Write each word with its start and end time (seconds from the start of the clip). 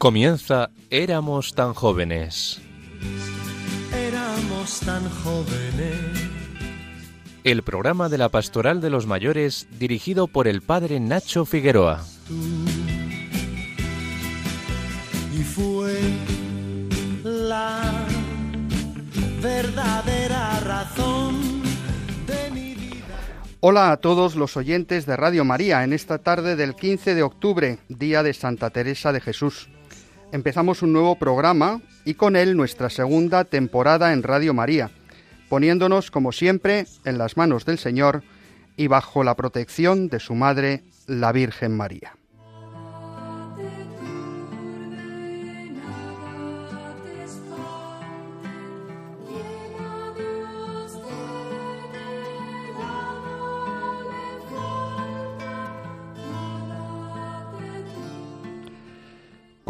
Comienza 0.00 0.70
Éramos 0.88 1.52
tan 1.52 1.74
jóvenes. 1.74 2.58
Éramos 3.94 4.80
tan 4.80 5.06
jóvenes. 5.10 6.00
El 7.44 7.62
programa 7.62 8.08
de 8.08 8.16
la 8.16 8.30
Pastoral 8.30 8.80
de 8.80 8.88
los 8.88 9.06
Mayores 9.06 9.68
dirigido 9.78 10.26
por 10.26 10.48
el 10.48 10.62
padre 10.62 11.00
Nacho 11.00 11.44
Figueroa. 11.44 12.02
Y 15.38 15.42
fue 15.42 16.00
la 17.22 18.06
verdadera 19.42 20.60
razón 20.60 21.60
de 22.26 22.50
mi 22.52 22.74
vida. 22.74 23.18
Hola 23.60 23.92
a 23.92 23.98
todos 23.98 24.34
los 24.34 24.56
oyentes 24.56 25.04
de 25.04 25.16
Radio 25.16 25.44
María 25.44 25.84
en 25.84 25.92
esta 25.92 26.16
tarde 26.16 26.56
del 26.56 26.74
15 26.74 27.14
de 27.14 27.22
octubre, 27.22 27.80
día 27.90 28.22
de 28.22 28.32
Santa 28.32 28.70
Teresa 28.70 29.12
de 29.12 29.20
Jesús. 29.20 29.68
Empezamos 30.32 30.82
un 30.82 30.92
nuevo 30.92 31.16
programa 31.16 31.80
y 32.04 32.14
con 32.14 32.36
él 32.36 32.56
nuestra 32.56 32.88
segunda 32.88 33.44
temporada 33.44 34.12
en 34.12 34.22
Radio 34.22 34.54
María, 34.54 34.90
poniéndonos 35.48 36.12
como 36.12 36.30
siempre 36.30 36.86
en 37.04 37.18
las 37.18 37.36
manos 37.36 37.64
del 37.64 37.78
Señor 37.78 38.22
y 38.76 38.86
bajo 38.86 39.24
la 39.24 39.34
protección 39.34 40.08
de 40.08 40.20
su 40.20 40.36
Madre, 40.36 40.84
la 41.08 41.32
Virgen 41.32 41.76
María. 41.76 42.19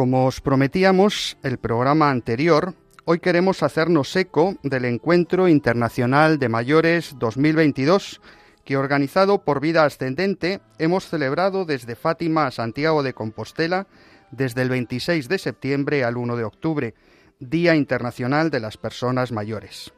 Como 0.00 0.24
os 0.24 0.40
prometíamos 0.40 1.36
el 1.42 1.58
programa 1.58 2.10
anterior, 2.10 2.72
hoy 3.04 3.18
queremos 3.18 3.62
hacernos 3.62 4.16
eco 4.16 4.56
del 4.62 4.86
Encuentro 4.86 5.46
Internacional 5.46 6.38
de 6.38 6.48
Mayores 6.48 7.16
2022 7.18 8.22
que 8.64 8.78
organizado 8.78 9.44
por 9.44 9.60
Vida 9.60 9.84
Ascendente 9.84 10.62
hemos 10.78 11.06
celebrado 11.06 11.66
desde 11.66 11.96
Fátima 11.96 12.46
a 12.46 12.50
Santiago 12.50 13.02
de 13.02 13.12
Compostela 13.12 13.88
desde 14.30 14.62
el 14.62 14.70
26 14.70 15.28
de 15.28 15.36
septiembre 15.36 16.02
al 16.02 16.16
1 16.16 16.34
de 16.34 16.44
octubre, 16.44 16.94
Día 17.38 17.74
Internacional 17.74 18.48
de 18.48 18.60
las 18.60 18.78
Personas 18.78 19.32
Mayores. 19.32 19.92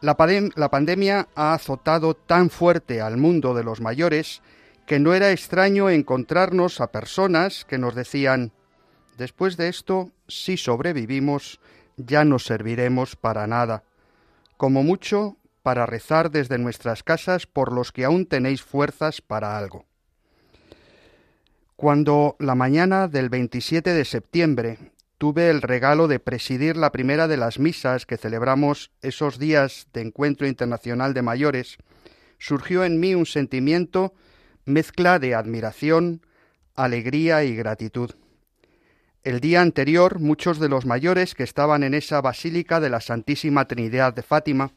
La, 0.00 0.16
la 0.54 0.70
pandemia 0.70 1.28
ha 1.34 1.52
azotado 1.52 2.14
tan 2.14 2.48
fuerte 2.48 3.02
al 3.02 3.18
mundo 3.18 3.52
de 3.52 3.62
los 3.62 3.82
mayores 3.82 4.40
que 4.86 4.98
no 4.98 5.12
era 5.12 5.32
extraño 5.32 5.90
encontrarnos 5.90 6.80
a 6.80 6.90
personas 6.90 7.66
que 7.66 7.76
nos 7.76 7.94
decían 7.94 8.52
Después 9.16 9.56
de 9.56 9.68
esto, 9.68 10.10
si 10.28 10.56
sobrevivimos, 10.56 11.58
ya 11.96 12.24
no 12.24 12.38
serviremos 12.38 13.16
para 13.16 13.46
nada, 13.46 13.82
como 14.56 14.82
mucho 14.82 15.36
para 15.62 15.86
rezar 15.86 16.30
desde 16.30 16.58
nuestras 16.58 17.02
casas 17.02 17.46
por 17.46 17.72
los 17.72 17.92
que 17.92 18.04
aún 18.04 18.26
tenéis 18.26 18.62
fuerzas 18.62 19.20
para 19.20 19.56
algo. 19.56 19.84
Cuando 21.76 22.36
la 22.38 22.54
mañana 22.54 23.08
del 23.08 23.28
27 23.28 23.92
de 23.92 24.04
septiembre 24.04 24.78
tuve 25.18 25.50
el 25.50 25.62
regalo 25.62 26.08
de 26.08 26.20
presidir 26.20 26.76
la 26.76 26.92
primera 26.92 27.26
de 27.26 27.36
las 27.36 27.58
misas 27.58 28.06
que 28.06 28.18
celebramos 28.18 28.90
esos 29.02 29.38
días 29.38 29.88
de 29.92 30.02
Encuentro 30.02 30.46
Internacional 30.46 31.14
de 31.14 31.22
Mayores, 31.22 31.78
surgió 32.38 32.84
en 32.84 33.00
mí 33.00 33.14
un 33.14 33.26
sentimiento 33.26 34.14
mezcla 34.66 35.18
de 35.18 35.34
admiración, 35.34 36.20
alegría 36.74 37.44
y 37.44 37.56
gratitud. 37.56 38.10
El 39.26 39.40
día 39.40 39.60
anterior, 39.60 40.20
muchos 40.20 40.60
de 40.60 40.68
los 40.68 40.86
mayores 40.86 41.34
que 41.34 41.42
estaban 41.42 41.82
en 41.82 41.94
esa 41.94 42.20
Basílica 42.20 42.78
de 42.78 42.90
la 42.90 43.00
Santísima 43.00 43.66
Trinidad 43.66 44.14
de 44.14 44.22
Fátima 44.22 44.70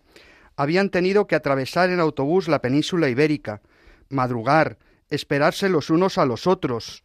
habían 0.55 0.89
tenido 0.89 1.27
que 1.27 1.35
atravesar 1.35 1.91
en 1.91 1.99
autobús 1.99 2.47
la 2.47 2.59
península 2.59 3.09
ibérica, 3.09 3.61
madrugar, 4.09 4.79
esperarse 5.11 5.69
los 5.69 5.91
unos 5.91 6.17
a 6.17 6.25
los 6.25 6.47
otros, 6.47 7.03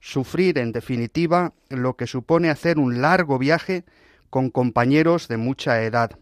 sufrir, 0.00 0.58
en 0.58 0.72
definitiva, 0.72 1.54
lo 1.70 1.96
que 1.96 2.06
supone 2.06 2.50
hacer 2.50 2.78
un 2.78 3.00
largo 3.00 3.38
viaje 3.38 3.86
con 4.28 4.50
compañeros 4.50 5.28
de 5.28 5.38
mucha 5.38 5.82
edad. 5.82 6.18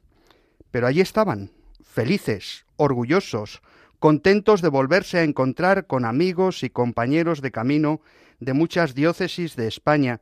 Pero 0.70 0.86
allí 0.86 1.00
estaban, 1.00 1.50
felices, 1.82 2.64
orgullosos, 2.76 3.60
contentos 3.98 4.62
de 4.62 4.68
volverse 4.68 5.18
a 5.18 5.24
encontrar 5.24 5.88
con 5.88 6.04
amigos 6.04 6.62
y 6.62 6.70
compañeros 6.70 7.40
de 7.40 7.50
camino 7.50 8.02
de 8.38 8.52
muchas 8.52 8.94
diócesis 8.94 9.56
de 9.56 9.66
España, 9.66 10.20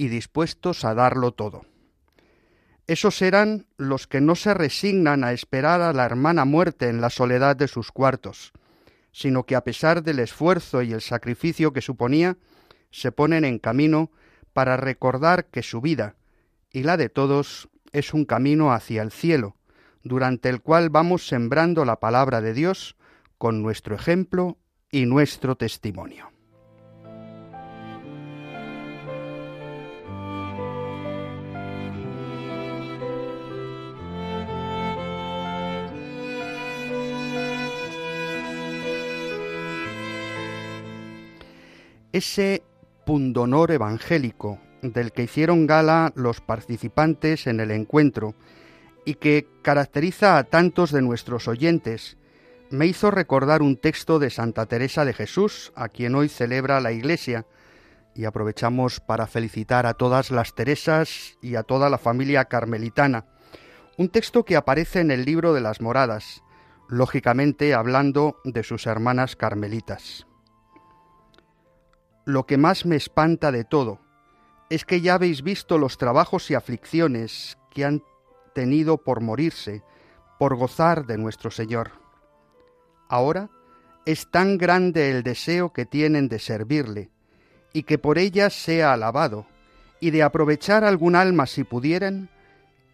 y 0.00 0.08
dispuestos 0.08 0.86
a 0.86 0.94
darlo 0.94 1.32
todo. 1.32 1.66
Esos 2.86 3.20
eran 3.20 3.66
los 3.76 4.06
que 4.06 4.22
no 4.22 4.34
se 4.34 4.54
resignan 4.54 5.24
a 5.24 5.34
esperar 5.34 5.82
a 5.82 5.92
la 5.92 6.06
hermana 6.06 6.46
muerte 6.46 6.88
en 6.88 7.02
la 7.02 7.10
soledad 7.10 7.54
de 7.54 7.68
sus 7.68 7.92
cuartos, 7.92 8.52
sino 9.12 9.44
que 9.44 9.56
a 9.56 9.62
pesar 9.62 10.02
del 10.02 10.20
esfuerzo 10.20 10.80
y 10.80 10.94
el 10.94 11.02
sacrificio 11.02 11.74
que 11.74 11.82
suponía, 11.82 12.38
se 12.90 13.12
ponen 13.12 13.44
en 13.44 13.58
camino 13.58 14.10
para 14.54 14.78
recordar 14.78 15.44
que 15.48 15.62
su 15.62 15.82
vida 15.82 16.16
y 16.72 16.82
la 16.82 16.96
de 16.96 17.10
todos 17.10 17.68
es 17.92 18.14
un 18.14 18.24
camino 18.24 18.72
hacia 18.72 19.02
el 19.02 19.12
cielo, 19.12 19.56
durante 20.02 20.48
el 20.48 20.62
cual 20.62 20.88
vamos 20.88 21.28
sembrando 21.28 21.84
la 21.84 22.00
palabra 22.00 22.40
de 22.40 22.54
Dios 22.54 22.96
con 23.36 23.62
nuestro 23.62 23.96
ejemplo 23.96 24.56
y 24.90 25.04
nuestro 25.04 25.56
testimonio. 25.56 26.29
Ese 42.12 42.62
pundonor 43.04 43.70
evangélico 43.70 44.58
del 44.82 45.12
que 45.12 45.24
hicieron 45.24 45.66
gala 45.66 46.12
los 46.14 46.40
participantes 46.40 47.46
en 47.46 47.60
el 47.60 47.70
encuentro 47.70 48.34
y 49.04 49.14
que 49.14 49.46
caracteriza 49.62 50.38
a 50.38 50.44
tantos 50.44 50.92
de 50.92 51.02
nuestros 51.02 51.48
oyentes, 51.48 52.16
me 52.70 52.86
hizo 52.86 53.10
recordar 53.10 53.62
un 53.62 53.76
texto 53.76 54.18
de 54.18 54.30
Santa 54.30 54.66
Teresa 54.66 55.04
de 55.04 55.12
Jesús, 55.12 55.72
a 55.74 55.88
quien 55.88 56.14
hoy 56.14 56.28
celebra 56.28 56.80
la 56.80 56.92
Iglesia, 56.92 57.46
y 58.14 58.24
aprovechamos 58.24 59.00
para 59.00 59.26
felicitar 59.26 59.86
a 59.86 59.94
todas 59.94 60.30
las 60.30 60.54
Teresas 60.54 61.38
y 61.40 61.54
a 61.54 61.62
toda 61.62 61.90
la 61.90 61.98
familia 61.98 62.44
carmelitana. 62.44 63.24
Un 63.96 64.08
texto 64.08 64.44
que 64.44 64.56
aparece 64.56 65.00
en 65.00 65.10
el 65.10 65.24
libro 65.24 65.52
de 65.52 65.60
las 65.60 65.80
moradas, 65.80 66.42
lógicamente 66.88 67.74
hablando 67.74 68.40
de 68.44 68.62
sus 68.62 68.86
hermanas 68.86 69.36
carmelitas. 69.36 70.26
Lo 72.24 72.46
que 72.46 72.58
más 72.58 72.86
me 72.86 72.96
espanta 72.96 73.50
de 73.50 73.64
todo 73.64 74.00
es 74.68 74.84
que 74.84 75.00
ya 75.00 75.14
habéis 75.14 75.42
visto 75.42 75.78
los 75.78 75.98
trabajos 75.98 76.50
y 76.50 76.54
aflicciones 76.54 77.58
que 77.70 77.84
han 77.84 78.02
tenido 78.54 78.98
por 78.98 79.20
morirse, 79.20 79.82
por 80.38 80.56
gozar 80.56 81.06
de 81.06 81.18
nuestro 81.18 81.50
Señor. 81.50 81.92
Ahora 83.08 83.50
es 84.06 84.30
tan 84.30 84.58
grande 84.58 85.10
el 85.10 85.22
deseo 85.22 85.72
que 85.72 85.86
tienen 85.86 86.28
de 86.28 86.38
servirle, 86.38 87.10
y 87.72 87.82
que 87.82 87.98
por 87.98 88.18
ellas 88.18 88.54
sea 88.54 88.92
alabado, 88.92 89.46
y 90.00 90.10
de 90.10 90.22
aprovechar 90.22 90.84
algún 90.84 91.16
alma 91.16 91.46
si 91.46 91.64
pudieran, 91.64 92.30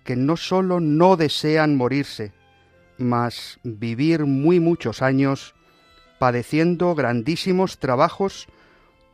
que 0.04 0.16
no 0.16 0.36
sólo 0.36 0.80
no 0.80 1.16
desean 1.16 1.76
morirse, 1.76 2.32
mas 2.98 3.58
vivir 3.62 4.24
muy 4.24 4.60
muchos 4.60 5.02
años 5.02 5.54
padeciendo 6.18 6.94
grandísimos 6.94 7.78
trabajos 7.78 8.48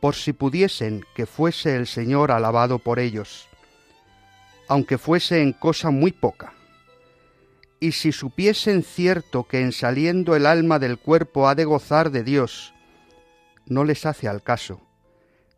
por 0.03 0.17
si 0.17 0.33
pudiesen 0.33 1.05
que 1.15 1.27
fuese 1.27 1.77
el 1.77 1.87
Señor 1.87 2.33
alabado 2.33 2.81
por 2.81 2.99
ellos, 2.99 3.49
aunque 4.67 4.99
fuese 4.99 5.41
en 5.43 5.53
cosa 5.53 5.91
muy 5.91 6.11
poca. 6.11 6.55
Y 7.79 7.93
si 7.93 8.11
supiesen 8.11 8.83
cierto 8.83 9.45
que 9.45 9.61
en 9.61 9.71
saliendo 9.71 10.35
el 10.35 10.47
alma 10.47 10.81
del 10.81 10.99
cuerpo 10.99 11.47
ha 11.47 11.55
de 11.55 11.65
gozar 11.65 12.11
de 12.11 12.25
Dios, 12.25 12.75
no 13.67 13.85
les 13.85 14.05
hace 14.05 14.27
al 14.27 14.43
caso, 14.43 14.81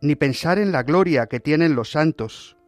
ni 0.03 0.15
pensar 0.15 0.59
en 0.59 0.73
la 0.73 0.83
gloria 0.83 1.27
que 1.27 1.41
tienen 1.41 1.75
los 1.75 1.93
santos, 1.93 2.59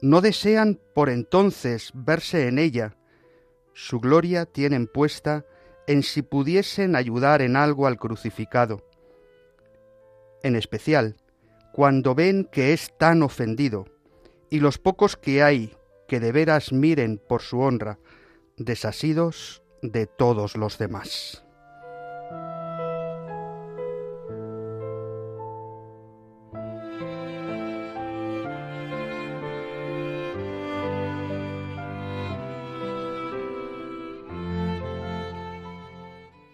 no 0.00 0.20
desean 0.20 0.78
por 0.94 1.10
entonces 1.10 1.90
verse 1.92 2.46
en 2.46 2.56
ella, 2.60 2.94
su 3.74 3.98
gloria 3.98 4.46
tienen 4.46 4.86
puesta 4.86 5.44
en 5.88 6.04
si 6.04 6.22
pudiesen 6.22 6.94
ayudar 6.94 7.42
en 7.42 7.56
algo 7.56 7.88
al 7.88 7.98
crucificado 7.98 8.84
en 10.42 10.56
especial, 10.56 11.16
cuando 11.72 12.14
ven 12.14 12.48
que 12.50 12.72
es 12.72 12.96
tan 12.98 13.22
ofendido, 13.22 13.86
y 14.50 14.60
los 14.60 14.78
pocos 14.78 15.16
que 15.16 15.42
hay 15.42 15.74
que 16.08 16.20
de 16.20 16.32
veras 16.32 16.72
miren 16.72 17.18
por 17.18 17.42
su 17.42 17.60
honra, 17.60 17.98
desasidos 18.56 19.62
de 19.80 20.06
todos 20.06 20.56
los 20.56 20.76
demás. 20.76 21.44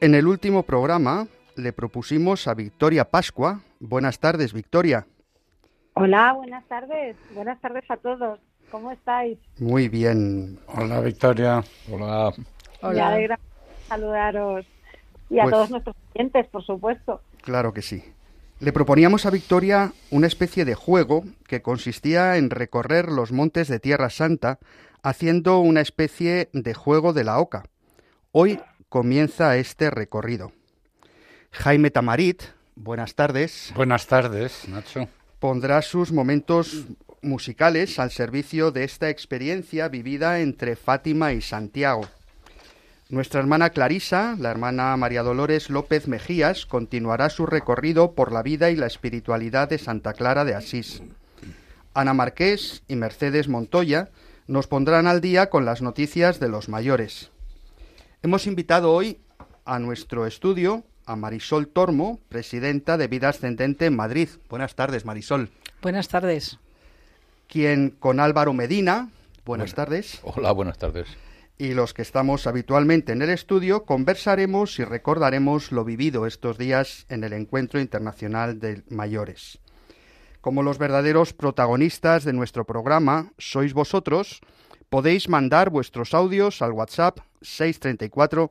En 0.07 0.15
el 0.15 0.27
último 0.27 0.63
programa 0.63 1.27
le 1.57 1.73
propusimos 1.73 2.47
a 2.47 2.55
Victoria 2.55 3.07
Pascua 3.07 3.63
Buenas 3.81 4.19
tardes, 4.19 4.53
Victoria. 4.53 5.07
Hola, 5.95 6.33
buenas 6.35 6.65
tardes. 6.67 7.17
Buenas 7.35 7.61
tardes 7.61 7.85
a 7.91 7.97
todos. 7.97 8.39
¿Cómo 8.71 8.91
estáis? 8.93 9.39
Muy 9.59 9.89
bien. 9.89 10.59
Hola, 10.67 11.01
Victoria. 11.01 11.63
Hola. 11.91 12.33
Me 12.83 13.01
alegra 13.01 13.39
saludaros. 13.89 14.67
Y 15.31 15.39
a 15.39 15.45
Pues- 15.45 15.53
todos 15.55 15.71
nuestros 15.71 15.97
clientes, 16.13 16.47
por 16.49 16.65
supuesto. 16.65 17.21
Claro 17.43 17.73
que 17.73 17.83
sí. 17.83 18.03
Le 18.59 18.73
proponíamos 18.73 19.27
a 19.27 19.31
Victoria 19.31 19.93
una 20.11 20.27
especie 20.27 20.65
de 20.65 20.75
juego 20.75 21.25
que 21.47 21.63
consistía 21.63 22.37
en 22.39 22.51
recorrer 22.51 23.11
los 23.11 23.31
montes 23.33 23.69
de 23.69 23.81
Tierra 23.81 24.09
Santa 24.11 24.59
haciendo 25.03 25.59
una 25.61 25.81
especie 25.83 26.49
de 26.53 26.75
juego 26.75 27.13
de 27.13 27.25
la 27.25 27.39
oca. 27.39 27.65
Hoy 28.33 28.59
comienza 28.89 29.57
este 29.57 29.91
recorrido. 29.91 30.53
Jaime 31.53 31.91
Tamarit, 31.91 32.43
buenas 32.77 33.15
tardes, 33.15 33.73
Buenas 33.75 34.07
tardes, 34.07 34.69
Nacho. 34.69 35.09
pondrá 35.39 35.83
sus 35.83 36.13
momentos 36.13 36.85
musicales 37.23 37.99
al 37.99 38.11
servicio 38.11 38.71
de 38.71 38.85
esta 38.85 39.09
experiencia 39.11 39.89
vivida 39.89 40.41
entre 40.41 40.77
Fátima 40.77 41.33
y 41.33 41.41
Santiago. 41.41 42.03
Nuestra 43.09 43.41
hermana 43.41 43.71
Clarisa, 43.71 44.37
la 44.39 44.51
hermana 44.51 44.97
María 44.97 45.23
Dolores 45.23 45.71
López 45.71 46.09
Mejías, 46.09 46.67
continuará 46.67 47.31
su 47.31 47.47
recorrido 47.47 48.13
por 48.13 48.33
la 48.33 48.43
vida 48.43 48.71
y 48.71 48.77
la 48.77 48.87
espiritualidad 48.87 49.69
de 49.69 49.79
Santa 49.79 50.13
Clara 50.13 50.45
de 50.45 50.55
Asís. 50.55 51.03
Ana 51.95 52.15
Marqués 52.15 52.83
y 52.89 52.97
Mercedes 52.97 53.49
Montoya 53.49 54.11
nos 54.49 54.67
pondrán 54.67 55.07
al 55.07 55.21
día 55.21 55.51
con 55.51 55.65
las 55.65 55.83
noticias 55.83 56.41
de 56.41 56.49
los 56.49 56.69
mayores. 56.69 57.31
Hemos 58.23 58.47
invitado 58.47 58.93
hoy 58.93 59.21
a 59.65 59.79
nuestro 59.79 60.27
estudio 60.27 60.85
a 61.07 61.17
Marisol 61.17 61.69
Tormo, 61.69 62.21
presidenta 62.29 62.97
de 62.99 63.09
Vida 63.09 63.29
Ascendente 63.31 63.87
en 63.87 63.97
Madrid. 63.97 64.29
Buenas 64.49 64.75
tardes, 64.75 65.05
Marisol. 65.05 65.51
Buenas 65.83 66.09
tardes. 66.09 66.59
Quien 67.49 67.91
con 67.91 68.19
Álvaro 68.21 68.53
Medina, 68.53 69.09
buenas 69.45 69.75
tardes, 69.75 70.21
Hola, 70.25 70.51
buenas 70.53 70.79
tardes. 70.79 71.07
y 71.59 71.75
los 71.75 71.95
que 71.95 72.03
estamos 72.03 72.47
habitualmente 72.49 73.13
en 73.13 73.23
el 73.23 73.31
estudio, 73.31 73.85
conversaremos 73.85 74.79
y 74.81 74.85
recordaremos 74.85 75.71
lo 75.71 75.85
vivido 75.85 76.27
estos 76.27 76.59
días 76.59 77.07
en 77.09 77.23
el 77.23 77.33
Encuentro 77.33 77.81
Internacional 77.81 78.59
de 78.59 78.83
Mayores. 78.91 79.61
Como 80.41 80.63
los 80.63 80.79
verdaderos 80.79 81.33
protagonistas 81.33 82.25
de 82.25 82.33
nuestro 82.33 82.65
programa 82.65 83.33
sois 83.39 83.73
vosotros, 83.75 84.41
podéis 84.91 85.29
mandar 85.29 85.71
vuestros 85.71 86.15
audios 86.15 86.63
al 86.63 86.73
WhatsApp 86.73 87.19
634 87.43 88.51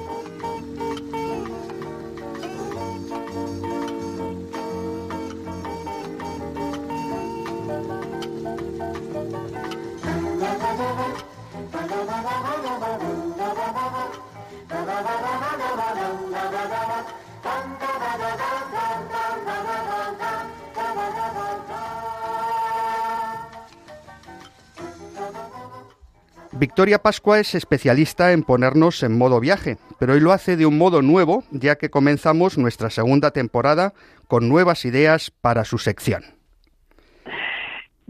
Victoria 26.61 27.01
Pascua 27.01 27.39
es 27.39 27.55
especialista 27.55 28.33
en 28.33 28.43
ponernos 28.43 29.01
en 29.01 29.17
modo 29.17 29.39
viaje, 29.39 29.79
pero 29.97 30.13
hoy 30.13 30.19
lo 30.19 30.31
hace 30.31 30.57
de 30.57 30.67
un 30.67 30.77
modo 30.77 31.01
nuevo, 31.01 31.43
ya 31.49 31.77
que 31.77 31.89
comenzamos 31.89 32.59
nuestra 32.59 32.91
segunda 32.91 33.31
temporada 33.31 33.95
con 34.27 34.47
nuevas 34.47 34.85
ideas 34.85 35.31
para 35.41 35.65
su 35.65 35.79
sección. 35.79 36.40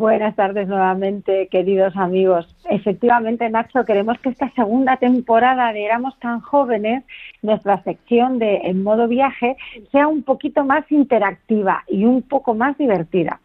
Buenas 0.01 0.35
tardes 0.35 0.67
nuevamente, 0.67 1.47
queridos 1.51 1.95
amigos. 1.95 2.47
Efectivamente, 2.71 3.47
Nacho, 3.51 3.85
queremos 3.85 4.17
que 4.17 4.29
esta 4.29 4.49
segunda 4.55 4.97
temporada 4.97 5.71
de 5.71 5.85
Éramos 5.85 6.17
tan 6.17 6.41
jóvenes, 6.41 7.03
nuestra 7.43 7.83
sección 7.83 8.39
de 8.39 8.61
En 8.63 8.81
modo 8.81 9.07
viaje, 9.07 9.57
sea 9.91 10.07
un 10.07 10.23
poquito 10.23 10.65
más 10.65 10.91
interactiva 10.91 11.83
y 11.87 12.05
un 12.05 12.23
poco 12.23 12.55
más 12.55 12.75
divertida. 12.79 13.41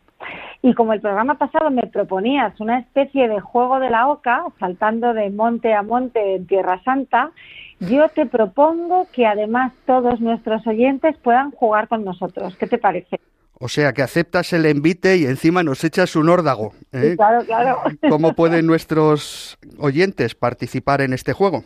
Y 0.62 0.72
como 0.72 0.94
el 0.94 1.02
programa 1.02 1.34
pasado 1.34 1.70
me 1.70 1.88
proponías 1.88 2.58
una 2.58 2.78
especie 2.78 3.28
de 3.28 3.38
juego 3.38 3.78
de 3.78 3.90
la 3.90 4.08
oca, 4.08 4.42
saltando 4.58 5.12
de 5.12 5.28
monte 5.28 5.74
a 5.74 5.82
monte 5.82 6.36
en 6.36 6.46
Tierra 6.46 6.82
Santa, 6.84 7.32
yo 7.80 8.08
te 8.08 8.24
propongo 8.24 9.08
que 9.12 9.26
además 9.26 9.74
todos 9.84 10.22
nuestros 10.22 10.66
oyentes 10.66 11.18
puedan 11.18 11.50
jugar 11.50 11.86
con 11.86 12.02
nosotros. 12.02 12.56
¿Qué 12.56 12.66
te 12.66 12.78
parece? 12.78 13.20
O 13.58 13.68
sea, 13.68 13.92
que 13.92 14.02
aceptas 14.02 14.52
el 14.52 14.66
envite 14.66 15.16
y 15.16 15.24
encima 15.24 15.62
nos 15.62 15.82
echas 15.82 16.14
un 16.14 16.28
órdago. 16.28 16.72
¿eh? 16.92 17.10
Sí, 17.10 17.16
claro, 17.16 17.44
claro. 17.44 17.78
¿Cómo 18.08 18.34
pueden 18.34 18.66
nuestros 18.66 19.58
oyentes 19.78 20.34
participar 20.34 21.00
en 21.00 21.14
este 21.14 21.32
juego? 21.32 21.64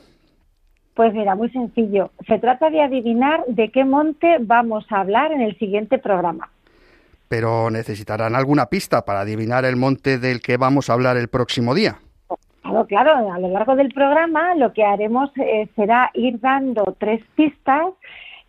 Pues 0.95 1.12
mira, 1.15 1.35
muy 1.35 1.50
sencillo. 1.50 2.11
Se 2.26 2.38
trata 2.38 2.71
de 2.71 2.83
adivinar 2.83 3.45
de 3.49 3.71
qué 3.71 3.85
monte 3.85 4.37
vamos 4.41 4.85
a 4.91 5.00
hablar 5.00 5.33
en 5.33 5.41
el 5.41 5.59
siguiente 5.59 5.99
programa. 5.99 6.50
Pero 7.29 7.71
necesitarán 7.71 8.35
alguna 8.35 8.67
pista 8.67 9.05
para 9.05 9.21
adivinar 9.21 9.65
el 9.65 9.76
monte 9.76 10.19
del 10.19 10.41
que 10.41 10.57
vamos 10.57 10.91
a 10.91 10.93
hablar 10.93 11.17
el 11.17 11.29
próximo 11.29 11.75
día. 11.75 11.99
Claro, 12.62 12.87
claro, 12.87 13.33
a 13.33 13.38
lo 13.38 13.49
largo 13.49 13.75
del 13.75 13.93
programa 13.93 14.55
lo 14.55 14.73
que 14.73 14.85
haremos 14.85 15.31
eh, 15.38 15.69
será 15.75 16.11
ir 16.15 16.38
dando 16.41 16.95
tres 16.99 17.21
pistas 17.35 17.95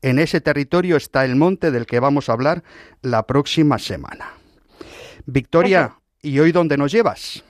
En 0.01 0.19
ese 0.19 0.41
territorio 0.41 0.97
está 0.97 1.23
el 1.23 1.37
monte 1.37 1.71
del 1.71 1.85
que 1.85 2.01
vamos 2.01 2.27
a 2.27 2.33
hablar 2.33 2.63
la 3.01 3.25
próxima 3.27 3.79
semana. 3.79 4.31
Victoria, 5.25 5.93
¿y 6.21 6.37
hoy 6.39 6.51
dónde 6.51 6.75
nos 6.75 6.91
llevas? 6.91 7.45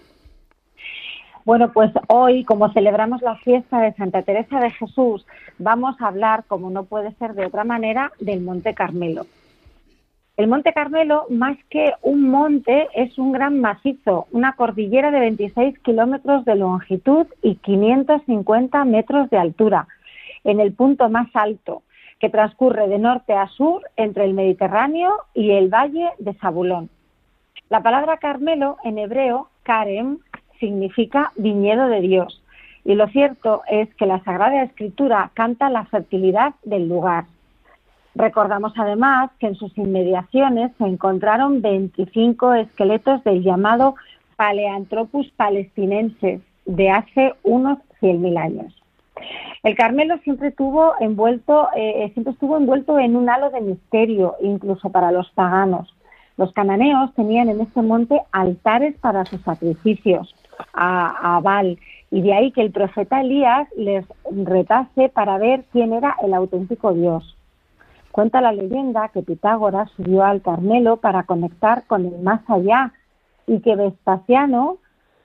Bueno, 1.43 1.71
pues 1.73 1.91
hoy, 2.07 2.43
como 2.43 2.71
celebramos 2.71 3.23
la 3.23 3.35
fiesta 3.37 3.79
de 3.79 3.93
Santa 3.93 4.21
Teresa 4.21 4.59
de 4.59 4.69
Jesús, 4.69 5.25
vamos 5.57 5.95
a 5.99 6.07
hablar, 6.07 6.43
como 6.47 6.69
no 6.69 6.83
puede 6.83 7.15
ser 7.15 7.33
de 7.33 7.47
otra 7.47 7.63
manera, 7.63 8.11
del 8.19 8.41
Monte 8.41 8.75
Carmelo. 8.75 9.25
El 10.41 10.47
Monte 10.47 10.73
Carmelo, 10.73 11.27
más 11.29 11.55
que 11.69 11.93
un 12.01 12.31
monte, 12.31 12.87
es 12.95 13.19
un 13.19 13.31
gran 13.31 13.61
macizo, 13.61 14.25
una 14.31 14.53
cordillera 14.53 15.11
de 15.11 15.19
26 15.19 15.77
kilómetros 15.81 16.45
de 16.45 16.55
longitud 16.55 17.27
y 17.43 17.57
550 17.57 18.83
metros 18.85 19.29
de 19.29 19.37
altura, 19.37 19.87
en 20.43 20.59
el 20.59 20.73
punto 20.73 21.09
más 21.09 21.27
alto, 21.35 21.83
que 22.17 22.31
transcurre 22.31 22.87
de 22.87 22.97
norte 22.97 23.33
a 23.33 23.49
sur 23.49 23.83
entre 23.97 24.25
el 24.25 24.33
Mediterráneo 24.33 25.13
y 25.35 25.51
el 25.51 25.69
valle 25.69 26.09
de 26.17 26.33
Zabulón. 26.33 26.89
La 27.69 27.83
palabra 27.83 28.17
Carmelo 28.17 28.77
en 28.83 28.97
hebreo, 28.97 29.47
Karem, 29.61 30.17
significa 30.59 31.33
viñedo 31.35 31.87
de 31.87 32.01
Dios. 32.01 32.41
Y 32.83 32.95
lo 32.95 33.07
cierto 33.09 33.61
es 33.69 33.93
que 33.93 34.07
la 34.07 34.23
Sagrada 34.23 34.63
Escritura 34.63 35.29
canta 35.35 35.69
la 35.69 35.85
fertilidad 35.85 36.55
del 36.63 36.89
lugar. 36.89 37.25
Recordamos 38.15 38.73
además 38.75 39.31
que 39.39 39.47
en 39.47 39.55
sus 39.55 39.75
inmediaciones 39.77 40.71
se 40.77 40.85
encontraron 40.85 41.61
25 41.61 42.53
esqueletos 42.55 43.23
del 43.23 43.43
llamado 43.43 43.95
Paleanthropus 44.35 45.31
palestinenses 45.37 46.41
de 46.65 46.89
hace 46.89 47.33
unos 47.43 47.79
100.000 48.01 48.37
años. 48.37 48.81
El 49.63 49.75
Carmelo 49.75 50.17
siempre 50.23 50.51
tuvo 50.51 50.93
envuelto, 50.99 51.67
eh, 51.75 52.09
siempre 52.13 52.33
estuvo 52.33 52.57
envuelto 52.57 52.97
en 52.99 53.15
un 53.15 53.29
halo 53.29 53.49
de 53.51 53.61
misterio, 53.61 54.35
incluso 54.41 54.89
para 54.89 55.11
los 55.11 55.29
paganos. 55.31 55.93
Los 56.37 56.51
cananeos 56.53 57.13
tenían 57.13 57.49
en 57.49 57.61
este 57.61 57.81
monte 57.81 58.19
altares 58.31 58.95
para 58.99 59.25
sus 59.25 59.41
sacrificios 59.41 60.33
a, 60.73 61.37
a 61.37 61.39
Baal, 61.39 61.77
y 62.09 62.21
de 62.21 62.33
ahí 62.33 62.51
que 62.51 62.61
el 62.61 62.71
profeta 62.71 63.21
Elías 63.21 63.67
les 63.77 64.05
retase 64.31 65.09
para 65.09 65.37
ver 65.37 65.63
quién 65.71 65.93
era 65.93 66.15
el 66.23 66.33
auténtico 66.33 66.93
Dios. 66.93 67.37
Cuenta 68.11 68.41
la 68.41 68.51
leyenda 68.51 69.09
que 69.09 69.21
Pitágoras 69.21 69.89
subió 69.91 70.23
al 70.23 70.41
Carmelo 70.41 70.97
para 70.97 71.23
conectar 71.23 71.85
con 71.87 72.05
el 72.05 72.19
más 72.21 72.41
allá 72.49 72.93
y 73.47 73.61
que 73.61 73.75
Vespasiano, 73.75 74.77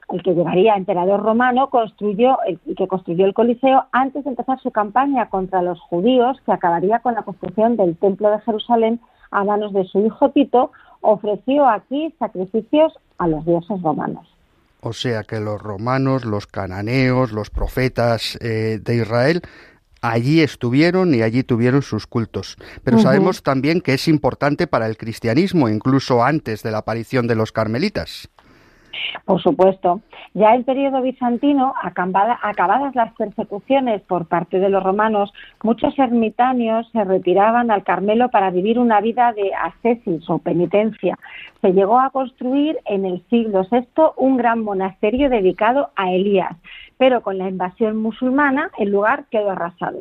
el 0.08 0.22
que 0.22 0.34
llegaría 0.34 0.76
emperador 0.76 1.22
romano, 1.22 1.68
construyó 1.70 2.38
el, 2.46 2.60
y 2.64 2.74
que 2.74 2.86
construyó 2.86 3.26
el 3.26 3.34
Coliseo 3.34 3.86
antes 3.90 4.24
de 4.24 4.30
empezar 4.30 4.60
su 4.60 4.70
campaña 4.70 5.28
contra 5.28 5.62
los 5.62 5.80
judíos, 5.80 6.38
que 6.46 6.52
acabaría 6.52 7.00
con 7.00 7.14
la 7.14 7.22
construcción 7.22 7.76
del 7.76 7.96
Templo 7.96 8.30
de 8.30 8.40
Jerusalén 8.40 9.00
a 9.32 9.42
manos 9.42 9.72
de 9.72 9.84
su 9.84 10.00
hijo 10.06 10.30
Tito, 10.30 10.70
ofreció 11.00 11.68
aquí 11.68 12.14
sacrificios 12.18 12.92
a 13.18 13.26
los 13.26 13.44
dioses 13.44 13.82
romanos. 13.82 14.26
O 14.80 14.92
sea 14.92 15.24
que 15.24 15.40
los 15.40 15.60
romanos, 15.60 16.24
los 16.24 16.46
cananeos, 16.46 17.32
los 17.32 17.50
profetas 17.50 18.38
eh, 18.40 18.78
de 18.80 18.96
Israel, 18.96 19.42
allí 20.00 20.40
estuvieron 20.40 21.14
y 21.14 21.22
allí 21.22 21.42
tuvieron 21.42 21.82
sus 21.82 22.06
cultos. 22.06 22.56
Pero 22.84 22.98
sabemos 22.98 23.42
también 23.42 23.80
que 23.80 23.94
es 23.94 24.08
importante 24.08 24.66
para 24.66 24.86
el 24.86 24.96
cristianismo, 24.96 25.68
incluso 25.68 26.24
antes 26.24 26.62
de 26.62 26.70
la 26.70 26.78
aparición 26.78 27.26
de 27.26 27.34
los 27.34 27.52
carmelitas. 27.52 28.28
Por 29.24 29.40
supuesto. 29.42 30.00
Ya 30.34 30.54
en 30.54 30.64
periodo 30.64 31.02
bizantino, 31.02 31.74
acabada- 31.82 32.38
acabadas 32.42 32.94
las 32.94 33.12
persecuciones 33.14 34.02
por 34.02 34.26
parte 34.26 34.58
de 34.58 34.68
los 34.68 34.82
romanos, 34.82 35.32
muchos 35.62 35.98
ermitaños 35.98 36.88
se 36.92 37.04
retiraban 37.04 37.70
al 37.70 37.84
Carmelo 37.84 38.28
para 38.28 38.50
vivir 38.50 38.78
una 38.78 39.00
vida 39.00 39.32
de 39.32 39.54
ascesis 39.54 40.28
o 40.28 40.38
penitencia. 40.38 41.18
Se 41.60 41.72
llegó 41.72 41.98
a 41.98 42.10
construir 42.10 42.78
en 42.84 43.04
el 43.04 43.22
siglo 43.28 43.66
VI 43.70 44.12
un 44.16 44.36
gran 44.36 44.62
monasterio 44.62 45.30
dedicado 45.30 45.90
a 45.96 46.12
Elías, 46.12 46.56
pero 46.98 47.22
con 47.22 47.38
la 47.38 47.48
invasión 47.48 47.96
musulmana 47.96 48.70
el 48.78 48.90
lugar 48.90 49.24
quedó 49.30 49.50
arrasado. 49.50 49.98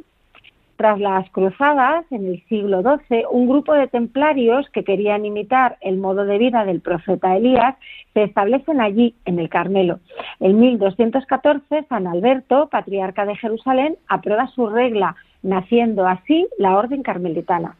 Tras 0.77 0.99
las 0.99 1.29
cruzadas, 1.29 2.05
en 2.11 2.25
el 2.25 2.43
siglo 2.47 2.81
XII, 2.81 3.23
un 3.31 3.47
grupo 3.47 3.73
de 3.73 3.87
templarios 3.87 4.69
que 4.71 4.83
querían 4.83 5.25
imitar 5.25 5.77
el 5.79 5.97
modo 5.97 6.25
de 6.25 6.37
vida 6.37 6.65
del 6.65 6.81
profeta 6.81 7.37
Elías 7.37 7.75
se 8.13 8.23
establecen 8.23 8.81
allí, 8.81 9.15
en 9.25 9.39
el 9.39 9.49
Carmelo. 9.49 9.99
En 10.41 10.59
1214, 10.59 11.85
San 11.87 12.07
Alberto, 12.07 12.67
patriarca 12.67 13.25
de 13.25 13.37
Jerusalén, 13.37 13.95
aprueba 14.07 14.47
su 14.47 14.67
regla, 14.67 15.15
naciendo 15.43 16.07
así 16.07 16.47
la 16.57 16.75
orden 16.77 17.03
carmelitana. 17.03 17.75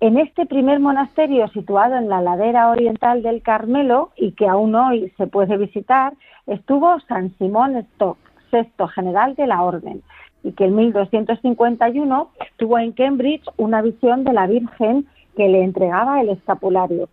En 0.00 0.16
este 0.16 0.46
primer 0.46 0.78
monasterio 0.78 1.48
situado 1.48 1.96
en 1.96 2.08
la 2.08 2.20
ladera 2.20 2.70
oriental 2.70 3.22
del 3.22 3.42
Carmelo 3.42 4.10
y 4.16 4.32
que 4.32 4.46
aún 4.46 4.74
hoy 4.74 5.12
se 5.16 5.26
puede 5.26 5.56
visitar, 5.56 6.12
estuvo 6.46 7.00
San 7.00 7.36
Simón 7.38 7.76
Stock, 7.76 8.16
sexto 8.50 8.86
general 8.86 9.34
de 9.34 9.46
la 9.46 9.62
orden, 9.62 10.02
y 10.42 10.52
que 10.52 10.66
en 10.66 10.76
1251 10.76 12.30
tuvo 12.56 12.78
en 12.78 12.92
Cambridge 12.92 13.44
una 13.56 13.82
visión 13.82 14.24
de 14.24 14.32
la 14.32 14.46
Virgen 14.46 15.06
que 15.36 15.48
le 15.48 15.62
entregaba 15.62 16.20
el 16.20 16.30
escapulario. 16.30 17.08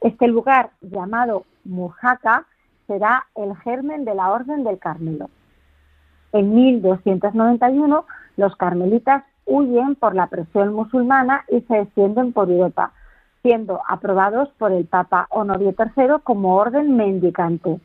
Este 0.00 0.28
lugar, 0.28 0.70
llamado 0.80 1.44
Mujaka, 1.64 2.46
será 2.86 3.26
el 3.36 3.56
germen 3.58 4.04
de 4.04 4.14
la 4.14 4.30
Orden 4.30 4.64
del 4.64 4.78
Carmelo. 4.78 5.30
En 6.32 6.54
1291, 6.54 8.04
los 8.36 8.56
carmelitas 8.56 9.24
huyen 9.46 9.96
por 9.96 10.14
la 10.14 10.28
presión 10.28 10.72
musulmana 10.72 11.44
y 11.48 11.60
se 11.62 11.80
extienden 11.80 12.32
por 12.32 12.50
Europa, 12.50 12.92
siendo 13.42 13.80
aprobados 13.88 14.48
por 14.58 14.72
el 14.72 14.86
Papa 14.86 15.26
Honorio 15.30 15.74
III 15.78 16.20
como 16.22 16.56
orden 16.56 16.96
mendicante. 16.96 17.80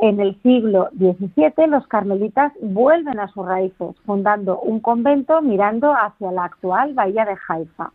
En 0.00 0.20
el 0.20 0.40
siglo 0.42 0.88
XVII, 0.96 1.66
los 1.68 1.86
carmelitas 1.86 2.52
vuelven 2.60 3.20
a 3.20 3.28
sus 3.28 3.46
raíces, 3.46 3.94
fundando 4.04 4.58
un 4.60 4.80
convento 4.80 5.42
mirando 5.42 5.92
hacia 5.92 6.32
la 6.32 6.44
actual 6.44 6.94
bahía 6.94 7.24
de 7.24 7.36
Haifa. 7.48 7.92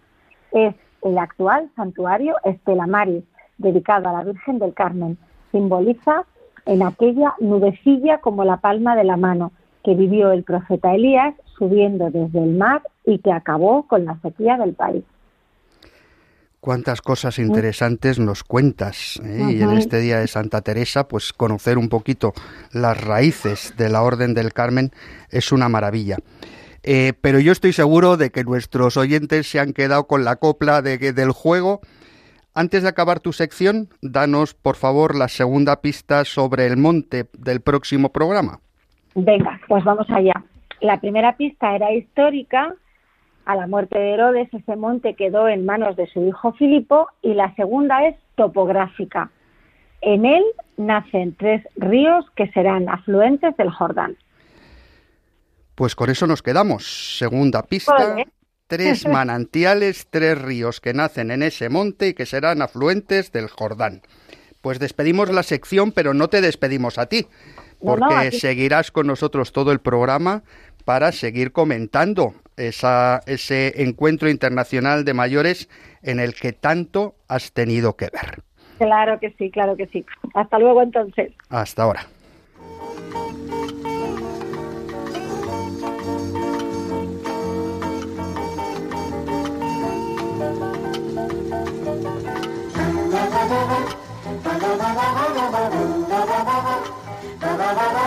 Es 0.52 0.76
El 1.04 1.18
actual 1.18 1.70
santuario 1.76 2.36
Estela 2.44 2.88
Maris, 2.88 3.24
dedicado 3.58 4.10
a 4.10 4.14
la 4.14 4.24
Virgen 4.24 4.60
del 4.60 4.74
Carmen, 4.74 5.18
simboliza 5.52 6.24
en 6.66 6.84
aquella 6.84 7.36
nubecilla 7.40 8.20
como 8.20 8.44
la 8.44 8.58
palma 8.58 8.96
de 8.96 9.04
la 9.04 9.18
mano 9.18 9.52
que 9.84 9.96
vivió 9.96 10.32
el 10.32 10.44
profeta 10.44 10.94
Elías 10.94 11.34
subiendo 11.58 12.10
desde 12.12 12.44
el 12.44 12.56
mar 12.56 12.82
y 13.06 13.20
que 13.20 13.32
acabó 13.32 13.84
con 13.84 14.06
la 14.06 14.18
sequía 14.22 14.58
del 14.58 14.74
país. 14.74 15.04
Cuántas 16.60 17.02
cosas 17.02 17.40
interesantes 17.40 18.20
nos 18.20 18.44
cuentas. 18.44 19.22
¿eh? 19.24 19.52
Y 19.52 19.62
en 19.62 19.72
este 19.78 20.00
día 20.00 20.20
de 20.20 20.28
Santa 20.28 20.62
Teresa, 20.62 21.08
pues 21.08 21.32
conocer 21.32 21.78
un 21.78 21.88
poquito 21.88 22.34
las 22.72 23.00
raíces 23.00 23.76
de 23.78 23.90
la 23.90 24.02
Orden 24.02 24.34
del 24.34 24.54
Carmen 24.54 24.92
es 25.30 25.52
una 25.52 25.70
maravilla. 25.70 26.18
Eh, 26.84 27.14
pero 27.22 27.40
yo 27.40 27.52
estoy 27.52 27.74
seguro 27.74 28.18
de 28.18 28.32
que 28.32 28.44
nuestros 28.44 28.98
oyentes 28.98 29.50
se 29.50 29.60
han 29.60 29.74
quedado 29.74 30.08
con 30.08 30.24
la 30.24 30.38
copla 30.38 30.82
de, 30.82 30.98
del 30.98 31.32
juego. 31.32 31.82
Antes 32.54 32.84
de 32.84 32.90
acabar 32.90 33.20
tu 33.20 33.34
sección, 33.34 33.90
danos 34.02 34.54
por 34.54 34.76
favor 34.76 35.16
la 35.16 35.28
segunda 35.28 35.82
pista 35.82 36.26
sobre 36.26 36.66
el 36.66 36.78
monte 36.78 37.26
del 37.38 37.62
próximo 37.62 38.12
programa. 38.12 38.62
Venga, 39.16 39.60
pues 39.68 39.84
vamos 39.84 40.08
allá. 40.10 40.44
La 40.82 41.00
primera 41.00 41.36
pista 41.38 41.76
era 41.76 41.92
histórica 41.92 42.74
a 43.48 43.56
la 43.56 43.66
muerte 43.66 43.98
de 43.98 44.12
Herodes, 44.12 44.50
ese 44.54 44.76
monte 44.76 45.16
quedó 45.16 45.48
en 45.48 45.66
manos 45.66 45.96
de 45.96 46.06
su 46.08 46.22
hijo 46.28 46.52
Filipo 46.54 47.08
y 47.22 47.34
la 47.34 47.56
segunda 47.56 48.06
es 48.06 48.18
topográfica. 48.36 49.32
En 50.02 50.26
él 50.26 50.44
nacen 50.76 51.34
tres 51.34 51.64
ríos 51.78 52.26
que 52.36 52.50
serán 52.52 52.90
afluentes 52.90 53.56
del 53.56 53.72
Jordán. 53.72 54.18
Pues 55.76 55.96
con 55.96 56.10
eso 56.10 56.28
nos 56.28 56.42
quedamos. 56.44 57.18
Segunda 57.18 57.64
pista. 57.64 58.18
Tres 58.68 59.08
manantiales, 59.10 60.08
tres 60.10 60.40
ríos 60.42 60.82
que 60.82 60.94
nacen 60.94 61.32
en 61.32 61.42
ese 61.42 61.70
monte 61.70 62.10
y 62.10 62.14
que 62.14 62.26
serán 62.26 62.62
afluentes 62.62 63.32
del 63.32 63.48
Jordán. 63.48 64.02
Pues 64.62 64.78
despedimos 64.78 65.30
la 65.30 65.44
sección, 65.44 65.94
pero 65.94 66.14
no 66.14 66.28
te 66.28 66.42
despedimos 66.42 66.98
a 66.98 67.06
ti, 67.06 67.28
porque 67.80 68.34
seguirás 68.34 68.92
con 68.92 69.08
nosotros 69.08 69.54
todo 69.54 69.72
el 69.72 69.80
programa 69.80 70.44
para 70.84 71.14
seguir 71.14 71.54
comentando 71.54 72.34
esa, 72.58 73.22
ese 73.26 73.82
encuentro 73.82 74.30
internacional 74.30 75.06
de 75.06 75.14
mayores 75.14 75.70
en 76.02 76.20
el 76.20 76.34
que 76.34 76.54
tanto 76.54 77.16
has 77.28 77.52
tenido 77.54 77.96
que 77.96 78.10
ver. 78.12 78.44
Claro 78.78 79.20
que 79.20 79.34
sí, 79.38 79.50
claro 79.50 79.76
que 79.76 79.88
sí. 79.88 80.06
Hasta 80.34 80.60
luego 80.60 80.82
entonces. 80.82 81.32
Hasta 81.50 81.84
ahora. 81.84 82.08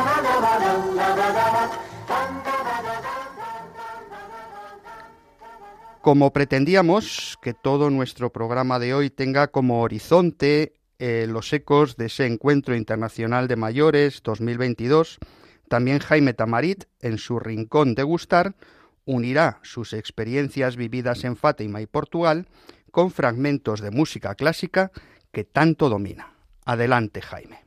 Como 6.00 6.32
pretendíamos 6.32 7.38
que 7.42 7.52
todo 7.52 7.90
nuestro 7.90 8.32
programa 8.32 8.78
de 8.78 8.94
hoy 8.94 9.10
tenga 9.10 9.48
como 9.48 9.82
horizonte 9.82 10.72
eh, 10.98 11.26
los 11.28 11.52
ecos 11.52 11.98
de 11.98 12.06
ese 12.06 12.24
encuentro 12.24 12.74
internacional 12.74 13.48
de 13.48 13.56
mayores 13.56 14.22
2022, 14.22 15.18
también 15.68 15.98
Jaime 15.98 16.32
Tamarit, 16.32 16.84
en 17.00 17.18
su 17.18 17.38
rincón 17.38 17.94
de 17.94 18.02
gustar, 18.02 18.54
unirá 19.04 19.60
sus 19.62 19.92
experiencias 19.92 20.76
vividas 20.76 21.22
en 21.24 21.36
Fátima 21.36 21.82
y 21.82 21.86
Portugal 21.86 22.48
con 22.90 23.10
fragmentos 23.10 23.82
de 23.82 23.90
música 23.90 24.34
clásica 24.34 24.92
que 25.32 25.44
tanto 25.44 25.90
domina. 25.90 26.32
Adelante, 26.64 27.20
Jaime. 27.20 27.60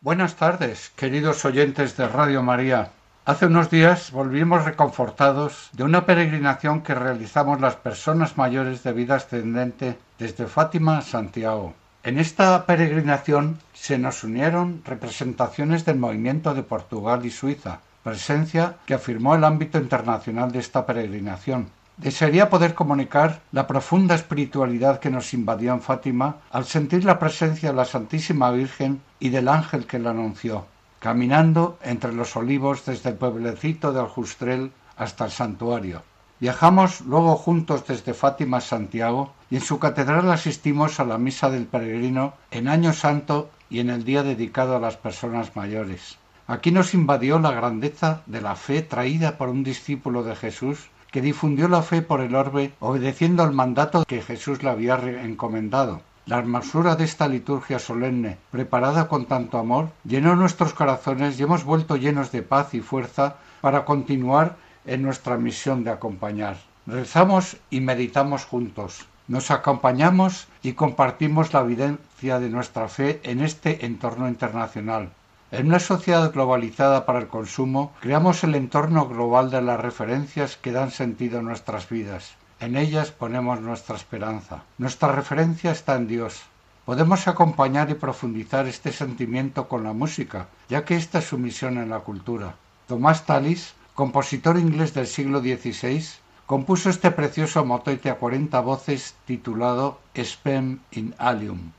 Buenas 0.00 0.36
tardes, 0.36 0.90
queridos 0.96 1.44
oyentes 1.44 1.98
de 1.98 2.08
Radio 2.08 2.42
María. 2.42 2.92
Hace 3.28 3.44
unos 3.44 3.68
días 3.68 4.10
volvimos 4.10 4.64
reconfortados 4.64 5.68
de 5.74 5.84
una 5.84 6.06
peregrinación 6.06 6.80
que 6.80 6.94
realizamos 6.94 7.60
las 7.60 7.76
personas 7.76 8.38
mayores 8.38 8.82
de 8.82 8.94
vida 8.94 9.16
ascendente 9.16 9.98
desde 10.18 10.46
Fátima 10.46 10.96
a 10.96 11.02
Santiago. 11.02 11.74
En 12.02 12.18
esta 12.18 12.64
peregrinación 12.64 13.58
se 13.74 13.98
nos 13.98 14.24
unieron 14.24 14.80
representaciones 14.82 15.84
del 15.84 15.98
movimiento 15.98 16.54
de 16.54 16.62
Portugal 16.62 17.26
y 17.26 17.30
Suiza, 17.30 17.80
presencia 18.02 18.76
que 18.86 18.94
afirmó 18.94 19.34
el 19.34 19.44
ámbito 19.44 19.76
internacional 19.76 20.50
de 20.50 20.60
esta 20.60 20.86
peregrinación. 20.86 21.68
Desearía 21.98 22.48
poder 22.48 22.72
comunicar 22.72 23.42
la 23.52 23.66
profunda 23.66 24.14
espiritualidad 24.14 25.00
que 25.00 25.10
nos 25.10 25.34
invadió 25.34 25.74
en 25.74 25.82
Fátima 25.82 26.36
al 26.50 26.64
sentir 26.64 27.04
la 27.04 27.18
presencia 27.18 27.72
de 27.72 27.76
la 27.76 27.84
Santísima 27.84 28.50
Virgen 28.52 29.02
y 29.20 29.28
del 29.28 29.48
ángel 29.48 29.86
que 29.86 29.98
la 29.98 30.12
anunció 30.12 30.64
caminando 31.00 31.78
entre 31.82 32.12
los 32.12 32.36
olivos 32.36 32.84
desde 32.84 33.10
el 33.10 33.16
pueblecito 33.16 33.92
de 33.92 34.00
Aljustrel 34.00 34.72
hasta 34.96 35.26
el 35.26 35.30
santuario. 35.30 36.02
Viajamos 36.40 37.00
luego 37.00 37.34
juntos 37.36 37.84
desde 37.86 38.14
Fátima 38.14 38.58
a 38.58 38.60
Santiago 38.60 39.32
y 39.50 39.56
en 39.56 39.62
su 39.62 39.78
catedral 39.78 40.30
asistimos 40.30 41.00
a 41.00 41.04
la 41.04 41.18
misa 41.18 41.50
del 41.50 41.66
peregrino 41.66 42.34
en 42.50 42.68
Año 42.68 42.92
Santo 42.92 43.50
y 43.70 43.80
en 43.80 43.90
el 43.90 44.04
día 44.04 44.22
dedicado 44.22 44.76
a 44.76 44.80
las 44.80 44.96
personas 44.96 45.56
mayores. 45.56 46.18
Aquí 46.46 46.70
nos 46.70 46.94
invadió 46.94 47.38
la 47.38 47.50
grandeza 47.50 48.22
de 48.26 48.40
la 48.40 48.54
fe 48.54 48.82
traída 48.82 49.36
por 49.36 49.48
un 49.48 49.64
discípulo 49.64 50.22
de 50.22 50.36
Jesús 50.36 50.90
que 51.10 51.20
difundió 51.22 51.68
la 51.68 51.82
fe 51.82 52.02
por 52.02 52.20
el 52.20 52.34
orbe 52.34 52.72
obedeciendo 52.80 53.42
al 53.42 53.52
mandato 53.52 54.04
que 54.04 54.22
Jesús 54.22 54.62
le 54.62 54.70
había 54.70 54.96
encomendado. 55.24 56.02
La 56.28 56.36
hermosura 56.40 56.94
de 56.94 57.04
esta 57.04 57.26
liturgia 57.26 57.78
solemne, 57.78 58.36
preparada 58.50 59.08
con 59.08 59.24
tanto 59.24 59.56
amor, 59.56 59.88
llenó 60.04 60.36
nuestros 60.36 60.74
corazones 60.74 61.40
y 61.40 61.44
hemos 61.44 61.64
vuelto 61.64 61.96
llenos 61.96 62.30
de 62.32 62.42
paz 62.42 62.74
y 62.74 62.82
fuerza 62.82 63.36
para 63.62 63.86
continuar 63.86 64.56
en 64.84 65.00
nuestra 65.00 65.38
misión 65.38 65.84
de 65.84 65.90
acompañar. 65.90 66.58
Rezamos 66.86 67.56
y 67.70 67.80
meditamos 67.80 68.44
juntos. 68.44 69.06
Nos 69.26 69.50
acompañamos 69.50 70.48
y 70.62 70.74
compartimos 70.74 71.54
la 71.54 71.60
evidencia 71.60 72.38
de 72.38 72.50
nuestra 72.50 72.88
fe 72.88 73.20
en 73.22 73.40
este 73.40 73.86
entorno 73.86 74.28
internacional. 74.28 75.08
En 75.50 75.68
una 75.68 75.80
sociedad 75.80 76.30
globalizada 76.30 77.06
para 77.06 77.20
el 77.20 77.28
consumo, 77.28 77.94
creamos 78.00 78.44
el 78.44 78.54
entorno 78.54 79.08
global 79.08 79.50
de 79.50 79.62
las 79.62 79.80
referencias 79.80 80.58
que 80.58 80.72
dan 80.72 80.90
sentido 80.90 81.38
a 81.38 81.42
nuestras 81.42 81.88
vidas. 81.88 82.34
En 82.60 82.76
ellas 82.76 83.12
ponemos 83.12 83.60
nuestra 83.60 83.94
esperanza. 83.94 84.64
Nuestra 84.78 85.12
referencia 85.12 85.70
está 85.70 85.94
en 85.94 86.08
Dios. 86.08 86.42
Podemos 86.84 87.28
acompañar 87.28 87.88
y 87.90 87.94
profundizar 87.94 88.66
este 88.66 88.90
sentimiento 88.92 89.68
con 89.68 89.84
la 89.84 89.92
música, 89.92 90.48
ya 90.68 90.84
que 90.84 90.96
esta 90.96 91.20
es 91.20 91.26
su 91.26 91.38
misión 91.38 91.78
en 91.78 91.90
la 91.90 92.00
cultura. 92.00 92.56
Tomás 92.88 93.26
Tallis, 93.26 93.74
compositor 93.94 94.58
inglés 94.58 94.92
del 94.92 95.06
siglo 95.06 95.40
XVI, 95.40 96.04
compuso 96.46 96.90
este 96.90 97.12
precioso 97.12 97.64
motete 97.64 98.10
a 98.10 98.16
cuarenta 98.16 98.58
voces 98.60 99.14
titulado 99.24 100.00
Spem 100.16 100.80
in 100.90 101.14
Alium, 101.18 101.70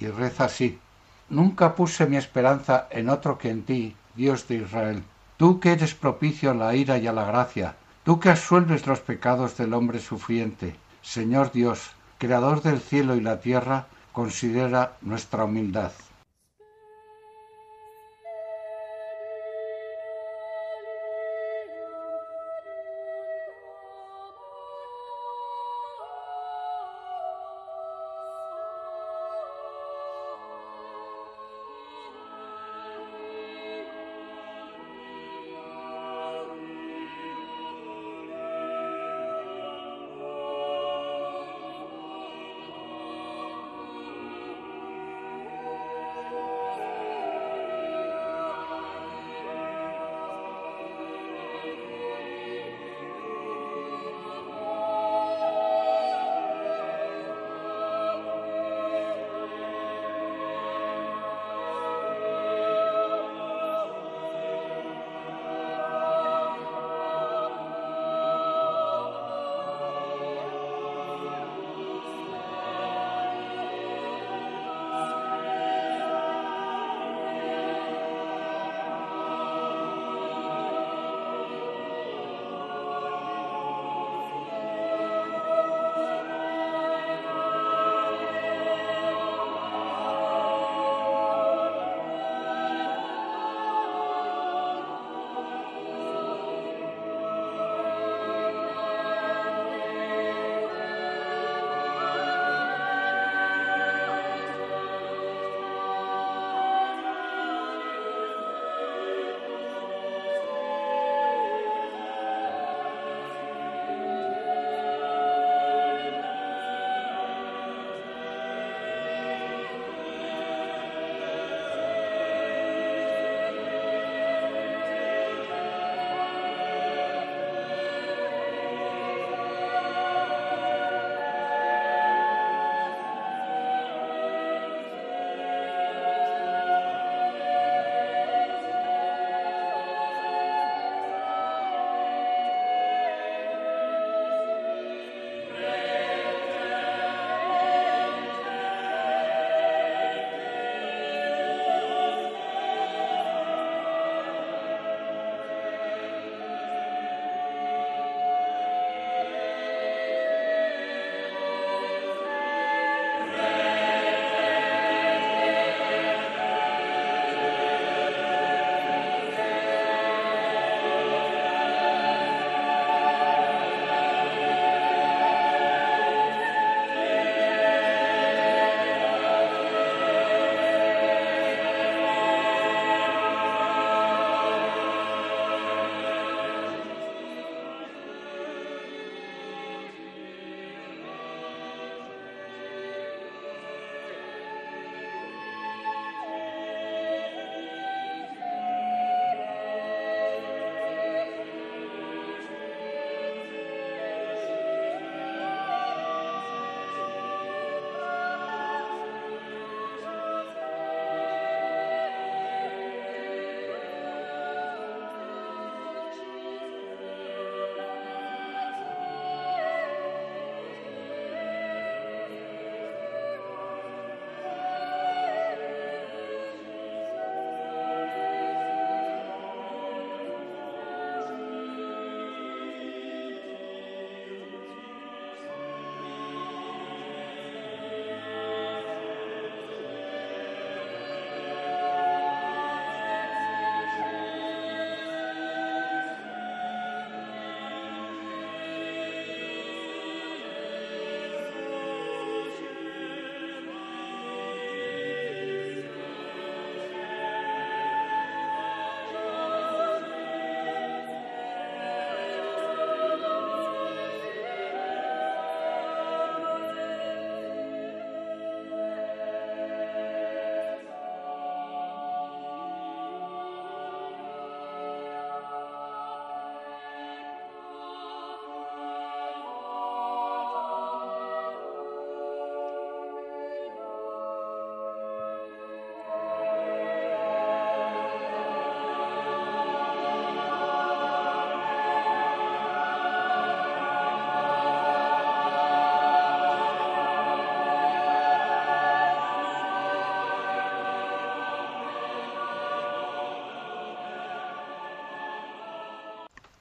y 0.00 0.08
reza 0.08 0.46
así. 0.46 0.80
Nunca 1.28 1.76
puse 1.76 2.06
mi 2.06 2.16
esperanza 2.16 2.88
en 2.90 3.10
otro 3.10 3.38
que 3.38 3.50
en 3.50 3.62
ti, 3.62 3.94
Dios 4.16 4.48
de 4.48 4.56
Israel. 4.56 5.04
Tú 5.36 5.60
que 5.60 5.72
eres 5.72 5.94
propicio 5.94 6.50
a 6.50 6.54
la 6.54 6.74
ira 6.74 6.98
y 6.98 7.06
a 7.06 7.12
la 7.12 7.26
gracia, 7.26 7.76
Tú 8.06 8.20
que 8.20 8.28
asuelves 8.28 8.86
los 8.86 9.00
pecados 9.00 9.56
del 9.56 9.74
hombre 9.74 9.98
sufriente, 9.98 10.76
Señor 11.02 11.50
Dios, 11.50 11.90
Creador 12.18 12.62
del 12.62 12.80
cielo 12.80 13.16
y 13.16 13.20
la 13.20 13.40
tierra, 13.40 13.88
considera 14.12 14.96
nuestra 15.00 15.42
humildad. 15.42 15.90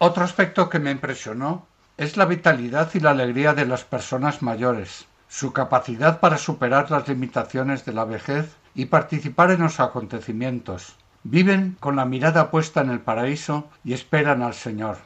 Otro 0.08 0.24
aspecto 0.24 0.70
que 0.70 0.78
me 0.78 0.92
impresionó 0.92 1.66
es 1.98 2.16
la 2.16 2.26
vitalidad 2.26 2.92
y 2.94 3.00
la 3.00 3.10
alegría 3.10 3.56
de 3.56 3.66
las 3.66 3.86
personas 3.86 4.44
mayores, 4.44 5.08
su 5.28 5.52
capacidad 5.52 6.20
para 6.20 6.38
superar 6.38 6.92
las 6.92 7.08
limitaciones 7.08 7.86
de 7.86 7.94
la 7.94 8.06
vejez 8.06 8.56
y 8.76 8.86
participar 8.86 9.50
en 9.50 9.62
los 9.62 9.80
acontecimientos. 9.80 10.96
Viven 11.24 11.76
con 11.80 11.96
la 11.96 12.06
mirada 12.06 12.52
puesta 12.52 12.82
en 12.82 12.92
el 12.92 13.00
paraíso 13.00 13.68
y 13.84 13.94
esperan 13.94 14.44
al 14.44 14.54
Señor. 14.54 14.98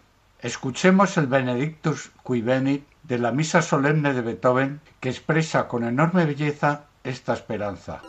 Escuchemos 0.42 1.16
el 1.16 1.28
Benedictus 1.28 2.12
qui 2.26 2.42
venit 2.42 2.84
de 3.04 3.20
la 3.20 3.32
Misa 3.32 3.62
Solemne 3.62 4.14
de 4.14 4.22
Beethoven 4.22 4.82
que 5.00 5.08
expresa 5.08 5.70
con 5.70 5.86
enorme 5.86 6.26
belleza 6.26 6.88
esta 7.06 7.32
esperanza. 7.32 8.02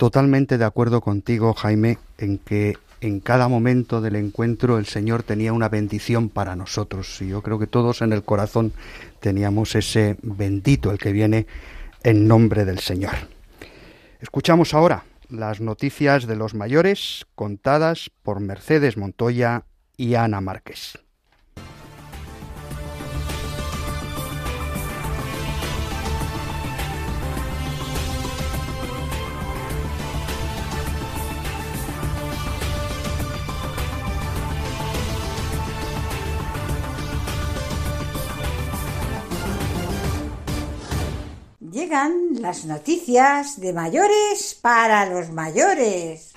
Totalmente 0.00 0.56
de 0.56 0.64
acuerdo 0.64 1.02
contigo, 1.02 1.52
Jaime, 1.52 1.98
en 2.16 2.38
que 2.38 2.78
en 3.02 3.20
cada 3.20 3.48
momento 3.48 4.00
del 4.00 4.16
encuentro 4.16 4.78
el 4.78 4.86
Señor 4.86 5.24
tenía 5.24 5.52
una 5.52 5.68
bendición 5.68 6.30
para 6.30 6.56
nosotros. 6.56 7.20
Y 7.20 7.28
yo 7.28 7.42
creo 7.42 7.58
que 7.58 7.66
todos 7.66 8.00
en 8.00 8.14
el 8.14 8.22
corazón 8.22 8.72
teníamos 9.20 9.74
ese 9.74 10.16
bendito, 10.22 10.90
el 10.90 10.96
que 10.96 11.12
viene 11.12 11.46
en 12.02 12.26
nombre 12.26 12.64
del 12.64 12.78
Señor. 12.78 13.12
Escuchamos 14.20 14.72
ahora 14.72 15.04
las 15.28 15.60
noticias 15.60 16.26
de 16.26 16.36
los 16.36 16.54
mayores 16.54 17.26
contadas 17.34 18.10
por 18.22 18.40
Mercedes 18.40 18.96
Montoya 18.96 19.64
y 19.98 20.14
Ana 20.14 20.40
Márquez. 20.40 20.98
Las 41.90 42.66
noticias 42.66 43.60
de 43.60 43.72
mayores 43.72 44.56
para 44.62 45.06
los 45.06 45.32
mayores. 45.32 46.30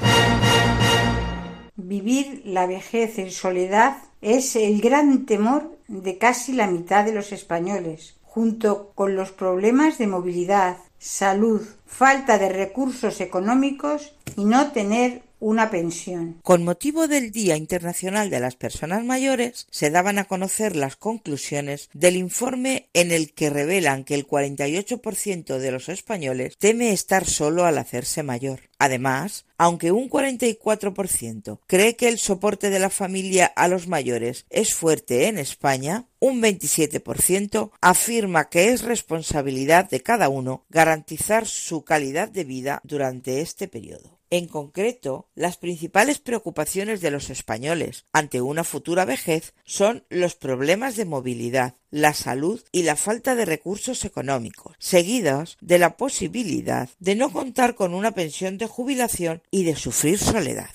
Vivir 1.76 2.42
la 2.44 2.66
vejez 2.66 3.20
en 3.20 3.30
soledad 3.30 3.98
es 4.20 4.56
el 4.56 4.82
gran 4.82 5.28
temor 5.28 5.78
de 5.88 6.18
casi 6.18 6.54
la 6.54 6.66
mitad 6.66 7.06
de 7.06 7.14
los 7.14 7.32
españoles, 7.32 8.16
junto 8.24 8.94
con 8.96 9.16
los 9.16 9.32
problemas 9.32 10.00
de 10.00 10.08
movilidad, 10.08 10.78
salud, 10.98 11.62
falta 11.86 12.40
de 12.40 12.50
recursos 12.50 13.22
económicos 13.22 14.16
y 14.36 14.46
no 14.46 14.72
tener 14.72 15.22
una 15.44 15.70
pensión. 15.70 16.40
Con 16.42 16.64
motivo 16.64 17.10
del 17.10 17.32
Día 17.32 17.58
Internacional 17.58 18.30
de 18.30 18.40
las 18.40 18.56
Personas 18.56 19.04
Mayores, 19.04 19.68
se 19.72 19.90
daban 19.90 20.18
a 20.18 20.24
conocer 20.24 20.76
las 20.78 20.96
conclusiones 20.96 21.90
del 21.94 22.16
informe 22.16 22.88
en 22.94 23.12
el 23.12 23.34
que 23.34 23.50
revelan 23.50 24.06
que 24.06 24.16
el 24.16 24.26
48% 24.26 25.58
de 25.58 25.72
los 25.72 25.90
españoles 25.90 26.56
teme 26.58 26.94
estar 26.94 27.26
solo 27.26 27.66
al 27.66 27.78
hacerse 27.78 28.24
mayor. 28.24 28.62
Además, 28.80 29.46
aunque 29.58 29.92
un 29.92 30.10
44% 30.10 31.60
cree 31.68 31.96
que 31.98 32.08
el 32.08 32.18
soporte 32.20 32.70
de 32.70 32.80
la 32.80 32.90
familia 32.90 33.46
a 33.46 33.68
los 33.68 33.88
mayores 33.88 34.46
es 34.50 34.74
fuerte 34.74 35.28
en 35.28 35.38
España, 35.38 36.06
un 36.20 36.42
27% 36.42 37.72
afirma 37.82 38.50
que 38.50 38.70
es 38.70 38.82
responsabilidad 38.82 39.90
de 39.90 40.02
cada 40.02 40.30
uno 40.30 40.66
garantizar 40.70 41.46
su 41.46 41.84
calidad 41.84 42.30
de 42.30 42.46
vida 42.46 42.82
durante 42.86 43.42
este 43.42 43.68
periodo. 43.68 44.23
En 44.34 44.48
concreto, 44.48 45.28
las 45.36 45.58
principales 45.58 46.18
preocupaciones 46.18 47.02
de 47.02 47.12
los 47.12 47.30
españoles 47.30 48.08
ante 48.14 48.42
una 48.42 48.64
futura 48.64 49.06
vejez 49.06 49.54
son 49.64 50.06
los 50.10 50.34
problemas 50.34 50.96
de 50.96 51.06
movilidad, 51.06 51.76
la 51.92 52.16
salud 52.16 52.60
y 52.72 52.82
la 52.82 52.96
falta 52.96 53.36
de 53.36 53.46
recursos 53.46 54.06
económicos, 54.06 54.76
seguidos 54.80 55.60
de 55.62 55.78
la 55.78 55.98
posibilidad 55.98 56.90
de 56.98 57.14
no 57.14 57.32
contar 57.32 57.76
con 57.76 57.94
una 57.94 58.14
pensión 58.14 58.58
de 58.58 58.66
jubilación 58.66 59.44
y 59.52 59.66
de 59.66 59.76
sufrir 59.76 60.18
soledad. 60.18 60.72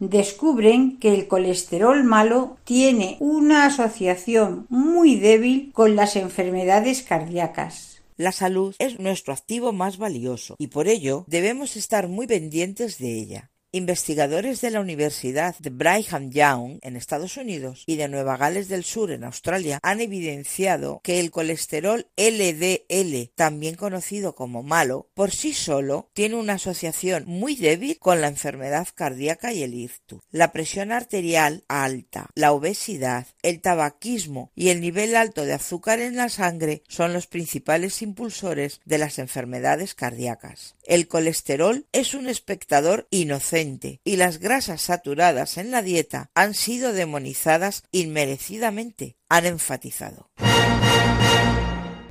Descubren 0.00 0.98
que 0.98 1.14
el 1.14 1.28
colesterol 1.28 2.02
malo 2.02 2.56
tiene 2.64 3.18
una 3.20 3.66
asociación 3.66 4.66
muy 4.68 5.14
débil 5.14 5.70
con 5.72 5.94
las 5.94 6.16
enfermedades 6.16 7.04
cardíacas. 7.04 7.95
La 8.18 8.32
salud 8.32 8.74
es 8.78 8.98
nuestro 8.98 9.34
activo 9.34 9.72
más 9.72 9.98
valioso 9.98 10.56
y 10.58 10.68
por 10.68 10.88
ello 10.88 11.26
debemos 11.28 11.76
estar 11.76 12.08
muy 12.08 12.26
pendientes 12.26 12.96
de 12.96 13.12
ella. 13.12 13.50
Investigadores 13.76 14.62
de 14.62 14.70
la 14.70 14.80
Universidad 14.80 15.54
de 15.58 15.68
Brigham 15.68 16.30
Young 16.30 16.78
en 16.80 16.96
Estados 16.96 17.36
Unidos 17.36 17.84
y 17.84 17.96
de 17.96 18.08
Nueva 18.08 18.38
Gales 18.38 18.68
del 18.68 18.84
Sur 18.84 19.10
en 19.10 19.22
Australia 19.22 19.80
han 19.82 20.00
evidenciado 20.00 21.02
que 21.04 21.20
el 21.20 21.30
colesterol 21.30 22.06
LDL, 22.16 23.30
también 23.34 23.74
conocido 23.74 24.34
como 24.34 24.62
malo, 24.62 25.10
por 25.12 25.30
sí 25.30 25.52
solo 25.52 26.08
tiene 26.14 26.36
una 26.36 26.54
asociación 26.54 27.24
muy 27.26 27.54
débil 27.54 27.98
con 27.98 28.22
la 28.22 28.28
enfermedad 28.28 28.88
cardíaca 28.94 29.52
y 29.52 29.62
el 29.62 29.74
ictus. 29.74 30.22
La 30.30 30.52
presión 30.52 30.90
arterial 30.90 31.64
alta, 31.68 32.30
la 32.34 32.52
obesidad, 32.52 33.26
el 33.42 33.60
tabaquismo 33.60 34.52
y 34.54 34.70
el 34.70 34.80
nivel 34.80 35.14
alto 35.14 35.44
de 35.44 35.52
azúcar 35.52 36.00
en 36.00 36.16
la 36.16 36.30
sangre 36.30 36.82
son 36.88 37.12
los 37.12 37.26
principales 37.26 38.00
impulsores 38.00 38.80
de 38.86 38.96
las 38.96 39.18
enfermedades 39.18 39.94
cardíacas. 39.94 40.76
El 40.84 41.08
colesterol 41.08 41.84
es 41.92 42.14
un 42.14 42.30
espectador 42.30 43.06
inocente 43.10 43.65
y 44.04 44.16
las 44.16 44.38
grasas 44.38 44.82
saturadas 44.82 45.58
en 45.58 45.70
la 45.70 45.82
dieta 45.82 46.30
han 46.34 46.54
sido 46.54 46.92
demonizadas 46.92 47.84
inmerecidamente, 47.92 49.16
han 49.28 49.46
enfatizado. 49.46 50.30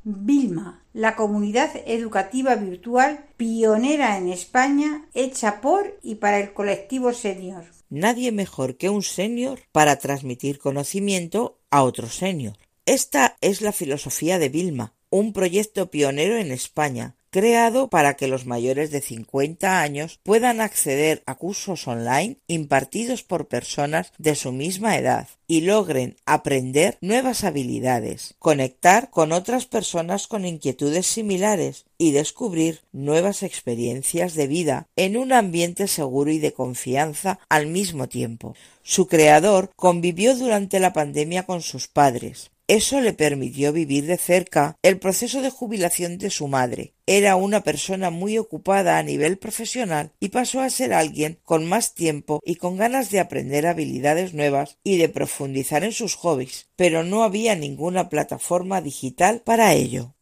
Vilma, 0.03 0.83
la 0.93 1.15
comunidad 1.15 1.71
educativa 1.85 2.55
virtual 2.55 3.25
pionera 3.37 4.17
en 4.17 4.29
España, 4.29 5.07
hecha 5.13 5.61
por 5.61 5.99
y 6.03 6.15
para 6.15 6.39
el 6.39 6.53
colectivo 6.53 7.11
senior. 7.13 7.63
Nadie 7.89 8.31
mejor 8.31 8.77
que 8.77 8.89
un 8.89 9.01
senior 9.01 9.61
para 9.71 9.97
transmitir 9.97 10.59
conocimiento 10.59 11.59
a 11.71 11.83
otro 11.83 12.07
senior. 12.07 12.57
Esta 12.85 13.35
es 13.41 13.61
la 13.61 13.71
filosofía 13.71 14.37
de 14.37 14.49
Vilma, 14.49 14.93
un 15.09 15.33
proyecto 15.33 15.89
pionero 15.89 16.37
en 16.37 16.51
España 16.51 17.15
creado 17.36 17.89
para 17.89 18.13
que 18.13 18.30
los 18.30 18.45
mayores 18.45 18.91
de 18.91 19.02
50 19.02 19.82
años 19.82 20.21
puedan 20.24 20.62
acceder 20.62 21.21
a 21.26 21.36
cursos 21.36 21.86
online 21.86 22.38
impartidos 22.48 23.24
por 23.24 23.50
personas 23.50 24.13
de 24.17 24.36
su 24.36 24.54
misma 24.54 24.98
edad 24.98 25.28
y 25.45 25.60
logren 25.60 26.15
aprender 26.26 26.98
nuevas 27.02 27.43
habilidades, 27.43 28.36
conectar 28.39 29.10
con 29.10 29.34
otras 29.34 29.65
personas 29.65 30.28
con 30.28 30.45
inquietudes 30.45 31.08
similares 31.08 31.84
y 31.98 32.12
descubrir 32.12 32.80
nuevas 32.93 33.43
experiencias 33.43 34.36
de 34.36 34.48
vida 34.48 34.88
en 34.95 35.17
un 35.17 35.34
ambiente 35.34 35.89
seguro 35.89 36.32
y 36.32 36.39
de 36.39 36.54
confianza 36.54 37.39
al 37.50 37.67
mismo 37.67 38.08
tiempo. 38.08 38.56
Su 38.82 39.08
creador 39.08 39.71
convivió 39.76 40.38
durante 40.38 40.80
la 40.80 40.93
pandemia 40.93 41.43
con 41.43 41.62
sus 41.62 41.89
padres, 41.89 42.52
eso 42.67 42.99
le 43.01 43.13
permitió 43.13 43.71
vivir 43.71 44.06
de 44.06 44.17
cerca 44.17 44.78
el 44.82 44.99
proceso 44.99 45.41
de 45.41 45.49
jubilación 45.49 46.17
de 46.17 46.30
su 46.30 46.47
madre. 46.47 46.93
Era 47.06 47.36
una 47.36 47.62
persona 47.62 48.10
muy 48.10 48.38
ocupada 48.38 48.97
a 48.97 49.04
nivel 49.04 49.38
profesional 49.38 50.12
y 50.19 50.30
pasó 50.30 50.62
a 50.62 50.69
ser 50.69 50.93
alguien 50.93 51.39
con 51.43 51.65
más 51.65 51.93
tiempo 51.93 52.39
y 52.43 52.56
con 52.56 52.78
ganas 52.78 53.12
de 53.12 53.19
aprender 53.19 53.67
habilidades 53.67 54.34
nuevas 54.34 54.78
y 54.84 54.97
de 54.97 55.10
profundizar 55.10 55.84
en 55.84 55.91
sus 55.91 56.15
hobbies, 56.15 56.67
pero 56.75 57.04
no 57.04 57.23
había 57.23 57.56
ninguna 57.56 58.10
plataforma 58.10 58.82
digital 58.82 59.41
para 59.45 59.73
ello 59.73 60.15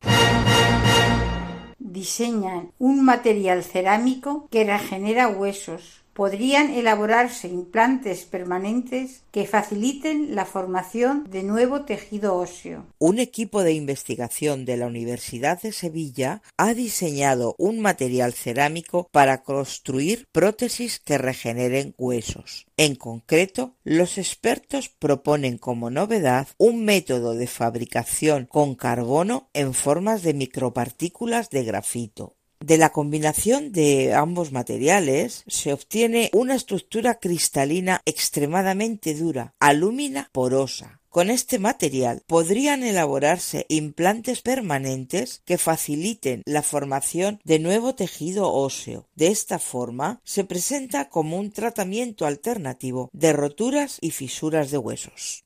diseñan 1.94 2.72
un 2.80 3.06
material 3.06 3.64
cerámico 3.64 4.48
que 4.50 4.64
regenera 4.66 5.30
huesos, 5.30 6.03
podrían 6.14 6.72
elaborarse 6.72 7.48
implantes 7.48 8.26
permanentes 8.26 9.24
que 9.32 9.48
faciliten 9.48 10.36
la 10.36 10.46
formación 10.46 11.26
de 11.30 11.44
nuevo 11.44 11.86
tejido 11.86 12.36
óseo. 12.36 12.86
Un 13.00 13.20
equipo 13.20 13.64
de 13.64 13.74
investigación 13.74 14.66
de 14.66 14.78
la 14.78 14.88
Universidad 14.88 15.62
de 15.62 15.72
Sevilla 15.72 16.42
ha 16.58 16.74
diseñado 16.74 17.56
un 17.58 17.80
material 17.80 18.34
cerámico 18.34 19.10
para 19.12 19.44
construir 19.44 20.28
prótesis 20.32 21.00
que 21.00 21.18
regeneren 21.18 21.96
huesos. 21.98 22.68
En 22.78 22.96
concreto, 22.96 23.76
los 23.84 24.18
expertos 24.18 24.90
proponen 24.90 25.58
como 25.58 25.90
novedad 25.90 26.48
un 26.58 26.86
método 26.86 27.34
de 27.34 27.48
fabricación 27.48 28.46
con 28.46 28.76
carbono 28.76 29.50
en 29.54 29.74
formas 29.74 30.24
de 30.24 30.34
micropartículas 30.34 31.50
de 31.50 31.64
grafito. 31.64 32.36
De 32.64 32.78
la 32.78 32.94
combinación 32.94 33.74
de 33.74 34.14
ambos 34.14 34.54
materiales 34.54 35.44
se 35.48 35.74
obtiene 35.74 36.30
una 36.32 36.56
estructura 36.56 37.16
cristalina 37.16 38.02
extremadamente 38.06 39.16
dura, 39.16 39.54
alúmina 39.60 40.30
porosa. 40.32 41.02
Con 41.10 41.30
este 41.30 41.60
material 41.60 42.22
podrían 42.26 42.84
elaborarse 42.84 43.66
implantes 43.68 44.42
permanentes 44.42 45.42
que 45.44 45.58
faciliten 45.58 46.42
la 46.46 46.62
formación 46.62 47.42
de 47.44 47.60
nuevo 47.60 47.96
tejido 47.96 48.50
óseo. 48.50 49.10
De 49.14 49.28
esta 49.28 49.60
forma, 49.60 50.22
se 50.24 50.46
presenta 50.46 51.10
como 51.10 51.40
un 51.40 51.52
tratamiento 51.52 52.26
alternativo 52.26 53.10
de 53.12 53.34
roturas 53.34 53.98
y 54.00 54.12
fisuras 54.12 54.72
de 54.72 54.78
huesos. 54.78 55.44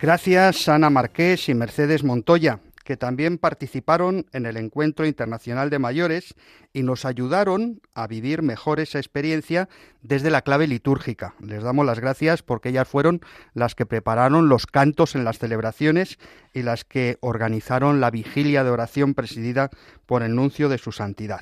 Gracias 0.00 0.68
Ana 0.68 0.90
Marqués 0.90 1.48
y 1.48 1.54
Mercedes 1.54 2.04
Montoya, 2.04 2.60
que 2.84 2.96
también 2.96 3.36
participaron 3.36 4.26
en 4.32 4.46
el 4.46 4.56
Encuentro 4.56 5.06
Internacional 5.06 5.70
de 5.70 5.80
Mayores 5.80 6.36
y 6.72 6.84
nos 6.84 7.04
ayudaron 7.04 7.80
a 7.94 8.06
vivir 8.06 8.42
mejor 8.42 8.78
esa 8.78 9.00
experiencia 9.00 9.68
desde 10.00 10.30
la 10.30 10.42
clave 10.42 10.68
litúrgica. 10.68 11.34
Les 11.40 11.64
damos 11.64 11.84
las 11.84 11.98
gracias 11.98 12.44
porque 12.44 12.68
ellas 12.68 12.86
fueron 12.86 13.22
las 13.54 13.74
que 13.74 13.86
prepararon 13.86 14.48
los 14.48 14.66
cantos 14.66 15.16
en 15.16 15.24
las 15.24 15.40
celebraciones 15.40 16.20
y 16.54 16.62
las 16.62 16.84
que 16.84 17.18
organizaron 17.20 18.00
la 18.00 18.12
vigilia 18.12 18.62
de 18.62 18.70
oración 18.70 19.14
presidida 19.14 19.68
por 20.06 20.22
el 20.22 20.36
nuncio 20.36 20.68
de 20.68 20.78
su 20.78 20.92
santidad. 20.92 21.40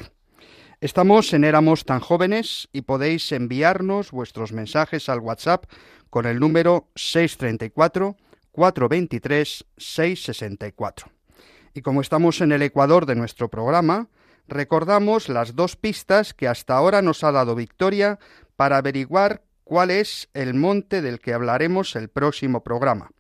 Estamos 0.80 1.34
en 1.34 1.44
Éramos 1.44 1.84
tan 1.84 2.00
jóvenes 2.00 2.70
y 2.72 2.82
podéis 2.82 3.32
enviarnos 3.32 4.12
vuestros 4.12 4.54
mensajes 4.54 5.10
al 5.10 5.20
WhatsApp 5.20 5.66
con 6.08 6.24
el 6.24 6.40
número 6.40 6.88
634 6.94 8.16
423 8.56 9.66
664. 9.76 11.12
Y 11.74 11.82
como 11.82 12.00
estamos 12.00 12.40
en 12.40 12.52
el 12.52 12.62
ecuador 12.62 13.04
de 13.04 13.14
nuestro 13.14 13.50
programa, 13.50 14.08
recordamos 14.48 15.28
las 15.28 15.54
dos 15.54 15.76
pistas 15.76 16.32
que 16.32 16.48
hasta 16.48 16.74
ahora 16.74 17.02
nos 17.02 17.22
ha 17.22 17.32
dado 17.32 17.54
Victoria 17.54 18.18
para 18.56 18.78
averiguar 18.78 19.42
cuál 19.62 19.90
es 19.90 20.30
el 20.32 20.54
monte 20.54 21.02
del 21.02 21.20
que 21.20 21.34
hablaremos 21.34 21.96
el 21.96 22.08
próximo 22.08 22.64
programa. 22.64 23.10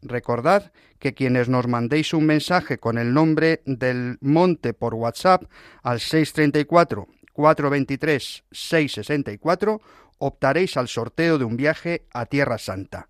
Recordad 0.00 0.70
que 1.00 1.12
quienes 1.12 1.48
nos 1.48 1.66
mandéis 1.66 2.14
un 2.14 2.26
mensaje 2.26 2.78
con 2.78 2.96
el 2.96 3.12
nombre 3.12 3.62
del 3.66 4.18
monte 4.20 4.74
por 4.74 4.94
WhatsApp 4.94 5.42
al 5.82 5.98
634 5.98 7.08
423 7.32 8.44
664 8.48 9.80
optaréis 10.18 10.76
al 10.76 10.86
sorteo 10.86 11.36
de 11.38 11.44
un 11.44 11.56
viaje 11.56 12.06
a 12.12 12.26
Tierra 12.26 12.58
Santa. 12.58 13.08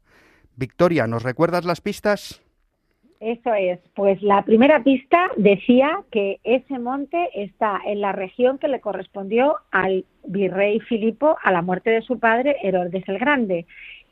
Victoria, 0.57 1.07
¿nos 1.07 1.23
recuerdas 1.23 1.65
las 1.65 1.81
pistas? 1.81 2.41
Eso 3.21 3.55
es, 3.55 3.79
pues 3.95 4.21
la 4.23 4.43
primera 4.43 4.83
pista 4.83 5.31
decía 5.37 6.03
que 6.11 6.41
ese 6.45 6.79
monte 6.79 7.31
está 7.35 7.81
en 7.87 8.03
la 8.03 8.13
región 8.13 8.59
que 8.59 8.69
le 8.69 8.81
correspondió 8.81 9.57
al 9.71 10.05
virrey 10.27 10.81
Filipo 10.81 11.37
a 11.43 11.51
la 11.51 11.63
muerte 11.63 11.89
de 11.89 12.03
su 12.03 12.19
padre 12.19 12.57
Herodes 12.63 13.03
el 13.07 13.19
Grande. 13.19 13.67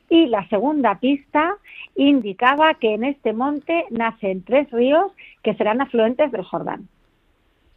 Y 0.09 0.25
la 0.27 0.47
segunda 0.49 0.99
pista 0.99 1.57
indicaba 1.95 2.73
que 2.75 2.95
en 2.95 3.03
este 3.03 3.33
monte 3.33 3.85
nacen 3.91 4.43
tres 4.43 4.71
ríos 4.71 5.11
que 5.43 5.53
serán 5.55 5.81
afluentes 5.81 6.31
del 6.31 6.43
Jordán. 6.43 6.87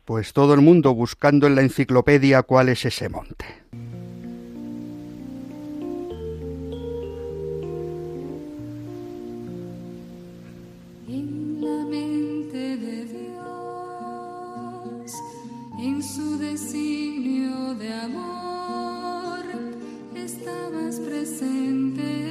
Pues 0.06 0.32
todo 0.32 0.54
el 0.54 0.60
mundo 0.60 0.94
buscando 0.94 1.46
en 1.46 1.54
la 1.54 1.62
enciclopedia 1.62 2.44
cuál 2.44 2.68
es 2.68 2.84
ese 2.84 3.08
monte. 3.08 3.44
en 15.86 16.02
su 16.02 16.36
designio 16.36 17.74
de 17.76 17.92
amor 17.92 19.44
estabas 20.16 20.98
presente. 20.98 22.25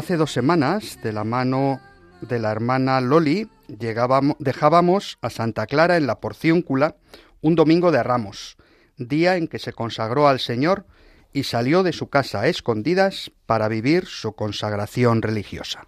Hace 0.00 0.16
dos 0.16 0.32
semanas, 0.32 0.98
de 1.02 1.12
la 1.12 1.24
mano 1.24 1.78
de 2.22 2.38
la 2.38 2.50
hermana 2.52 3.02
Loli, 3.02 3.50
llegábamos, 3.68 4.34
dejábamos 4.38 5.18
a 5.20 5.28
Santa 5.28 5.66
Clara 5.66 5.98
en 5.98 6.06
la 6.06 6.20
Porciúncula 6.20 6.96
un 7.42 7.54
domingo 7.54 7.92
de 7.92 8.02
Ramos, 8.02 8.56
día 8.96 9.36
en 9.36 9.46
que 9.46 9.58
se 9.58 9.74
consagró 9.74 10.26
al 10.26 10.40
Señor 10.40 10.86
y 11.34 11.42
salió 11.42 11.82
de 11.82 11.92
su 11.92 12.08
casa 12.08 12.40
a 12.40 12.48
escondidas 12.48 13.30
para 13.44 13.68
vivir 13.68 14.06
su 14.06 14.32
consagración 14.32 15.20
religiosa. 15.20 15.84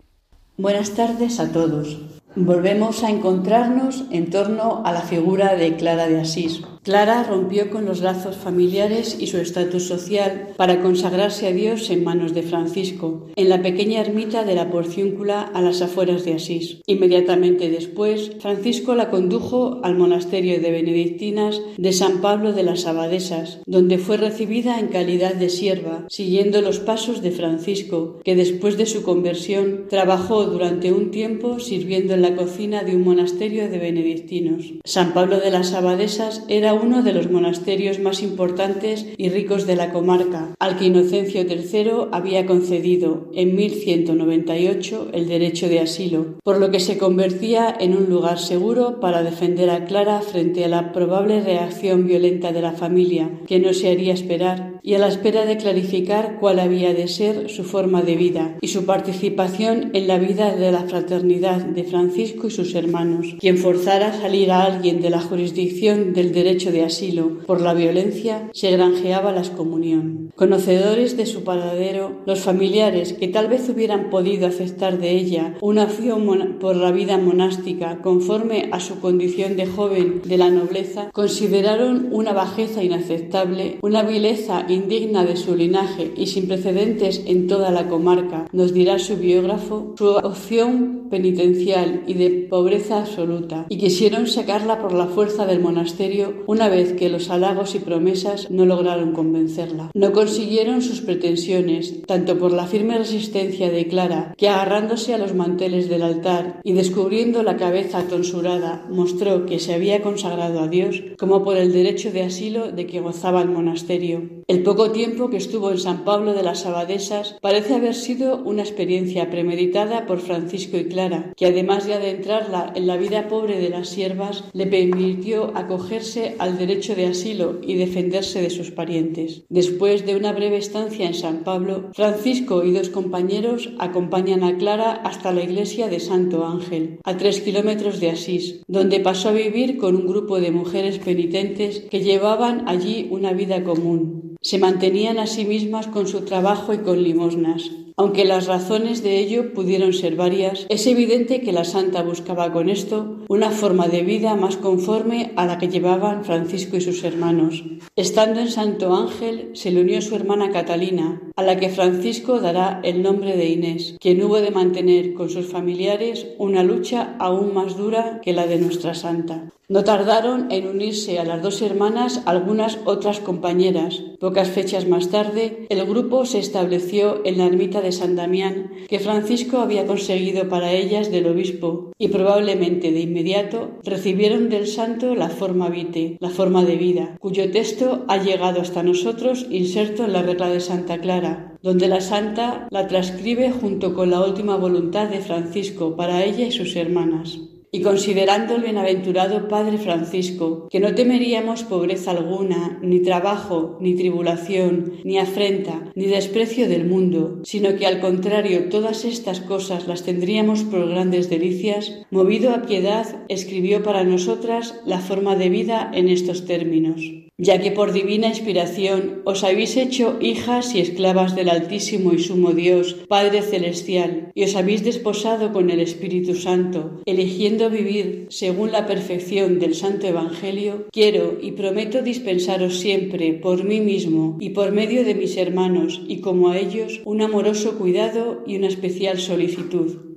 Buenas 0.59 0.91
tardes 0.91 1.41
a 1.41 1.51
todos. 1.51 2.03
Volvemos 2.37 3.05
a 3.05 3.09
encontrarnos 3.09 4.05
en 4.11 4.29
torno 4.29 4.83
a 4.85 4.93
la 4.93 5.01
figura 5.01 5.55
de 5.57 5.77
Clara 5.77 6.07
de 6.07 6.21
Asís. 6.21 6.61
Clara 6.83 7.23
rompió 7.23 7.71
con 7.71 7.85
los 7.87 8.01
lazos 8.01 8.35
familiares 8.35 9.17
y 9.21 9.29
su 9.29 9.39
estatus 9.39 9.85
social 9.85 10.49
para 10.57 10.83
consagrarse 10.83 11.47
a 11.47 11.53
Dios 11.53 11.89
en 11.91 12.03
manos 12.03 12.35
de 12.35 12.43
Francisco, 12.43 13.29
en 13.37 13.49
la 13.49 13.63
pequeña 13.63 14.01
ermita 14.01 14.43
de 14.43 14.57
la 14.57 14.69
Porciúncula 14.69 15.43
a 15.43 15.63
las 15.63 15.81
afueras 15.81 16.25
de 16.25 16.35
Asís. 16.35 16.81
Inmediatamente 16.87 17.71
después, 17.71 18.33
Francisco 18.41 18.97
la 18.97 19.11
condujo 19.11 19.79
al 19.85 19.97
monasterio 19.97 20.61
de 20.61 20.73
benedictinas 20.73 21.61
de 21.79 21.93
San 21.93 22.21
Pablo 22.21 22.53
de 22.53 22.65
las 22.65 22.85
Abadesas, 22.87 23.61
donde 23.67 23.99
fue 23.99 24.17
recibida 24.17 24.81
en 24.81 24.89
calidad 24.89 25.35
de 25.35 25.51
sierva, 25.51 26.07
siguiendo 26.09 26.63
los 26.63 26.81
pasos 26.81 27.23
de 27.23 27.31
Francisco, 27.31 28.19
que 28.25 28.35
después 28.35 28.77
de 28.77 28.87
su 28.87 29.05
conversión 29.05 29.87
trabajó 29.89 30.47
durante 30.47 30.91
un 30.91 31.13
tiempo 31.13 31.61
sirviendo 31.61 32.15
en 32.15 32.23
la 32.23 32.35
cocina 32.35 32.83
de 32.83 32.97
un 32.97 33.05
monasterio 33.05 33.71
de 33.71 33.79
benedictinos. 33.79 34.73
San 34.85 35.15
Pablo 35.15 35.39
de 35.39 35.53
las 35.53 35.75
Abadesas 35.75 36.45
era 36.49 36.72
uno 36.75 37.03
de 37.03 37.13
los 37.13 37.31
monasterios 37.31 37.99
más 37.99 38.23
importantes 38.23 39.07
y 39.17 39.29
ricos 39.29 39.67
de 39.67 39.77
la 39.77 39.93
comarca, 39.93 40.55
al 40.59 40.79
que 40.79 40.87
Inocencio 40.87 41.43
III 41.43 42.09
había 42.13 42.47
concedido 42.47 43.29
en 43.35 43.55
1198 43.57 45.09
el 45.13 45.29
derecho 45.29 45.69
de 45.69 45.81
asilo, 45.81 46.39
por 46.43 46.59
lo 46.59 46.71
que 46.71 46.81
se 46.81 46.99
convertía 46.99 47.75
en 47.79 47.97
un 47.97 48.09
lugar 48.09 48.39
seguro 48.39 49.01
para 49.01 49.23
defender 49.23 49.71
a 49.71 49.85
Clara 49.85 50.21
frente 50.21 50.65
a 50.65 50.69
la 50.69 50.93
probable 50.93 51.41
reacción 51.43 52.07
violenta 52.07 52.53
de 52.53 52.63
la 52.63 52.73
familia, 52.73 53.31
que 53.47 53.59
no 53.59 53.73
se 53.73 53.91
haría 53.91 54.15
esperar, 54.15 54.72
y 54.83 54.95
a 54.95 54.99
la 54.99 55.09
espera 55.09 55.45
de 55.45 55.57
clarificar 55.57 56.39
cuál 56.41 56.59
había 56.59 56.95
de 56.95 57.09
ser 57.09 57.51
su 57.51 57.65
forma 57.65 58.03
de 58.03 58.17
vida 58.17 58.57
y 58.61 58.69
su 58.69 58.85
participación 58.85 59.91
en 59.93 60.07
la 60.07 60.19
vida 60.19 60.55
de 60.55 60.73
la 60.73 60.85
fraternidad 60.85 61.65
de 61.65 61.85
Francisco 61.85 62.49
y 62.49 62.51
sus 62.51 62.75
hermanos. 62.75 63.35
Quien 63.39 63.59
forzara 63.59 64.09
a 64.09 64.21
salir 64.21 64.51
a 64.51 64.65
alguien 64.65 65.01
de 65.01 65.11
la 65.11 65.21
jurisdicción 65.21 66.13
del 66.13 66.33
derecho 66.33 66.73
de 66.73 66.85
asilo 66.85 67.39
por 67.47 67.61
la 67.61 67.75
violencia 67.75 68.51
se 68.53 68.71
granjeaba 68.73 69.33
la 69.33 69.41
excomunión. 69.41 70.33
Conocedores 70.35 71.17
de 71.17 71.27
su 71.27 71.45
paradero, 71.45 72.23
los 72.27 72.41
familiares 72.41 73.13
que 73.13 73.29
tal 73.29 73.49
vez 73.49 73.69
hubieran 73.69 74.11
podido 74.11 74.47
aceptar 74.47 74.99
de 74.99 75.11
ella 75.11 75.55
una 75.61 75.85
opción 75.85 76.13
por 76.61 76.77
la 76.77 76.93
vida 76.93 77.19
monástica 77.19 77.99
conforme 78.03 78.69
a 78.73 78.81
su 78.81 79.01
condición 79.01 79.57
de 79.57 79.67
joven 79.67 80.23
de 80.25 80.39
la 80.39 80.51
nobleza, 80.51 81.11
consideraron 81.13 82.09
una 82.13 82.33
bajeza 82.33 82.83
inaceptable, 82.83 83.79
una 83.83 84.03
vileza 84.03 84.65
indigna 84.73 85.25
de 85.25 85.37
su 85.37 85.57
linaje 85.57 86.13
y 86.17 86.27
sin 86.27 86.49
precedentes 86.49 87.23
en 87.27 87.47
toda 87.47 87.71
la 87.71 87.89
comarca, 87.89 88.47
nos 88.53 88.73
dirá 88.73 88.99
su 88.99 89.17
biógrafo, 89.17 89.95
su 89.97 90.09
opción 90.09 91.09
penitencial 91.11 92.05
y 92.07 92.15
de 92.15 92.31
pobreza 92.49 93.01
absoluta, 93.01 93.67
y 93.69 93.77
quisieron 93.77 94.27
sacarla 94.27 94.81
por 94.81 94.93
la 94.95 95.07
fuerza 95.07 95.45
del 95.45 95.61
monasterio 95.61 96.43
una 96.47 96.69
vez 96.69 96.95
que 96.95 97.11
los 97.11 97.29
halagos 97.29 97.75
y 97.75 97.81
promesas 97.81 98.51
no 98.51 98.65
lograron 98.65 99.13
convencerla. 99.13 99.91
No 99.95 100.13
consiguieron 100.13 100.81
sus 100.81 101.03
pretensiones, 101.03 102.03
tanto 102.07 102.39
por 102.39 102.53
la 102.53 102.67
firme 102.67 102.97
resistencia 102.97 103.71
de 103.71 103.87
Clara, 103.89 104.35
que 104.39 104.49
agarrándose 104.49 105.13
a 105.13 105.19
los 105.19 105.35
manteles 105.35 105.89
del 105.89 106.03
altar 106.03 106.61
y 106.65 106.73
descubriendo 106.73 107.43
la 107.43 107.57
cabeza 107.57 108.09
tonsurada, 108.09 108.87
mostró 108.91 109.45
que 109.47 109.59
se 109.59 109.75
había 109.75 110.03
consagrado 110.03 110.61
a 110.61 110.69
Dios, 110.69 111.03
como 111.19 111.45
por 111.45 111.57
el 111.57 111.73
derecho 111.73 112.11
de 112.11 112.23
asilo 112.23 112.73
de 112.73 112.87
que 112.87 113.01
gozaba 113.01 113.43
el 113.43 113.49
monasterio. 113.49 114.23
Poco 114.63 114.91
tiempo 114.93 115.31
que 115.31 115.37
estuvo 115.37 115.71
en 115.71 115.79
San 115.79 116.05
Pablo 116.05 116.35
de 116.35 116.43
las 116.43 116.67
Abadesas 116.67 117.37
parece 117.41 117.75
haber 117.75 117.95
sido 117.95 118.39
una 118.45 118.63
experiencia 118.63 119.31
premeditada 119.31 120.07
por 120.07 120.21
Francisco 120.21 120.77
y 120.77 120.87
Clara, 120.87 121.33
que 121.37 121.47
además 121.47 121.87
de 121.87 121.95
adentrarla 121.95 122.73
en 122.75 122.87
la 122.87 122.97
vida 122.97 123.29
pobre 123.29 123.59
de 123.59 123.71
las 123.71 123.89
siervas, 123.89 124.45
le 124.53 124.67
permitió 124.67 125.53
acogerse 125.57 126.37
al 126.39 126.59
derecho 126.59 126.95
de 126.95 127.07
asilo 127.07 127.59
y 127.63 127.75
defenderse 127.75 128.41
de 128.41 128.51
sus 128.51 128.71
parientes. 128.71 129.43
Después 129.49 130.07
de 130.07 130.17
una 130.17 130.33
breve 130.33 130.59
estancia 130.59 131.07
en 131.07 131.15
San 131.15 131.45
Pablo, 131.45 131.91
Francisco 131.95 132.65
y 132.65 132.73
dos 132.73 132.89
compañeros 132.89 133.71
acompañan 133.79 134.45
a 134.45 134.57
Clara 134.57 134.93
hasta 134.93 135.33
la 135.33 135.43
iglesia 135.43 135.89
de 135.89 136.01
Santo 136.01 136.47
Ángel, 136.47 137.01
a 137.05 137.17
tres 137.17 137.41
kilómetros 137.41 138.01
de 138.01 138.11
Asís, 138.11 138.63
donde 138.69 139.01
pasó 139.01 139.31
a 139.31 139.33
vivir 139.33 139.79
con 139.79 139.97
un 139.97 140.07
grupo 140.07 140.41
de 140.41 140.51
mujeres 140.51 140.99
penitentes 140.99 141.81
que 141.91 142.01
llevaban 142.01 142.69
allí 142.69 143.09
una 143.11 143.33
vida 143.33 143.65
común. 143.65 144.22
Se 144.43 144.59
mantenían 144.59 145.19
a 145.19 145.29
sí 145.29 145.45
mismas 145.45 145.87
con 145.87 146.09
su 146.09 146.25
trabajo 146.25 146.75
y 146.75 146.79
con 146.79 147.01
limosnas. 147.01 147.71
Aunque 147.97 148.25
las 148.25 148.47
razones 148.47 149.03
de 149.03 149.19
ello 149.19 149.53
pudieron 149.53 149.93
ser 149.93 150.17
varias, 150.17 150.67
es 150.69 150.87
evidente 150.87 151.41
que 151.41 151.53
la 151.53 151.65
santa 151.65 152.03
buscaba 152.03 152.53
con 152.53 152.69
esto 152.69 153.19
una 153.29 153.51
forma 153.51 153.89
de 153.89 154.03
vida 154.03 154.35
más 154.35 154.57
conforme 154.57 155.33
a 155.37 155.47
la 155.47 155.59
que 155.59 155.69
llevaban 155.69 156.25
Francisco 156.25 156.77
y 156.77 156.81
sus 156.81 157.05
hermanos. 157.05 157.65
Estando 157.97 158.41
en 158.41 158.49
Santo 158.49 158.95
Ángel, 158.95 159.51
se 159.55 159.71
le 159.71 159.83
unió 159.83 160.01
su 160.01 160.15
hermana 160.15 160.51
Catalina, 160.51 161.21
a 161.37 161.43
la 161.43 161.59
que 161.59 161.69
Francisco 161.69 162.41
dará 162.41 162.81
el 162.83 163.03
nombre 163.03 163.37
de 163.37 163.51
Inés, 163.51 163.97
quien 164.01 164.23
hubo 164.23 164.41
de 164.41 164.51
mantener 164.51 165.15
con 165.15 165.29
sus 165.29 165.47
familiares 165.47 166.27
una 166.39 166.63
lucha 166.63 167.17
aún 167.19 167.53
más 167.53 167.77
dura 167.77 168.21
que 168.23 168.33
la 168.33 168.47
de 168.47 168.59
nuestra 168.59 168.95
santa. 168.95 169.53
No 169.69 169.85
tardaron 169.85 170.51
en 170.51 170.67
unirse 170.67 171.19
a 171.19 171.25
las 171.25 171.41
dos 171.41 171.63
hermanas 171.63 172.23
algunas 172.27 172.79
otras 172.85 173.21
compañeras. 173.21 174.03
Pocas 174.21 174.49
fechas 174.49 174.87
más 174.87 175.09
tarde, 175.09 175.67
el 175.71 175.87
grupo 175.87 176.27
se 176.27 176.41
estableció 176.41 177.23
en 177.25 177.39
la 177.39 177.47
ermita 177.47 177.81
de 177.83 177.93
San 177.93 178.17
Damián, 178.17 178.71
que 178.89 178.99
Francisco 178.99 179.59
había 179.59 179.87
conseguido 179.87 180.49
para 180.49 180.73
ellas 180.73 181.11
del 181.11 181.27
obispo, 181.27 181.93
y 181.99 182.09
probablemente 182.09 182.93
de 182.93 183.01
inmediato 183.01 183.79
recibieron 183.85 184.49
del 184.49 184.67
santo 184.67 185.15
la 185.15 185.29
forma 185.29 185.69
vite, 185.69 186.17
la 186.21 186.31
forma 186.31 186.65
de 186.65 186.77
vida, 186.77 187.17
cuyo 187.21 187.51
texto 187.51 188.05
ha 188.09 188.17
llegado 188.17 188.61
hasta 188.61 188.83
nosotros 188.83 189.47
inserto 189.51 190.05
en 190.05 190.13
la 190.13 190.23
regla 190.23 190.49
de 190.49 190.61
Santa 190.61 190.99
Clara, 190.99 191.59
donde 191.63 191.89
la 191.89 192.01
santa 192.01 192.69
la 192.71 192.87
transcribe 192.89 193.51
junto 193.51 193.95
con 193.95 194.11
la 194.11 194.25
última 194.25 194.57
voluntad 194.57 195.09
de 195.09 195.21
Francisco 195.21 195.97
para 195.97 196.25
ella 196.25 196.47
y 196.47 196.53
sus 196.53 196.75
hermanas 196.77 197.39
y 197.75 197.81
considerando 197.81 198.55
el 198.55 198.63
bienaventurado 198.63 199.49
Padre 199.49 199.79
Francisco, 199.79 200.69
que 200.71 200.79
no 200.79 200.95
temeríamos 200.95 201.63
pobreza 201.65 202.11
alguna, 202.11 202.79
ni 202.83 203.01
trabajo, 203.01 203.79
ni 203.81 203.95
tribulación, 203.95 205.01
ni 205.05 205.19
afrenta, 205.19 205.91
ni 205.95 206.05
desprecio 206.05 206.69
del 206.69 206.85
mundo, 206.85 207.41
sino 207.45 207.75
que 207.77 207.87
al 207.87 208.01
contrario 208.01 208.69
todas 208.69 209.07
estas 209.07 209.41
cosas 209.41 209.89
las 209.89 210.03
tendríamos 210.03 210.65
por 210.65 210.87
grandes 210.87 211.31
delicias, 211.31 212.03
movido 212.11 212.51
a 212.51 212.63
piedad, 212.63 213.25
escribió 213.29 213.83
para 213.83 214.05
nosotras 214.05 214.79
la 214.85 214.99
forma 214.99 215.35
de 215.35 215.49
vida 215.49 215.91
en 215.95 216.11
estos 216.11 216.45
términos 216.45 217.22
ya 217.39 217.61
que 217.61 217.71
por 217.71 217.93
divina 217.93 218.29
inspiración 218.29 219.23
os 219.25 219.43
habéis 219.43 219.77
hecho 219.77 220.19
hijas 220.21 220.75
y 220.75 220.81
esclavas 220.81 221.35
del 221.35 221.49
Altísimo 221.49 222.13
y 222.13 222.19
Sumo 222.19 222.53
Dios, 222.53 222.97
Padre 223.09 223.43
Celestial, 223.43 224.31
y 224.35 224.45
os 224.45 224.55
habéis 224.55 224.85
desposado 224.85 225.53
con 225.53 225.71
el 225.71 225.81
Espíritu 225.81 226.35
Santo, 226.35 227.01
eligiendo 227.07 227.71
vivir 227.71 228.27
según 228.29 228.71
la 228.73 228.87
perfección 228.87 229.59
del 229.59 229.75
Santo 229.75 230.07
Evangelio, 230.07 230.87
quiero 230.93 231.39
y 231.41 231.53
prometo 231.53 232.03
dispensaros 232.03 232.79
siempre 232.79 233.33
por 233.33 233.65
mí 233.65 233.81
mismo 233.81 234.37
y 234.41 234.51
por 234.51 234.73
medio 234.73 235.05
de 235.05 235.15
mis 235.15 235.37
hermanos 235.37 236.03
y 236.07 236.21
como 236.21 236.51
a 236.51 236.59
ellos 236.59 237.01
un 237.05 237.23
amoroso 237.23 237.79
cuidado 237.79 238.45
y 238.47 238.57
una 238.57 238.69
especial 238.69 239.19
solicitud 239.19 240.12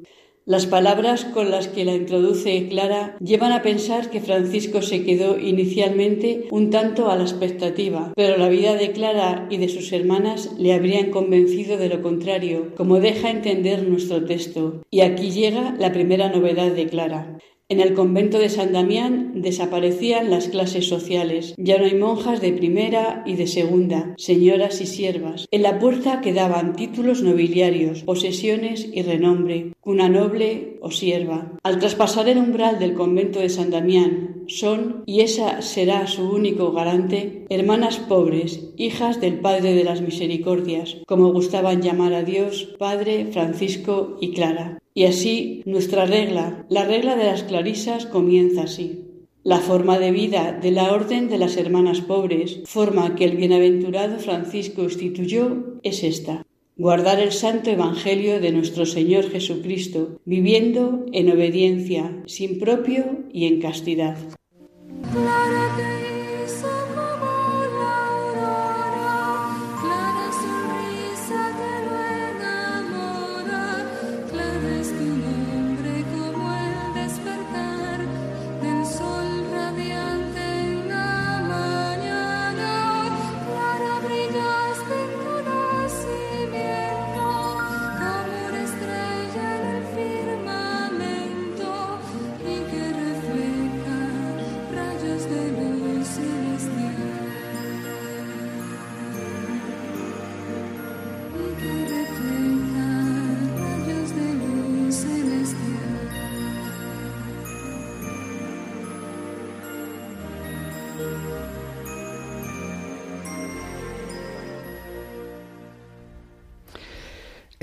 las 0.46 0.68
palabras 0.68 1.26
con 1.26 1.50
las 1.50 1.68
que 1.68 1.86
la 1.86 1.96
introduce 1.96 2.68
Clara 2.70 3.18
llevan 3.20 3.52
a 3.52 3.64
pensar 3.64 4.12
que 4.12 4.22
Francisco 4.22 4.84
se 4.84 5.04
quedó 5.04 5.40
inicialmente 5.40 6.48
un 6.52 6.70
tanto 6.70 7.10
a 7.10 7.16
la 7.16 7.24
expectativa, 7.24 8.14
pero 8.16 8.38
la 8.38 8.48
vida 8.48 8.76
de 8.76 8.92
Clara 8.92 9.48
y 9.50 9.58
de 9.58 9.70
sus 9.70 9.92
hermanas 9.92 10.52
le 10.60 10.74
habrían 10.74 11.10
convencido 11.10 11.78
de 11.78 11.90
lo 11.90 12.04
contrario, 12.04 12.74
como 12.78 13.00
deja 13.00 13.32
entender 13.32 13.88
nuestro 13.88 14.24
texto. 14.26 14.84
Y 14.92 15.02
aquí 15.02 15.32
llega 15.32 15.76
la 15.80 15.92
primera 15.92 16.30
novedad 16.30 16.72
de 16.72 16.88
Clara. 16.88 17.40
En 17.68 17.80
el 17.80 17.96
convento 17.96 18.38
de 18.38 18.50
San 18.50 18.74
Damián 18.74 19.42
desaparecían 19.42 20.30
las 20.30 20.50
clases 20.50 20.88
sociales. 20.88 21.56
Ya 21.58 21.80
no 21.80 21.86
hay 21.86 21.96
monjas 21.96 22.40
de 22.40 22.54
primera 22.54 23.24
y 23.26 23.38
de 23.38 23.48
segunda, 23.48 24.14
señoras 24.18 24.82
y 24.82 24.86
siervas. 24.86 25.48
En 25.50 25.64
la 25.64 25.80
puerta 25.80 26.22
quedaban 26.22 26.76
títulos 26.76 27.24
nobiliarios, 27.24 28.04
posesiones 28.04 28.88
y 28.94 29.02
renombre, 29.02 29.74
cuna 29.82 30.10
noble, 30.10 30.78
o 30.82 30.92
sierva. 30.92 31.54
Al 31.64 31.80
traspasar 31.80 32.30
el 32.30 32.38
umbral 32.38 32.78
del 32.78 32.94
convento 32.94 33.40
de 33.40 33.50
San 33.50 33.72
Damián, 33.72 34.44
son, 34.46 35.02
y 35.08 35.22
esa 35.22 35.64
será 35.64 36.06
su 36.06 36.30
único 36.30 36.72
garante, 36.72 37.48
hermanas 37.50 37.98
pobres, 37.98 38.70
hijas 38.78 39.20
del 39.20 39.40
Padre 39.40 39.74
de 39.74 39.84
las 39.84 40.02
Misericordias, 40.02 40.98
como 41.08 41.34
gustaban 41.34 41.82
llamar 41.82 42.14
a 42.14 42.22
Dios, 42.22 42.76
Padre, 42.78 43.30
Francisco 43.32 44.18
y 44.22 44.34
Clara. 44.34 44.78
Y 44.98 45.04
así 45.04 45.62
nuestra 45.66 46.06
regla, 46.06 46.66
la 46.70 46.86
regla 46.86 47.18
de 47.18 47.26
las 47.26 47.44
clarisas, 47.44 48.06
comienza 48.06 48.64
así. 48.64 49.02
La 49.44 49.60
forma 49.60 50.00
de 50.00 50.12
vida 50.12 50.58
de 50.60 50.72
la 50.72 50.94
Orden 50.94 51.28
de 51.28 51.38
las 51.38 51.58
Hermanas 51.58 52.00
Pobres, 52.00 52.62
forma 52.66 53.14
que 53.16 53.26
el 53.26 53.36
bienaventurado 53.36 54.18
Francisco 54.20 54.84
instituyó, 54.84 55.80
es 55.84 56.02
esta. 56.02 56.46
Guardar 56.78 57.20
el 57.20 57.34
santo 57.34 57.70
Evangelio 57.72 58.40
de 58.40 58.54
nuestro 58.54 58.86
Señor 58.86 59.30
Jesucristo, 59.30 60.22
viviendo 60.24 61.06
en 61.12 61.30
obediencia, 61.30 62.24
sin 62.26 62.58
propio 62.58 63.26
y 63.34 63.48
en 63.48 63.60
castidad. 63.60 64.16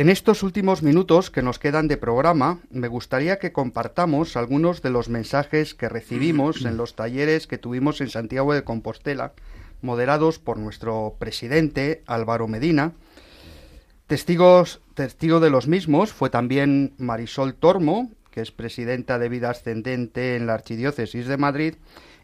En 0.02 0.08
estos 0.08 0.42
últimos 0.42 0.82
minutos 0.82 1.30
que 1.30 1.42
nos 1.42 1.60
quedan 1.60 1.86
de 1.86 1.96
programa, 1.96 2.58
me 2.72 2.88
gustaría 2.88 3.38
que 3.38 3.52
compartamos 3.52 4.36
algunos 4.36 4.82
de 4.82 4.90
los 4.90 5.08
mensajes 5.08 5.76
que 5.76 5.88
recibimos 5.88 6.64
en 6.64 6.76
los 6.76 6.96
talleres 6.96 7.46
que 7.46 7.56
tuvimos 7.56 8.00
en 8.00 8.08
Santiago 8.08 8.52
de 8.52 8.64
Compostela, 8.64 9.32
moderados 9.80 10.40
por 10.40 10.58
nuestro 10.58 11.14
presidente 11.20 12.02
Álvaro 12.06 12.48
Medina. 12.48 12.94
Testigos, 14.08 14.80
testigo 14.94 15.38
de 15.38 15.50
los 15.50 15.68
mismos 15.68 16.12
fue 16.12 16.30
también 16.30 16.94
Marisol 16.98 17.54
Tormo, 17.54 18.10
que 18.32 18.40
es 18.40 18.50
presidenta 18.50 19.20
de 19.20 19.28
Vida 19.28 19.50
Ascendente 19.50 20.34
en 20.34 20.48
la 20.48 20.54
Archidiócesis 20.54 21.28
de 21.28 21.36
Madrid, 21.36 21.74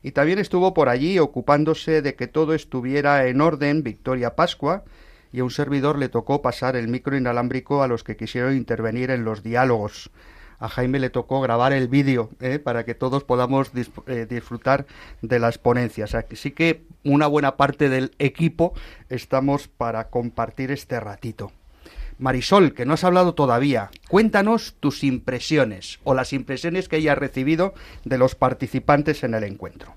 y 0.03 0.11
también 0.11 0.41
estuvo 0.41 0.74
por 0.74 0.89
allí 0.89 1.20
ocupándose 1.20 2.03
de 2.03 2.16
que 2.16 2.26
todo 2.26 2.55
estuviera 2.55 3.29
en 3.29 3.41
orden 3.41 3.85
Victoria 3.85 4.35
Pascua, 4.35 4.83
y 5.33 5.41
a 5.41 5.45
un 5.45 5.51
servidor 5.51 5.99
le 5.99 6.09
tocó 6.09 6.43
pasar 6.43 6.76
el 6.76 6.89
micro 6.89 7.16
inalámbrico 7.16 7.83
a 7.83 7.89
los 7.89 8.05
que 8.05 8.16
quisieron 8.16 8.57
intervenir 8.57 9.11
en 9.11 9.24
los 9.24 9.43
diálogos. 9.43 10.11
A 10.59 10.68
Jaime 10.68 10.99
le 10.99 11.11
tocó 11.11 11.41
grabar 11.41 11.72
el 11.72 11.87
vídeo 11.87 12.31
¿eh? 12.41 12.59
para 12.59 12.85
que 12.85 12.95
todos 12.95 13.22
podamos 13.22 13.70
eh, 14.07 14.26
disfrutar 14.29 14.87
de 15.22 15.39
las 15.39 15.59
ponencias. 15.59 16.14
Así 16.14 16.51
que 16.51 16.83
una 17.05 17.29
buena 17.29 17.57
parte 17.57 17.89
del 17.89 18.12
equipo 18.18 18.74
estamos 19.09 19.68
para 19.68 20.09
compartir 20.09 20.72
este 20.72 20.99
ratito. 20.99 21.53
Marisol, 22.18 22.74
que 22.74 22.85
no 22.85 22.95
has 22.95 23.05
hablado 23.05 23.35
todavía, 23.35 23.91
cuéntanos 24.09 24.74
tus 24.81 25.05
impresiones 25.05 26.01
o 26.03 26.14
las 26.14 26.33
impresiones 26.33 26.89
que 26.89 26.97
hayas 26.97 27.16
recibido 27.16 27.74
de 28.05 28.18
los 28.18 28.35
participantes 28.35 29.22
en 29.22 29.35
el 29.35 29.45
encuentro. 29.45 29.95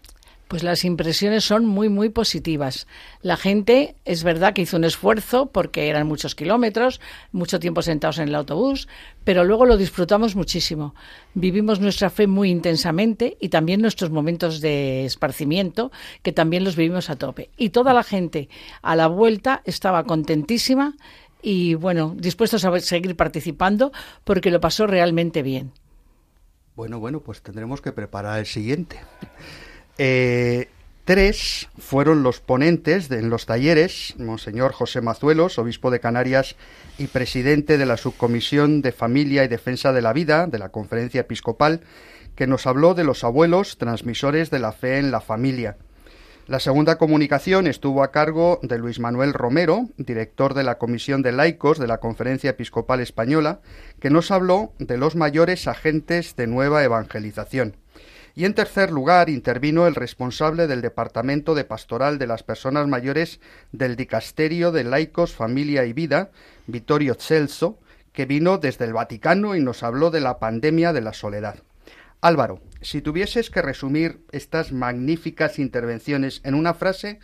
Pues 0.51 0.63
las 0.63 0.83
impresiones 0.83 1.45
son 1.45 1.65
muy, 1.65 1.87
muy 1.87 2.09
positivas. 2.09 2.85
La 3.21 3.37
gente, 3.37 3.95
es 4.03 4.25
verdad 4.25 4.51
que 4.51 4.63
hizo 4.63 4.75
un 4.75 4.83
esfuerzo 4.83 5.45
porque 5.45 5.87
eran 5.87 6.05
muchos 6.05 6.35
kilómetros, 6.35 6.99
mucho 7.31 7.57
tiempo 7.57 7.81
sentados 7.81 8.17
en 8.17 8.27
el 8.27 8.35
autobús, 8.35 8.89
pero 9.23 9.45
luego 9.45 9.65
lo 9.65 9.77
disfrutamos 9.77 10.35
muchísimo. 10.35 10.93
Vivimos 11.35 11.79
nuestra 11.79 12.09
fe 12.09 12.27
muy 12.27 12.49
intensamente 12.49 13.37
y 13.39 13.47
también 13.47 13.79
nuestros 13.79 14.11
momentos 14.11 14.59
de 14.59 15.05
esparcimiento, 15.05 15.89
que 16.21 16.33
también 16.33 16.65
los 16.65 16.75
vivimos 16.75 17.09
a 17.09 17.15
tope. 17.15 17.49
Y 17.55 17.69
toda 17.69 17.93
la 17.93 18.03
gente 18.03 18.49
a 18.81 18.97
la 18.97 19.07
vuelta 19.07 19.61
estaba 19.63 20.03
contentísima 20.03 20.97
y, 21.41 21.75
bueno, 21.75 22.13
dispuestos 22.17 22.65
a 22.65 22.77
seguir 22.81 23.15
participando 23.15 23.93
porque 24.25 24.51
lo 24.51 24.59
pasó 24.59 24.85
realmente 24.85 25.43
bien. 25.43 25.71
Bueno, 26.75 26.99
bueno, 26.99 27.21
pues 27.21 27.41
tendremos 27.41 27.79
que 27.79 27.93
preparar 27.93 28.39
el 28.39 28.45
siguiente. 28.45 28.99
Eh, 29.97 30.69
tres 31.05 31.69
fueron 31.77 32.23
los 32.23 32.39
ponentes 32.39 33.09
en 33.11 33.29
los 33.29 33.45
talleres, 33.45 34.15
Monseñor 34.17 34.71
José 34.71 35.01
Mazuelos, 35.01 35.59
obispo 35.59 35.91
de 35.91 35.99
Canarias 35.99 36.55
y 36.97 37.07
presidente 37.07 37.77
de 37.77 37.85
la 37.85 37.97
Subcomisión 37.97 38.81
de 38.81 38.91
Familia 38.91 39.43
y 39.43 39.47
Defensa 39.47 39.93
de 39.93 40.01
la 40.01 40.13
Vida 40.13 40.47
de 40.47 40.59
la 40.59 40.69
Conferencia 40.69 41.21
Episcopal, 41.21 41.81
que 42.35 42.47
nos 42.47 42.65
habló 42.65 42.93
de 42.93 43.03
los 43.03 43.23
abuelos 43.23 43.77
transmisores 43.77 44.49
de 44.49 44.59
la 44.59 44.71
fe 44.71 44.97
en 44.97 45.11
la 45.11 45.21
familia. 45.21 45.77
La 46.47 46.59
segunda 46.59 46.97
comunicación 46.97 47.67
estuvo 47.67 48.03
a 48.03 48.11
cargo 48.11 48.59
de 48.63 48.77
Luis 48.77 48.99
Manuel 48.99 49.33
Romero, 49.33 49.87
director 49.97 50.53
de 50.53 50.63
la 50.63 50.77
Comisión 50.79 51.21
de 51.21 51.31
Laicos 51.31 51.77
de 51.79 51.87
la 51.87 51.99
Conferencia 51.99 52.49
Episcopal 52.49 52.99
Española, 52.99 53.61
que 53.99 54.09
nos 54.09 54.31
habló 54.31 54.73
de 54.79 54.97
los 54.97 55.15
mayores 55.15 55.67
agentes 55.67 56.35
de 56.35 56.47
nueva 56.47 56.83
evangelización. 56.83 57.77
Y 58.33 58.45
en 58.45 58.53
tercer 58.53 58.91
lugar 58.91 59.29
intervino 59.29 59.87
el 59.87 59.95
responsable 59.95 60.67
del 60.67 60.81
Departamento 60.81 61.53
de 61.53 61.65
Pastoral 61.65 62.17
de 62.17 62.27
las 62.27 62.43
Personas 62.43 62.87
Mayores 62.87 63.39
del 63.71 63.95
Dicasterio 63.95 64.71
de 64.71 64.83
Laicos, 64.83 65.33
Familia 65.33 65.85
y 65.85 65.93
Vida, 65.93 66.31
Vittorio 66.67 67.15
Celso, 67.15 67.77
que 68.13 68.25
vino 68.25 68.57
desde 68.57 68.85
el 68.85 68.93
Vaticano 68.93 69.55
y 69.55 69.61
nos 69.61 69.83
habló 69.83 70.11
de 70.11 70.21
la 70.21 70.39
pandemia 70.39 70.93
de 70.93 71.01
la 71.01 71.13
soledad. 71.13 71.59
Álvaro, 72.21 72.61
si 72.81 73.01
tuvieses 73.01 73.49
que 73.49 73.61
resumir 73.61 74.21
estas 74.31 74.71
magníficas 74.71 75.59
intervenciones 75.59 76.41
en 76.43 76.55
una 76.55 76.73
frase, 76.73 77.19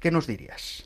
¿qué 0.00 0.10
nos 0.10 0.26
dirías? 0.26 0.84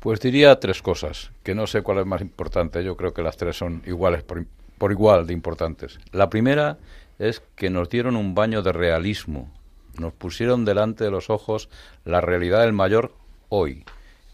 Pues 0.00 0.20
diría 0.20 0.58
tres 0.60 0.82
cosas, 0.82 1.30
que 1.42 1.54
no 1.54 1.66
sé 1.66 1.82
cuál 1.82 1.98
es 1.98 2.06
más 2.06 2.20
importante, 2.20 2.82
yo 2.84 2.96
creo 2.96 3.12
que 3.12 3.22
las 3.22 3.36
tres 3.36 3.56
son 3.56 3.82
iguales 3.86 4.22
por, 4.22 4.46
por 4.78 4.92
igual 4.92 5.26
de 5.26 5.32
importantes. 5.32 5.98
La 6.12 6.30
primera 6.30 6.78
es 7.18 7.42
que 7.54 7.70
nos 7.70 7.88
dieron 7.88 8.16
un 8.16 8.34
baño 8.34 8.62
de 8.62 8.72
realismo, 8.72 9.50
nos 9.98 10.12
pusieron 10.12 10.64
delante 10.64 11.04
de 11.04 11.10
los 11.10 11.30
ojos 11.30 11.68
la 12.04 12.20
realidad 12.20 12.60
del 12.60 12.72
mayor 12.72 13.14
hoy, 13.48 13.84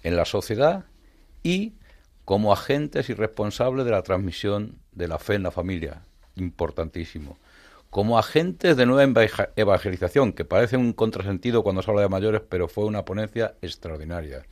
en 0.02 0.16
la 0.16 0.24
sociedad 0.24 0.84
y 1.42 1.74
como 2.24 2.52
agentes 2.52 3.10
y 3.10 3.14
responsables 3.14 3.84
de 3.84 3.90
la 3.90 4.02
transmisión 4.02 4.78
de 4.92 5.08
la 5.08 5.18
fe 5.18 5.34
en 5.34 5.42
la 5.42 5.50
familia, 5.50 6.02
importantísimo. 6.36 7.38
Como 7.90 8.18
agentes 8.18 8.76
de 8.76 8.86
nueva 8.86 9.22
evangelización, 9.54 10.32
que 10.32 10.44
parece 10.44 10.76
un 10.76 10.92
contrasentido 10.94 11.62
cuando 11.62 11.82
se 11.82 11.90
habla 11.90 12.02
de 12.02 12.08
mayores, 12.08 12.40
pero 12.48 12.68
fue 12.68 12.84
una 12.84 13.04
ponencia 13.04 13.54
extraordinaria. 13.60 14.46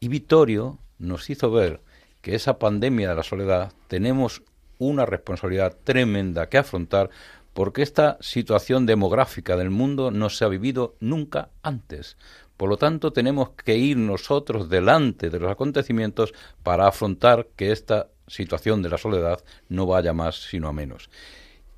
Y 0.00 0.08
Vittorio 0.08 0.78
nos 0.98 1.30
hizo 1.30 1.50
ver 1.50 1.80
que 2.20 2.34
esa 2.34 2.58
pandemia 2.58 3.10
de 3.10 3.14
la 3.14 3.22
soledad 3.22 3.72
tenemos 3.86 4.42
una 4.78 5.06
responsabilidad 5.06 5.76
tremenda 5.84 6.48
que 6.48 6.58
afrontar 6.58 7.10
porque 7.52 7.82
esta 7.82 8.16
situación 8.20 8.86
demográfica 8.86 9.56
del 9.56 9.70
mundo 9.70 10.10
no 10.10 10.30
se 10.30 10.44
ha 10.44 10.48
vivido 10.48 10.94
nunca 11.00 11.50
antes. 11.62 12.16
Por 12.56 12.68
lo 12.68 12.76
tanto, 12.76 13.12
tenemos 13.12 13.50
que 13.50 13.76
ir 13.76 13.96
nosotros 13.96 14.68
delante 14.68 15.30
de 15.30 15.40
los 15.40 15.50
acontecimientos 15.50 16.34
para 16.62 16.86
afrontar 16.86 17.48
que 17.56 17.72
esta 17.72 18.08
situación 18.26 18.82
de 18.82 18.90
la 18.90 18.98
soledad 18.98 19.42
no 19.68 19.86
vaya 19.86 20.12
más 20.12 20.42
sino 20.48 20.68
a 20.68 20.72
menos. 20.72 21.10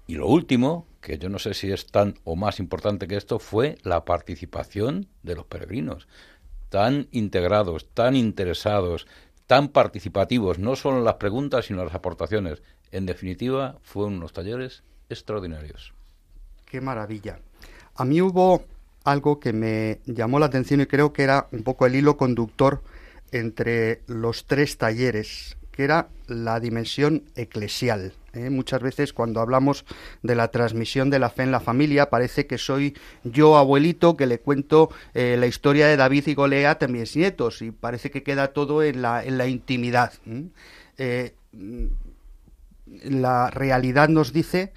Y 0.06 0.16
lo 0.16 0.26
último, 0.26 0.86
que 1.00 1.18
yo 1.18 1.28
no 1.28 1.38
sé 1.38 1.54
si 1.54 1.70
es 1.70 1.86
tan 1.86 2.16
o 2.24 2.36
más 2.36 2.58
importante 2.58 3.06
que 3.06 3.16
esto, 3.16 3.38
fue 3.38 3.78
la 3.82 4.04
participación 4.04 5.08
de 5.22 5.36
los 5.36 5.46
peregrinos, 5.46 6.08
tan 6.68 7.08
integrados, 7.12 7.86
tan 7.94 8.16
interesados, 8.16 9.06
tan 9.46 9.68
participativos, 9.68 10.58
no 10.58 10.76
solo 10.76 10.98
en 10.98 11.04
las 11.04 11.14
preguntas, 11.14 11.66
sino 11.66 11.80
en 11.80 11.86
las 11.86 11.94
aportaciones. 11.94 12.62
En 12.90 13.06
definitiva, 13.06 13.78
fueron 13.82 14.14
unos 14.14 14.32
talleres 14.32 14.82
extraordinarios. 15.12 15.92
Qué 16.64 16.80
maravilla. 16.80 17.38
A 17.94 18.04
mí 18.04 18.20
hubo 18.20 18.64
algo 19.04 19.40
que 19.40 19.52
me 19.52 20.00
llamó 20.06 20.38
la 20.38 20.46
atención 20.46 20.80
y 20.80 20.86
creo 20.86 21.12
que 21.12 21.22
era 21.22 21.48
un 21.52 21.62
poco 21.62 21.86
el 21.86 21.94
hilo 21.94 22.16
conductor 22.16 22.82
entre 23.32 24.02
los 24.06 24.46
tres 24.46 24.78
talleres, 24.78 25.56
que 25.70 25.84
era 25.84 26.08
la 26.26 26.60
dimensión 26.60 27.24
eclesial. 27.34 28.12
¿eh? 28.34 28.50
Muchas 28.50 28.82
veces 28.82 29.12
cuando 29.12 29.40
hablamos 29.40 29.84
de 30.22 30.34
la 30.34 30.48
transmisión 30.48 31.10
de 31.10 31.18
la 31.18 31.30
fe 31.30 31.42
en 31.42 31.50
la 31.50 31.60
familia 31.60 32.10
parece 32.10 32.46
que 32.46 32.58
soy 32.58 32.94
yo 33.24 33.56
abuelito 33.56 34.16
que 34.16 34.26
le 34.26 34.38
cuento 34.38 34.90
eh, 35.14 35.36
la 35.38 35.46
historia 35.46 35.86
de 35.86 35.96
David 35.96 36.26
y 36.28 36.34
Goliat 36.34 36.82
a 36.82 36.88
mis 36.88 37.16
nietos 37.16 37.62
y 37.62 37.70
parece 37.70 38.10
que 38.10 38.22
queda 38.22 38.48
todo 38.48 38.82
en 38.82 39.02
la, 39.02 39.24
en 39.24 39.38
la 39.38 39.46
intimidad. 39.46 40.12
Eh, 40.98 41.34
la 43.04 43.50
realidad 43.50 44.08
nos 44.08 44.32
dice 44.32 44.72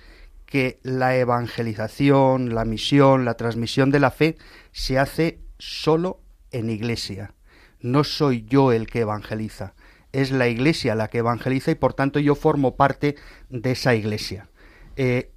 que 0.45 0.79
la 0.83 1.17
evangelización, 1.17 2.53
la 2.53 2.65
misión, 2.65 3.25
la 3.25 3.35
transmisión 3.35 3.91
de 3.91 3.99
la 3.99 4.11
fe 4.11 4.37
se 4.71 4.99
hace 4.99 5.39
solo 5.57 6.21
en 6.51 6.69
iglesia. 6.69 7.33
No 7.81 8.03
soy 8.03 8.45
yo 8.47 8.71
el 8.71 8.87
que 8.87 9.01
evangeliza, 9.01 9.73
es 10.11 10.31
la 10.31 10.47
iglesia 10.47 10.95
la 10.95 11.09
que 11.09 11.19
evangeliza 11.19 11.71
y 11.71 11.75
por 11.75 11.93
tanto 11.93 12.19
yo 12.19 12.35
formo 12.35 12.75
parte 12.75 13.15
de 13.49 13.71
esa 13.71 13.95
iglesia. 13.95 14.47
Eh, 14.95 15.31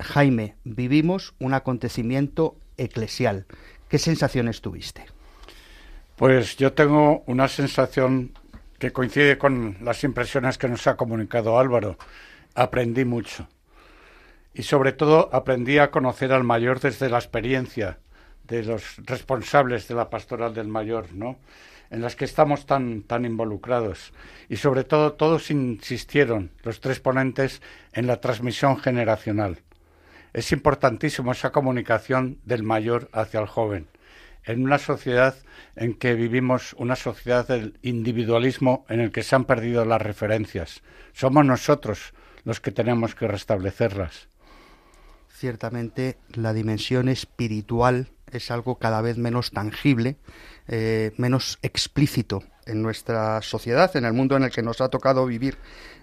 Jaime, 0.00 0.56
vivimos 0.64 1.34
un 1.38 1.54
acontecimiento 1.54 2.56
eclesial. 2.76 3.46
¿Qué 3.88 3.98
sensaciones 3.98 4.60
tuviste? 4.60 5.06
Pues 6.16 6.56
yo 6.56 6.72
tengo 6.72 7.22
una 7.26 7.48
sensación 7.48 8.32
que 8.78 8.92
coincide 8.92 9.38
con 9.38 9.76
las 9.82 10.02
impresiones 10.04 10.58
que 10.58 10.68
nos 10.68 10.86
ha 10.86 10.96
comunicado 10.96 11.58
Álvaro. 11.58 11.96
Aprendí 12.54 13.04
mucho. 13.04 13.48
Y 14.54 14.62
sobre 14.62 14.92
todo 14.92 15.28
aprendí 15.32 15.78
a 15.78 15.90
conocer 15.90 16.32
al 16.32 16.44
mayor 16.44 16.80
desde 16.80 17.08
la 17.08 17.18
experiencia 17.18 17.98
de 18.44 18.62
los 18.62 18.96
responsables 19.04 19.88
de 19.88 19.94
la 19.94 20.10
pastoral 20.10 20.54
del 20.54 20.68
mayor, 20.68 21.12
¿no? 21.12 21.38
en 21.90 22.02
las 22.02 22.16
que 22.16 22.24
estamos 22.24 22.66
tan, 22.66 23.02
tan 23.02 23.24
involucrados. 23.24 24.12
Y 24.48 24.56
sobre 24.56 24.84
todo, 24.84 25.12
todos 25.12 25.50
insistieron, 25.50 26.50
los 26.62 26.80
tres 26.80 27.00
ponentes, 27.00 27.62
en 27.92 28.06
la 28.06 28.20
transmisión 28.20 28.78
generacional. 28.78 29.60
Es 30.32 30.50
importantísimo 30.50 31.32
esa 31.32 31.52
comunicación 31.52 32.38
del 32.44 32.64
mayor 32.64 33.08
hacia 33.12 33.40
el 33.40 33.46
joven. 33.46 33.86
En 34.42 34.64
una 34.64 34.78
sociedad 34.78 35.36
en 35.76 35.94
que 35.94 36.14
vivimos 36.14 36.74
una 36.74 36.96
sociedad 36.96 37.46
del 37.46 37.78
individualismo 37.82 38.84
en 38.88 39.00
el 39.00 39.12
que 39.12 39.22
se 39.22 39.36
han 39.36 39.44
perdido 39.44 39.84
las 39.84 40.02
referencias. 40.02 40.82
Somos 41.12 41.44
nosotros 41.46 42.12
los 42.44 42.60
que 42.60 42.72
tenemos 42.72 43.14
que 43.14 43.28
restablecerlas. 43.28 44.28
Ciertamente 45.36 46.16
la 46.32 46.52
dimensión 46.52 47.08
espiritual 47.08 48.08
es 48.30 48.52
algo 48.52 48.78
cada 48.78 49.00
vez 49.00 49.18
menos 49.18 49.50
tangible 49.50 50.16
eh, 50.68 51.12
menos 51.16 51.58
explícito 51.62 52.42
en 52.66 52.82
nuestra 52.82 53.42
sociedad, 53.42 53.94
en 53.96 54.04
el 54.04 54.12
mundo 54.12 54.36
en 54.36 54.44
el 54.44 54.50
que 54.50 54.62
nos 54.62 54.80
ha 54.80 54.88
tocado 54.88 55.26
vivir. 55.26 55.58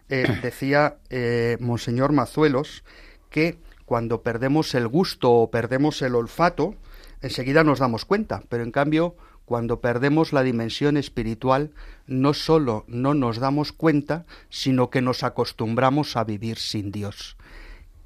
Eh, 0.10 0.28
decía 0.44 0.98
eh, 1.10 1.56
Monseñor 1.62 2.12
Mazuelos 2.12 2.84
que 3.30 3.58
cuando 3.86 4.22
perdemos 4.22 4.76
el 4.76 4.90
gusto 4.90 5.32
o 5.32 5.50
perdemos 5.50 6.02
el 6.02 6.16
olfato, 6.16 6.76
enseguida 7.22 7.64
nos 7.64 7.80
damos 7.80 8.04
cuenta, 8.04 8.44
pero 8.50 8.64
en 8.64 8.72
cambio 8.72 9.16
cuando 9.46 9.80
perdemos 9.82 10.34
la 10.34 10.44
dimensión 10.44 10.98
espiritual, 10.98 11.72
no 12.06 12.34
solo 12.34 12.84
no 12.88 13.14
nos 13.14 13.40
damos 13.40 13.72
cuenta, 13.72 14.26
sino 14.50 14.90
que 14.90 15.02
nos 15.02 15.24
acostumbramos 15.24 16.18
a 16.18 16.24
vivir 16.26 16.58
sin 16.58 16.92
Dios. 16.92 17.38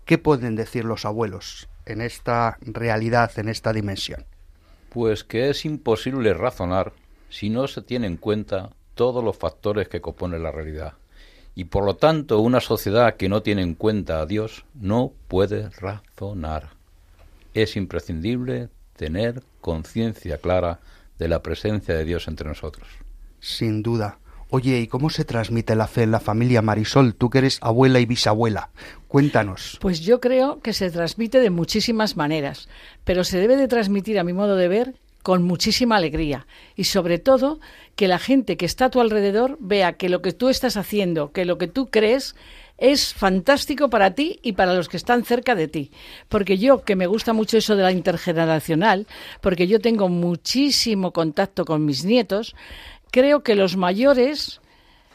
¿Qué 0.05 0.19
pueden 0.19 0.55
decir 0.55 0.85
los 0.85 1.03
abuelos 1.03 1.67
en 1.85 1.99
esta 1.99 2.57
realidad, 2.61 3.31
en 3.37 3.49
esta 3.49 3.73
dimensión? 3.73 4.25
Pues 4.89 5.23
que 5.23 5.49
es 5.49 5.65
imposible 5.65 6.35
razonar 6.35 6.93
si 7.29 7.49
no 7.49 7.67
se 7.67 7.81
tiene 7.81 8.05
en 8.05 8.17
cuenta 8.17 8.69
todos 8.93 9.23
los 9.23 9.35
factores 9.35 9.87
que 9.89 10.01
componen 10.01 10.43
la 10.43 10.51
realidad. 10.51 10.93
Y 11.55 11.65
por 11.65 11.85
lo 11.85 11.95
tanto, 11.95 12.39
una 12.39 12.59
sociedad 12.59 13.15
que 13.15 13.29
no 13.29 13.41
tiene 13.41 13.63
en 13.63 13.73
cuenta 13.73 14.19
a 14.19 14.27
Dios 14.27 14.65
no 14.75 15.11
puede 15.27 15.69
razonar. 15.69 16.69
Es 17.55 17.75
imprescindible 17.75 18.69
tener 18.95 19.41
conciencia 19.59 20.37
clara 20.37 20.81
de 21.17 21.29
la 21.29 21.41
presencia 21.41 21.95
de 21.95 22.05
Dios 22.05 22.27
entre 22.27 22.47
nosotros. 22.47 22.87
Sin 23.39 23.81
duda. 23.81 24.19
Oye, 24.49 24.79
¿y 24.79 24.87
cómo 24.87 25.09
se 25.09 25.25
transmite 25.25 25.75
la 25.75 25.87
fe 25.87 26.03
en 26.03 26.11
la 26.11 26.19
familia 26.19 26.61
Marisol? 26.61 27.15
Tú 27.15 27.29
que 27.29 27.39
eres 27.39 27.57
abuela 27.61 27.99
y 27.99 28.05
bisabuela. 28.05 28.69
Cuéntanos. 29.15 29.77
Pues 29.79 30.01
yo 30.01 30.19
creo 30.19 30.59
que 30.59 30.73
se 30.73 30.91
transmite 30.91 31.39
de 31.39 31.49
muchísimas 31.49 32.17
maneras, 32.17 32.67
pero 33.05 33.23
se 33.23 33.39
debe 33.39 33.55
de 33.55 33.69
transmitir, 33.69 34.19
a 34.19 34.25
mi 34.25 34.33
modo 34.33 34.57
de 34.57 34.67
ver, 34.67 34.95
con 35.23 35.43
muchísima 35.43 35.95
alegría 35.95 36.47
y 36.75 36.83
sobre 36.83 37.17
todo 37.17 37.61
que 37.95 38.09
la 38.09 38.19
gente 38.19 38.57
que 38.57 38.65
está 38.65 38.83
a 38.83 38.89
tu 38.89 38.99
alrededor 38.99 39.55
vea 39.61 39.93
que 39.93 40.09
lo 40.09 40.21
que 40.21 40.33
tú 40.33 40.49
estás 40.49 40.75
haciendo, 40.75 41.31
que 41.31 41.45
lo 41.45 41.57
que 41.57 41.69
tú 41.69 41.87
crees 41.87 42.35
es 42.77 43.13
fantástico 43.13 43.89
para 43.89 44.15
ti 44.15 44.41
y 44.43 44.51
para 44.51 44.73
los 44.73 44.89
que 44.89 44.97
están 44.97 45.23
cerca 45.23 45.55
de 45.55 45.69
ti. 45.69 45.91
Porque 46.27 46.57
yo, 46.57 46.83
que 46.83 46.97
me 46.97 47.07
gusta 47.07 47.31
mucho 47.31 47.57
eso 47.57 47.77
de 47.77 47.83
la 47.83 47.93
intergeneracional, 47.93 49.07
porque 49.39 49.65
yo 49.65 49.79
tengo 49.79 50.09
muchísimo 50.09 51.13
contacto 51.13 51.63
con 51.63 51.85
mis 51.85 52.03
nietos, 52.03 52.53
creo 53.11 53.43
que 53.43 53.55
los 53.55 53.77
mayores 53.77 54.59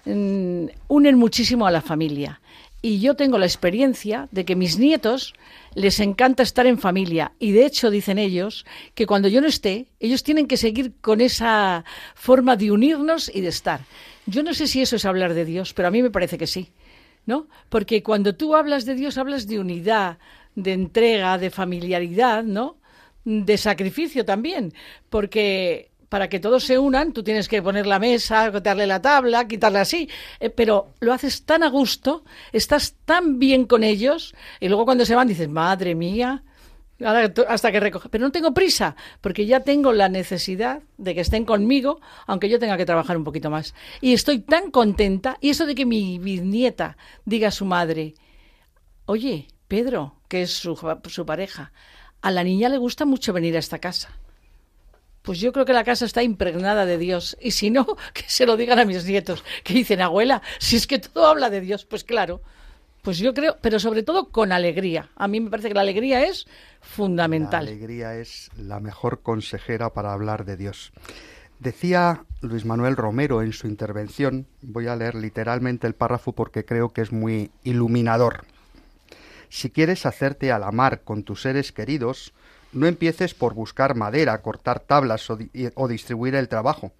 mm, 0.06 0.68
unen 0.88 1.18
muchísimo 1.18 1.66
a 1.66 1.70
la 1.70 1.82
familia. 1.82 2.39
Y 2.82 3.00
yo 3.00 3.14
tengo 3.14 3.38
la 3.38 3.44
experiencia 3.44 4.28
de 4.30 4.44
que 4.44 4.56
mis 4.56 4.78
nietos 4.78 5.34
les 5.74 6.00
encanta 6.00 6.42
estar 6.42 6.66
en 6.66 6.78
familia. 6.78 7.32
Y 7.38 7.52
de 7.52 7.66
hecho 7.66 7.90
dicen 7.90 8.18
ellos 8.18 8.64
que 8.94 9.06
cuando 9.06 9.28
yo 9.28 9.40
no 9.40 9.46
esté, 9.46 9.86
ellos 10.00 10.22
tienen 10.22 10.46
que 10.46 10.56
seguir 10.56 10.92
con 11.00 11.20
esa 11.20 11.84
forma 12.14 12.56
de 12.56 12.70
unirnos 12.70 13.30
y 13.34 13.42
de 13.42 13.48
estar. 13.48 13.80
Yo 14.26 14.42
no 14.42 14.54
sé 14.54 14.66
si 14.66 14.80
eso 14.80 14.96
es 14.96 15.04
hablar 15.04 15.34
de 15.34 15.44
Dios, 15.44 15.74
pero 15.74 15.88
a 15.88 15.90
mí 15.90 16.02
me 16.02 16.10
parece 16.10 16.38
que 16.38 16.46
sí. 16.46 16.70
¿No? 17.26 17.48
Porque 17.68 18.02
cuando 18.02 18.34
tú 18.34 18.56
hablas 18.56 18.86
de 18.86 18.94
Dios, 18.94 19.18
hablas 19.18 19.46
de 19.46 19.58
unidad, 19.58 20.18
de 20.54 20.72
entrega, 20.72 21.36
de 21.36 21.50
familiaridad, 21.50 22.42
¿no? 22.42 22.78
De 23.24 23.58
sacrificio 23.58 24.24
también. 24.24 24.72
Porque 25.10 25.89
para 26.10 26.28
que 26.28 26.40
todos 26.40 26.64
se 26.64 26.76
unan, 26.76 27.12
tú 27.12 27.22
tienes 27.22 27.48
que 27.48 27.62
poner 27.62 27.86
la 27.86 28.00
mesa, 28.00 28.52
quitarle 28.52 28.86
la 28.86 29.00
tabla, 29.00 29.46
quitarla 29.46 29.82
así, 29.82 30.10
eh, 30.40 30.50
pero 30.50 30.92
lo 30.98 31.12
haces 31.12 31.44
tan 31.44 31.62
a 31.62 31.70
gusto, 31.70 32.24
estás 32.52 32.96
tan 33.04 33.38
bien 33.38 33.64
con 33.64 33.84
ellos, 33.84 34.34
y 34.58 34.68
luego 34.68 34.84
cuando 34.84 35.06
se 35.06 35.14
van 35.14 35.28
dices, 35.28 35.48
madre 35.48 35.94
mía, 35.94 36.42
hasta 37.48 37.72
que 37.72 37.80
recoge. 37.80 38.08
Pero 38.08 38.24
no 38.24 38.32
tengo 38.32 38.52
prisa, 38.52 38.96
porque 39.20 39.46
ya 39.46 39.60
tengo 39.60 39.92
la 39.92 40.08
necesidad 40.08 40.82
de 40.98 41.14
que 41.14 41.20
estén 41.20 41.44
conmigo, 41.44 42.00
aunque 42.26 42.48
yo 42.48 42.58
tenga 42.58 42.76
que 42.76 42.84
trabajar 42.84 43.16
un 43.16 43.24
poquito 43.24 43.48
más. 43.48 43.74
Y 44.00 44.12
estoy 44.12 44.40
tan 44.40 44.72
contenta, 44.72 45.38
y 45.40 45.50
eso 45.50 45.64
de 45.64 45.76
que 45.76 45.86
mi 45.86 46.18
bisnieta 46.18 46.96
diga 47.24 47.48
a 47.48 47.52
su 47.52 47.64
madre, 47.64 48.14
oye, 49.06 49.46
Pedro, 49.68 50.16
que 50.26 50.42
es 50.42 50.50
su, 50.50 50.76
su 51.06 51.24
pareja, 51.24 51.72
a 52.20 52.32
la 52.32 52.42
niña 52.42 52.68
le 52.68 52.78
gusta 52.78 53.04
mucho 53.04 53.32
venir 53.32 53.54
a 53.54 53.60
esta 53.60 53.78
casa. 53.78 54.10
Pues 55.22 55.38
yo 55.38 55.52
creo 55.52 55.64
que 55.64 55.72
la 55.72 55.84
casa 55.84 56.06
está 56.06 56.22
impregnada 56.22 56.86
de 56.86 56.98
Dios. 56.98 57.36
Y 57.40 57.50
si 57.50 57.70
no, 57.70 57.86
que 58.14 58.24
se 58.26 58.46
lo 58.46 58.56
digan 58.56 58.78
a 58.78 58.84
mis 58.84 59.04
nietos, 59.04 59.44
que 59.64 59.74
dicen, 59.74 60.00
abuela, 60.00 60.42
si 60.58 60.76
es 60.76 60.86
que 60.86 60.98
todo 60.98 61.26
habla 61.26 61.50
de 61.50 61.60
Dios, 61.60 61.84
pues 61.84 62.04
claro. 62.04 62.40
Pues 63.02 63.16
yo 63.18 63.32
creo, 63.32 63.56
pero 63.62 63.78
sobre 63.78 64.02
todo 64.02 64.28
con 64.28 64.52
alegría. 64.52 65.08
A 65.16 65.26
mí 65.26 65.40
me 65.40 65.48
parece 65.48 65.68
que 65.68 65.74
la 65.74 65.80
alegría 65.80 66.22
es 66.22 66.46
fundamental. 66.82 67.64
La 67.64 67.70
alegría 67.70 68.14
es 68.16 68.50
la 68.58 68.78
mejor 68.78 69.22
consejera 69.22 69.94
para 69.94 70.12
hablar 70.12 70.44
de 70.44 70.58
Dios. 70.58 70.92
Decía 71.60 72.24
Luis 72.42 72.64
Manuel 72.64 72.96
Romero 72.96 73.42
en 73.42 73.52
su 73.52 73.66
intervención, 73.66 74.46
voy 74.62 74.86
a 74.86 74.96
leer 74.96 75.14
literalmente 75.14 75.86
el 75.86 75.94
párrafo 75.94 76.32
porque 76.32 76.64
creo 76.64 76.90
que 76.90 77.00
es 77.00 77.12
muy 77.12 77.50
iluminador. 77.64 78.44
Si 79.50 79.68
quieres 79.70 80.06
hacerte 80.06 80.52
a 80.52 80.58
la 80.58 80.70
mar 80.70 81.02
con 81.02 81.22
tus 81.22 81.42
seres 81.42 81.72
queridos, 81.72 82.32
no 82.72 82.86
empieces 82.86 83.34
por 83.34 83.54
buscar 83.54 83.94
madera, 83.94 84.40
cortar 84.42 84.80
tablas 84.80 85.28
o, 85.30 85.88
distribuir 85.88 86.34
el 86.34 86.48
trabajo. 86.48 86.92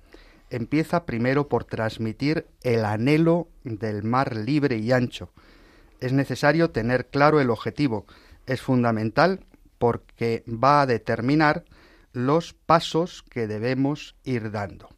Empieza 0.50 1.06
primero 1.06 1.48
por 1.48 1.64
transmitir 1.64 2.46
el 2.62 2.84
anhelo 2.84 3.48
del 3.62 4.02
mar 4.02 4.34
libre 4.34 4.78
y 4.78 4.90
ancho. 4.92 5.30
Es 6.00 6.12
necesario 6.12 6.70
tener 6.70 7.06
claro 7.06 7.40
el 7.40 7.50
objetivo. 7.50 8.06
Es 8.46 8.60
fundamental 8.60 9.44
porque 9.78 10.42
va 10.48 10.82
a 10.82 10.86
determinar 10.86 11.64
los 12.12 12.52
pasos 12.52 13.22
que 13.30 13.46
debemos 13.46 14.16
ir 14.24 14.50
dando. 14.50 14.88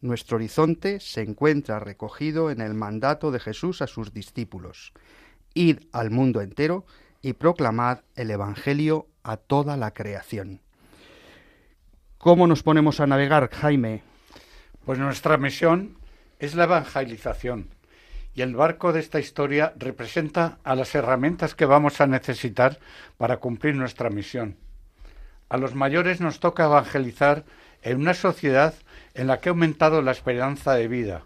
Nuestro 0.00 0.36
horizonte 0.36 1.00
se 1.00 1.22
encuentra 1.22 1.78
recogido 1.78 2.50
en 2.50 2.60
el 2.60 2.74
mandato 2.74 3.30
de 3.30 3.40
Jesús 3.40 3.82
a 3.82 3.86
sus 3.86 4.14
discípulos. 4.14 4.92
Id 5.52 5.80
al 5.92 6.10
mundo 6.10 6.40
entero 6.40 6.86
y 7.22 7.34
proclamad 7.34 8.00
el 8.14 8.30
Evangelio 8.30 9.08
a 9.26 9.36
toda 9.36 9.76
la 9.76 9.92
creación. 9.92 10.60
¿Cómo 12.18 12.46
nos 12.46 12.62
ponemos 12.62 13.00
a 13.00 13.06
navegar, 13.06 13.50
Jaime? 13.50 14.02
Pues 14.84 14.98
nuestra 14.98 15.36
misión 15.36 15.98
es 16.38 16.54
la 16.54 16.64
evangelización 16.64 17.70
y 18.34 18.42
el 18.42 18.54
barco 18.54 18.92
de 18.92 19.00
esta 19.00 19.18
historia 19.18 19.72
representa 19.76 20.58
a 20.62 20.76
las 20.76 20.94
herramientas 20.94 21.54
que 21.54 21.64
vamos 21.64 22.00
a 22.00 22.06
necesitar 22.06 22.78
para 23.16 23.38
cumplir 23.38 23.74
nuestra 23.74 24.10
misión. 24.10 24.56
A 25.48 25.56
los 25.56 25.74
mayores 25.74 26.20
nos 26.20 26.38
toca 26.38 26.66
evangelizar 26.66 27.44
en 27.82 27.98
una 27.98 28.14
sociedad 28.14 28.74
en 29.14 29.26
la 29.26 29.40
que 29.40 29.48
ha 29.48 29.52
aumentado 29.52 30.02
la 30.02 30.12
esperanza 30.12 30.74
de 30.74 30.86
vida. 30.86 31.22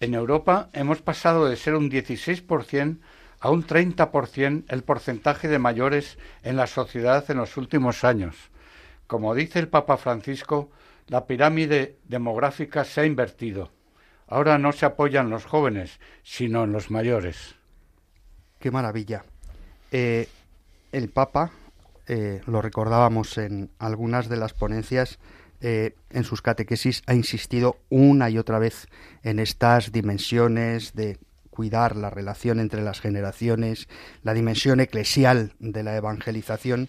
En 0.00 0.14
Europa 0.14 0.70
hemos 0.72 1.02
pasado 1.02 1.46
de 1.46 1.56
ser 1.56 1.74
un 1.74 1.90
16% 1.90 2.98
a 3.42 3.50
un 3.50 3.66
30% 3.66 4.64
el 4.68 4.84
porcentaje 4.84 5.48
de 5.48 5.58
mayores 5.58 6.16
en 6.44 6.56
la 6.56 6.68
sociedad 6.68 7.28
en 7.28 7.38
los 7.38 7.56
últimos 7.56 8.04
años. 8.04 8.36
Como 9.08 9.34
dice 9.34 9.58
el 9.58 9.66
Papa 9.66 9.96
Francisco, 9.96 10.70
la 11.08 11.26
pirámide 11.26 11.98
demográfica 12.04 12.84
se 12.84 13.00
ha 13.00 13.04
invertido. 13.04 13.72
Ahora 14.28 14.58
no 14.58 14.70
se 14.70 14.86
apoyan 14.86 15.28
los 15.28 15.44
jóvenes, 15.44 15.98
sino 16.22 16.62
en 16.62 16.72
los 16.72 16.92
mayores. 16.92 17.56
Qué 18.60 18.70
maravilla. 18.70 19.24
Eh, 19.90 20.28
el 20.92 21.08
Papa, 21.08 21.50
eh, 22.06 22.42
lo 22.46 22.62
recordábamos 22.62 23.38
en 23.38 23.70
algunas 23.80 24.28
de 24.28 24.36
las 24.36 24.54
ponencias, 24.54 25.18
eh, 25.60 25.96
en 26.10 26.22
sus 26.22 26.42
catequesis 26.42 27.02
ha 27.06 27.14
insistido 27.14 27.76
una 27.88 28.30
y 28.30 28.38
otra 28.38 28.60
vez 28.60 28.86
en 29.24 29.40
estas 29.40 29.90
dimensiones 29.90 30.94
de 30.94 31.18
cuidar 31.52 31.96
la 31.96 32.08
relación 32.08 32.60
entre 32.60 32.82
las 32.82 33.00
generaciones, 33.00 33.86
la 34.22 34.32
dimensión 34.32 34.80
eclesial 34.80 35.52
de 35.58 35.82
la 35.82 35.94
evangelización 35.94 36.88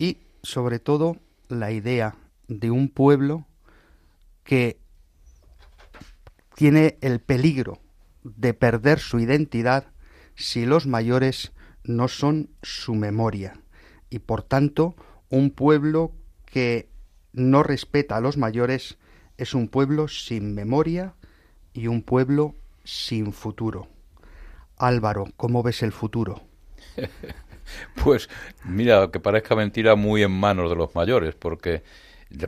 y, 0.00 0.18
sobre 0.42 0.80
todo, 0.80 1.16
la 1.48 1.70
idea 1.70 2.16
de 2.48 2.72
un 2.72 2.88
pueblo 2.88 3.46
que 4.42 4.80
tiene 6.56 6.98
el 7.02 7.20
peligro 7.20 7.78
de 8.24 8.52
perder 8.52 8.98
su 8.98 9.20
identidad 9.20 9.84
si 10.34 10.66
los 10.66 10.88
mayores 10.88 11.52
no 11.84 12.08
son 12.08 12.50
su 12.62 12.96
memoria. 12.96 13.60
Y 14.10 14.18
por 14.18 14.42
tanto 14.42 14.96
un 15.28 15.50
pueblo 15.50 16.10
que 16.46 16.88
no 17.32 17.62
respeta 17.62 18.16
a 18.16 18.20
los 18.20 18.36
mayores 18.36 18.98
es 19.36 19.54
un 19.54 19.68
pueblo 19.68 20.08
sin 20.08 20.52
memoria 20.52 21.14
y 21.72 21.86
un 21.86 22.02
pueblo 22.02 22.56
sin 22.88 23.34
futuro. 23.34 23.86
Álvaro, 24.78 25.26
¿cómo 25.36 25.62
ves 25.62 25.82
el 25.82 25.92
futuro? 25.92 26.40
pues 28.02 28.30
mira, 28.64 29.10
que 29.10 29.20
parezca 29.20 29.54
mentira 29.54 29.94
muy 29.94 30.22
en 30.22 30.30
manos 30.30 30.70
de 30.70 30.76
los 30.76 30.94
mayores, 30.94 31.34
porque 31.34 31.82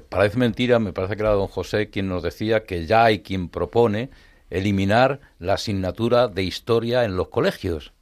parece 0.08 0.38
mentira, 0.38 0.78
me 0.78 0.94
parece 0.94 1.16
que 1.16 1.22
era 1.22 1.32
don 1.32 1.46
José 1.46 1.90
quien 1.90 2.08
nos 2.08 2.22
decía 2.22 2.64
que 2.64 2.86
ya 2.86 3.04
hay 3.04 3.20
quien 3.20 3.50
propone 3.50 4.08
eliminar 4.48 5.20
la 5.38 5.54
asignatura 5.54 6.26
de 6.26 6.42
historia 6.42 7.04
en 7.04 7.16
los 7.16 7.28
colegios. 7.28 7.92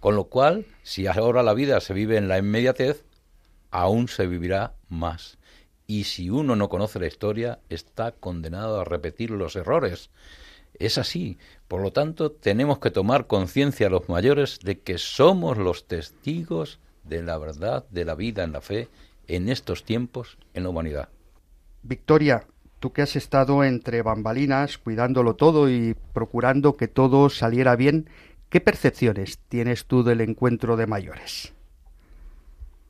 Con 0.00 0.16
lo 0.16 0.24
cual, 0.24 0.64
si 0.82 1.06
ahora 1.06 1.42
la 1.42 1.52
vida 1.52 1.80
se 1.80 1.92
vive 1.92 2.16
en 2.16 2.28
la 2.28 2.38
inmediatez, 2.38 3.04
aún 3.70 4.08
se 4.08 4.26
vivirá 4.26 4.72
más. 4.88 5.36
Y 5.86 6.04
si 6.04 6.30
uno 6.30 6.56
no 6.56 6.70
conoce 6.70 6.98
la 6.98 7.06
historia, 7.06 7.58
está 7.68 8.12
condenado 8.12 8.80
a 8.80 8.84
repetir 8.84 9.30
los 9.30 9.54
errores. 9.54 10.08
Es 10.78 10.98
así. 10.98 11.38
Por 11.68 11.80
lo 11.80 11.92
tanto, 11.92 12.30
tenemos 12.32 12.78
que 12.78 12.90
tomar 12.90 13.26
conciencia 13.26 13.88
los 13.88 14.08
mayores 14.08 14.58
de 14.62 14.80
que 14.80 14.98
somos 14.98 15.56
los 15.56 15.86
testigos 15.86 16.80
de 17.04 17.22
la 17.22 17.38
verdad, 17.38 17.84
de 17.90 18.04
la 18.04 18.14
vida 18.14 18.44
en 18.44 18.52
la 18.52 18.60
fe, 18.60 18.88
en 19.26 19.48
estos 19.48 19.84
tiempos 19.84 20.38
en 20.52 20.64
la 20.64 20.68
humanidad. 20.70 21.08
Victoria, 21.82 22.46
tú 22.80 22.92
que 22.92 23.02
has 23.02 23.16
estado 23.16 23.64
entre 23.64 24.02
bambalinas, 24.02 24.78
cuidándolo 24.78 25.36
todo 25.36 25.70
y 25.70 25.96
procurando 26.12 26.76
que 26.76 26.88
todo 26.88 27.30
saliera 27.30 27.76
bien, 27.76 28.08
¿qué 28.48 28.60
percepciones 28.60 29.38
tienes 29.48 29.86
tú 29.86 30.02
del 30.02 30.20
encuentro 30.20 30.76
de 30.76 30.86
mayores? 30.86 31.53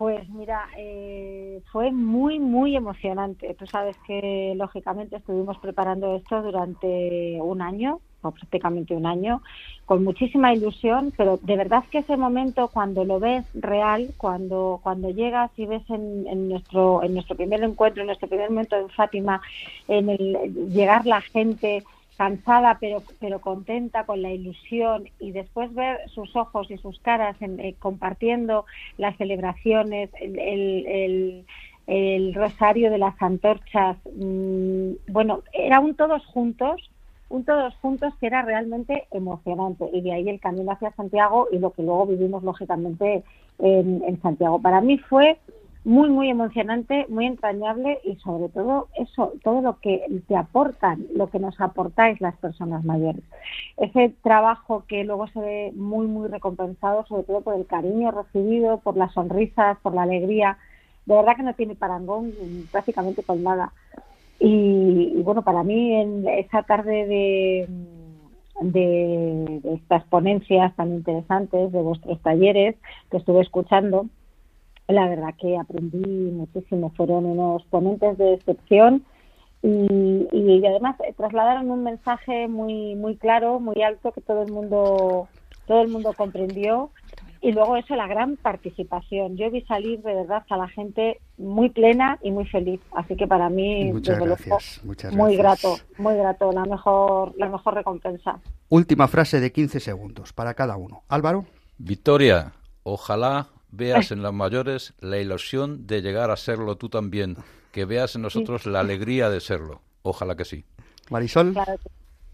Pues 0.04 0.28
mira, 0.28 0.68
eh, 0.76 1.62
fue 1.72 1.90
muy, 1.90 2.38
muy 2.38 2.76
emocionante. 2.76 3.54
Tú 3.54 3.66
sabes 3.66 3.96
que 4.06 4.52
lógicamente 4.54 5.16
estuvimos 5.16 5.56
preparando 5.60 6.16
esto 6.16 6.42
durante 6.42 7.38
un 7.40 7.62
año, 7.62 8.00
o 8.20 8.30
prácticamente 8.30 8.94
un 8.94 9.06
año, 9.06 9.40
con 9.86 10.04
muchísima 10.04 10.52
ilusión, 10.52 11.14
pero 11.16 11.38
de 11.40 11.56
verdad 11.56 11.84
que 11.90 12.00
ese 12.00 12.18
momento 12.18 12.68
cuando 12.68 13.06
lo 13.06 13.18
ves 13.18 13.46
real, 13.54 14.12
cuando, 14.18 14.78
cuando 14.82 15.08
llegas 15.08 15.50
y 15.56 15.64
ves 15.64 15.88
en, 15.88 16.50
nuestro, 16.50 17.02
en 17.02 17.14
nuestro 17.14 17.34
primer 17.34 17.62
encuentro, 17.62 18.02
en 18.02 18.08
nuestro 18.08 18.28
primer 18.28 18.50
momento 18.50 18.76
en 18.76 18.90
Fátima, 18.90 19.40
en 19.88 20.10
el 20.10 20.70
llegar 20.70 21.06
la 21.06 21.22
gente 21.22 21.82
cansada 22.16 22.78
pero 22.80 23.02
pero 23.20 23.40
contenta 23.40 24.04
con 24.04 24.22
la 24.22 24.30
ilusión 24.30 25.08
y 25.18 25.32
después 25.32 25.72
ver 25.74 25.98
sus 26.10 26.34
ojos 26.36 26.70
y 26.70 26.78
sus 26.78 26.98
caras 27.00 27.36
eh, 27.40 27.74
compartiendo 27.78 28.66
las 28.98 29.16
celebraciones 29.16 30.10
el, 30.20 31.44
el, 31.86 32.34
rosario 32.34 32.90
de 32.90 32.98
las 32.98 33.20
antorchas 33.20 33.96
mm, 34.14 34.92
bueno 35.08 35.42
era 35.52 35.80
un 35.80 35.94
todos 35.94 36.24
juntos 36.26 36.90
un 37.28 37.44
todos 37.44 37.74
juntos 37.76 38.14
que 38.20 38.26
era 38.26 38.42
realmente 38.42 39.06
emocionante 39.10 39.88
y 39.92 40.00
de 40.00 40.12
ahí 40.12 40.28
el 40.28 40.40
camino 40.40 40.72
hacia 40.72 40.92
Santiago 40.92 41.48
y 41.50 41.58
lo 41.58 41.72
que 41.72 41.82
luego 41.82 42.06
vivimos 42.06 42.44
lógicamente 42.44 43.24
en, 43.58 44.02
en 44.06 44.20
Santiago. 44.20 44.60
Para 44.60 44.80
mí 44.80 44.98
fue 44.98 45.38
muy, 45.84 46.08
muy 46.08 46.30
emocionante, 46.30 47.06
muy 47.10 47.26
entrañable 47.26 48.00
y 48.04 48.16
sobre 48.16 48.48
todo 48.48 48.88
eso, 48.96 49.34
todo 49.42 49.60
lo 49.60 49.78
que 49.80 50.02
te 50.26 50.34
aportan, 50.34 51.06
lo 51.14 51.28
que 51.28 51.38
nos 51.38 51.60
aportáis 51.60 52.20
las 52.22 52.36
personas 52.38 52.84
mayores. 52.84 53.22
Ese 53.76 54.14
trabajo 54.22 54.84
que 54.88 55.04
luego 55.04 55.26
se 55.28 55.40
ve 55.40 55.72
muy, 55.76 56.06
muy 56.06 56.28
recompensado, 56.28 57.04
sobre 57.06 57.24
todo 57.24 57.42
por 57.42 57.54
el 57.54 57.66
cariño 57.66 58.10
recibido, 58.10 58.78
por 58.78 58.96
las 58.96 59.12
sonrisas, 59.12 59.78
por 59.82 59.94
la 59.94 60.02
alegría, 60.02 60.56
de 61.04 61.14
verdad 61.16 61.36
que 61.36 61.42
no 61.42 61.54
tiene 61.54 61.74
parangón 61.74 62.32
prácticamente 62.72 63.22
con 63.22 63.42
nada. 63.42 63.72
Y, 64.40 65.20
bueno, 65.22 65.42
para 65.42 65.62
mí 65.62 65.94
en 65.94 66.26
esa 66.26 66.62
tarde 66.62 67.06
de, 67.06 67.68
de, 68.62 69.60
de 69.62 69.74
estas 69.74 70.04
ponencias 70.04 70.74
tan 70.76 70.94
interesantes, 70.94 71.72
de 71.72 71.82
vuestros 71.82 72.20
talleres 72.22 72.76
que 73.10 73.18
estuve 73.18 73.42
escuchando, 73.42 74.06
la 74.88 75.08
verdad 75.08 75.34
que 75.40 75.56
aprendí 75.56 76.30
muchísimo. 76.30 76.92
Fueron 76.96 77.24
unos 77.24 77.64
ponentes 77.64 78.18
de 78.18 78.34
excepción 78.34 79.04
y, 79.62 80.28
y, 80.30 80.66
además 80.66 80.96
trasladaron 81.16 81.70
un 81.70 81.84
mensaje 81.84 82.48
muy 82.48 82.94
muy 82.96 83.16
claro, 83.16 83.60
muy 83.60 83.82
alto 83.82 84.12
que 84.12 84.20
todo 84.20 84.42
el 84.42 84.52
mundo 84.52 85.28
todo 85.66 85.80
el 85.80 85.88
mundo 85.88 86.12
comprendió 86.12 86.90
y 87.40 87.52
luego 87.52 87.76
eso 87.76 87.94
la 87.94 88.06
gran 88.06 88.36
participación. 88.36 89.36
Yo 89.36 89.50
vi 89.50 89.62
salir 89.62 90.02
de 90.02 90.14
verdad 90.14 90.44
a 90.48 90.56
la 90.56 90.68
gente 90.68 91.20
muy 91.38 91.70
plena 91.70 92.18
y 92.22 92.30
muy 92.30 92.46
feliz, 92.46 92.80
así 92.92 93.16
que 93.16 93.26
para 93.26 93.48
mí 93.48 93.90
muchas 93.92 94.18
gracias, 94.18 94.82
muy 95.12 95.36
grato, 95.36 95.76
muy 95.96 96.14
grato, 96.14 96.52
la 96.52 96.64
mejor 96.64 97.32
la 97.38 97.48
mejor 97.48 97.74
recompensa. 97.74 98.40
Última 98.68 99.08
frase 99.08 99.40
de 99.40 99.50
15 99.52 99.80
segundos 99.80 100.32
para 100.32 100.54
cada 100.54 100.76
uno. 100.76 101.02
Álvaro. 101.08 101.46
Victoria, 101.76 102.52
ojalá 102.82 103.48
veas 103.76 104.10
en 104.12 104.22
los 104.22 104.32
mayores 104.32 104.94
la 105.00 105.18
ilusión 105.18 105.86
de 105.86 106.02
llegar 106.02 106.30
a 106.30 106.36
serlo 106.36 106.76
tú 106.76 106.88
también, 106.88 107.36
que 107.72 107.84
veas 107.84 108.14
en 108.14 108.22
nosotros 108.22 108.66
la 108.66 108.80
alegría 108.80 109.30
de 109.30 109.40
serlo. 109.40 109.82
Ojalá 110.02 110.36
que 110.36 110.44
sí. 110.44 110.64
Marisol. 111.10 111.54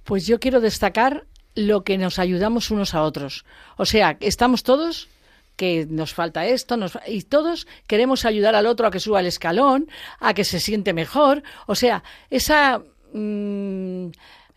Pues 0.05 0.27
yo 0.27 0.41
quiero 0.41 0.61
destacar 0.61 1.27
lo 1.55 1.83
que 1.85 1.99
nos 1.99 2.19
ayudamos 2.19 2.71
unos 2.71 2.95
a 2.95 3.03
otros. 3.03 3.45
O 3.77 3.87
sea, 3.87 4.17
estamos 4.21 4.63
todos 4.63 5.09
que 5.57 5.87
nos 5.89 6.15
falta 6.15 6.47
esto, 6.47 6.77
nos, 6.77 6.99
y 7.07 7.23
todos 7.23 7.67
queremos 7.87 8.25
ayudar 8.25 8.55
al 8.55 8.67
otro 8.67 8.87
a 8.87 8.91
que 8.91 9.01
suba 9.01 9.21
el 9.21 9.27
escalón, 9.27 9.89
a 10.19 10.33
que 10.33 10.45
se 10.45 10.59
siente 10.59 10.95
mejor. 10.95 11.43
O 11.67 11.75
sea, 11.75 12.03
esa 12.31 12.83
mm, 13.13 14.07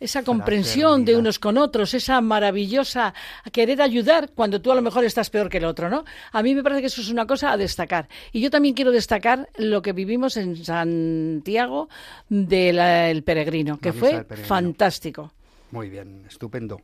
esa 0.04 0.24
comprensión 0.24 1.06
de 1.06 1.16
unos 1.16 1.40
con 1.40 1.58
otros, 1.58 1.94
esa 1.94 2.20
maravillosa 2.20 3.14
querer 3.52 3.82
ayudar 3.82 4.32
cuando 4.36 4.62
tú 4.62 4.72
a 4.72 4.76
lo 4.76 4.82
mejor 4.82 5.06
estás 5.06 5.30
peor 5.30 5.48
que 5.50 5.58
el 5.60 5.66
otro, 5.66 5.90
¿no? 5.90 6.04
A 6.32 6.44
mí 6.44 6.54
me 6.54 6.62
parece 6.62 6.82
que 6.82 6.88
eso 6.88 7.02
es 7.02 7.10
una 7.10 7.26
cosa 7.26 7.52
a 7.52 7.58
destacar. 7.58 8.10
Y 8.34 8.42
yo 8.42 8.50
también 8.50 8.76
quiero 8.76 8.92
destacar 8.92 9.48
lo 9.56 9.82
que 9.82 9.94
vivimos 9.94 10.36
en 10.36 10.58
Santiago 10.58 11.88
del 12.28 13.24
peregrino, 13.24 13.80
que 13.80 13.94
fue 13.94 14.26
fantástico. 14.26 15.32
Muy 15.72 15.90
bien, 15.90 16.26
estupendo. 16.28 16.82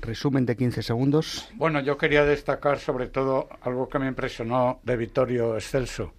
Resumen 0.00 0.46
de 0.46 0.56
15 0.56 0.82
segundos. 0.82 1.48
Bueno, 1.54 1.80
yo 1.80 1.98
quería 1.98 2.24
destacar 2.24 2.78
sobre 2.78 3.08
todo 3.08 3.48
algo 3.62 3.88
que 3.88 3.98
me 3.98 4.06
impresionó 4.06 4.78
de 4.84 4.96
Vittorio 4.96 5.56
Excelso, 5.56 6.14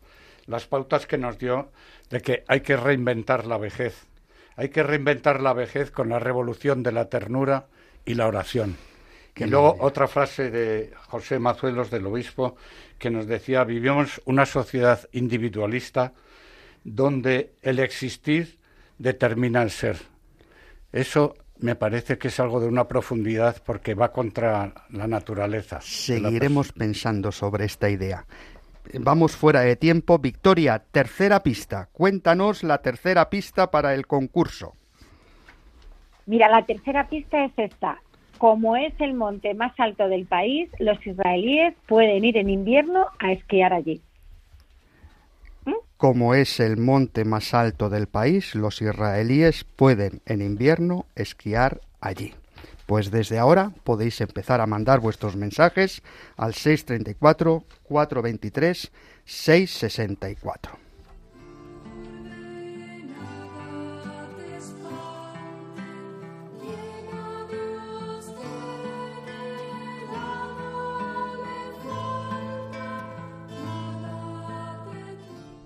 las 0.47 0.67
pautas 0.67 1.07
que 1.07 1.17
nos 1.17 1.39
dio 1.39 1.71
de 2.09 2.19
que 2.19 2.43
hay 2.47 2.59
que 2.59 2.75
reinventar 2.75 3.45
la 3.45 3.57
vejez 3.57 4.08
hay 4.59 4.67
que 4.67 4.83
reinventar 4.83 5.39
la 5.39 5.53
vejez 5.53 5.89
con 5.89 6.09
la 6.09 6.19
revolución 6.19 6.83
de 6.83 6.91
la 6.91 7.07
ternura 7.07 7.67
y 8.03 8.15
la 8.15 8.27
oración. 8.27 8.75
y 9.37 9.45
luego 9.45 9.77
otra 9.79 10.05
frase 10.09 10.51
de 10.51 10.91
José 11.07 11.39
Mazuelos 11.39 11.89
del 11.89 12.05
Obispo 12.05 12.57
que 12.97 13.09
nos 13.09 13.25
decía, 13.25 13.63
vivimos 13.63 14.21
una 14.25 14.45
sociedad 14.45 14.99
individualista 15.13 16.11
donde 16.83 17.53
el 17.61 17.79
existir 17.79 18.59
determina 18.97 19.63
el 19.63 19.71
ser. 19.71 19.95
Eso 20.91 21.37
me 21.59 21.75
parece 21.75 22.17
que 22.17 22.27
es 22.27 22.37
algo 22.41 22.59
de 22.59 22.67
una 22.67 22.85
profundidad 22.85 23.63
porque 23.65 23.93
va 23.93 24.11
contra 24.11 24.73
la 24.89 25.07
naturaleza. 25.07 25.79
Seguiremos 25.79 26.73
pensando 26.73 27.31
sobre 27.31 27.63
esta 27.63 27.89
idea. 27.89 28.25
Vamos 28.93 29.35
fuera 29.35 29.61
de 29.61 29.75
tiempo. 29.75 30.17
Victoria, 30.17 30.83
tercera 30.91 31.43
pista. 31.43 31.89
Cuéntanos 31.91 32.63
la 32.63 32.81
tercera 32.81 33.29
pista 33.29 33.69
para 33.69 33.93
el 33.93 34.07
concurso. 34.07 34.73
Mira, 36.25 36.49
la 36.49 36.65
tercera 36.65 37.07
pista 37.07 37.43
es 37.45 37.51
esta. 37.57 38.01
como 38.39 38.77
es 38.77 38.93
el 38.99 39.13
monte 39.13 39.53
más 39.53 39.73
alto 39.77 40.07
del 40.07 40.25
país, 40.25 40.69
los 40.79 41.05
israelíes 41.05 41.75
pueden 41.87 42.23
ir 42.23 42.37
en 42.37 42.49
invierno 42.49 43.07
a 43.19 43.33
esquiar 43.33 43.73
allí. 43.73 44.01
Como 45.97 46.33
es 46.33 46.61
el 46.61 46.77
monte 46.77 47.25
más 47.25 47.53
alto 47.53 47.89
del 47.89 48.07
país, 48.07 48.55
los 48.55 48.81
israelíes 48.81 49.65
pueden 49.65 50.21
en 50.25 50.41
invierno 50.41 51.05
esquiar 51.15 51.81
allí. 51.99 52.33
Pues 52.89 53.11
desde 53.11 53.37
ahora 53.37 53.71
podéis 53.83 54.19
empezar 54.19 54.61
a 54.61 54.65
mandar 54.65 54.99
vuestros 54.99 55.35
mensajes 55.35 56.01
al 56.35 56.55
634 56.55 57.63
423 57.83 58.91
664. 59.25 60.71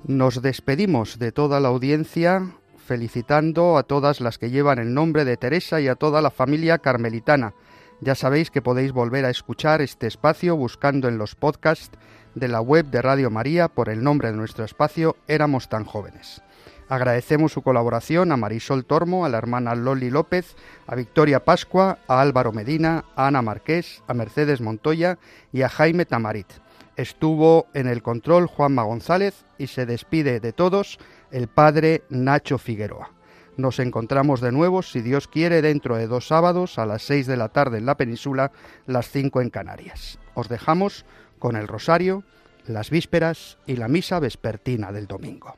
Nos 0.04 0.42
despedimos 0.42 1.20
de 1.20 1.32
toda 1.32 1.62
la 1.62 1.70
audiencia 1.70 2.54
felicitando 2.84 3.78
a 3.78 3.84
todas 3.84 4.22
las 4.22 4.38
que 4.38 4.52
llevan 4.52 4.80
el 4.80 4.94
nombre 4.94 5.26
de 5.26 5.38
Teresa 5.38 5.82
y 5.82 5.88
a 5.88 5.96
toda 5.96 6.22
la 6.22 6.30
familia 6.30 6.78
carmelitana. 6.78 7.54
Ya 8.02 8.16
sabéis 8.16 8.52
que 8.52 8.62
podéis 8.62 8.92
volver 8.92 9.26
a 9.26 9.30
escuchar 9.30 9.82
este 9.82 10.08
espacio 10.08 10.56
buscando 10.56 11.08
en 11.08 11.18
los 11.18 11.36
podcasts 11.36 11.98
de 12.36 12.48
la 12.48 12.62
web 12.62 12.86
de 12.88 13.02
Radio 13.02 13.30
María 13.30 13.68
por 13.68 13.90
el 13.90 14.04
nombre 14.04 14.32
de 14.32 14.38
nuestro 14.38 14.66
espacio 14.66 15.16
Éramos 15.28 15.70
tan 15.70 15.86
jóvenes. 15.86 16.42
Agradecemos 16.90 17.54
su 17.54 17.62
colaboración 17.62 18.32
a 18.32 18.38
Marisol 18.38 18.86
Tormo, 18.86 19.26
a 19.26 19.30
la 19.30 19.38
hermana 19.38 19.74
Loli 19.74 20.10
López, 20.10 20.56
a 20.86 20.96
Victoria 20.96 21.44
Pascua, 21.44 22.00
a 22.08 22.22
Álvaro 22.22 22.52
Medina, 22.52 23.06
a 23.16 23.28
Ana 23.28 23.42
Marqués, 23.42 24.04
a 24.08 24.14
Mercedes 24.14 24.62
Montoya 24.62 25.18
y 25.52 25.62
a 25.62 25.70
Jaime 25.70 26.06
Tamarit. 26.06 26.48
Estuvo 26.96 27.66
en 27.74 27.88
el 27.88 28.04
control 28.04 28.46
Juanma 28.48 28.84
González 28.84 29.46
y 29.58 29.68
se 29.68 29.86
despide 29.86 30.40
de 30.40 30.54
todos 30.54 31.00
el 31.34 31.48
padre 31.48 32.04
Nacho 32.10 32.58
Figueroa. 32.58 33.12
Nos 33.58 33.80
encontramos 33.80 34.40
de 34.40 34.52
nuevo, 34.52 34.82
si 34.82 35.02
Dios 35.02 35.28
quiere, 35.28 35.62
dentro 35.62 35.98
de 35.98 36.08
dos 36.08 36.28
sábados 36.28 36.80
a 36.80 36.86
las 36.86 37.02
seis 37.02 37.28
de 37.28 37.38
la 37.38 37.50
tarde 37.50 37.80
en 37.80 37.86
la 37.86 37.98
península, 37.98 38.52
las 38.86 39.10
cinco 39.10 39.42
en 39.42 39.50
Canarias. 39.50 40.20
Os 40.36 40.48
dejamos 40.48 41.06
con 41.40 41.56
el 41.56 41.68
rosario, 41.68 42.24
las 42.66 42.90
vísperas 42.90 43.58
y 43.66 43.76
la 43.76 43.88
misa 43.88 44.20
vespertina 44.20 44.92
del 44.92 45.08
domingo. 45.08 45.58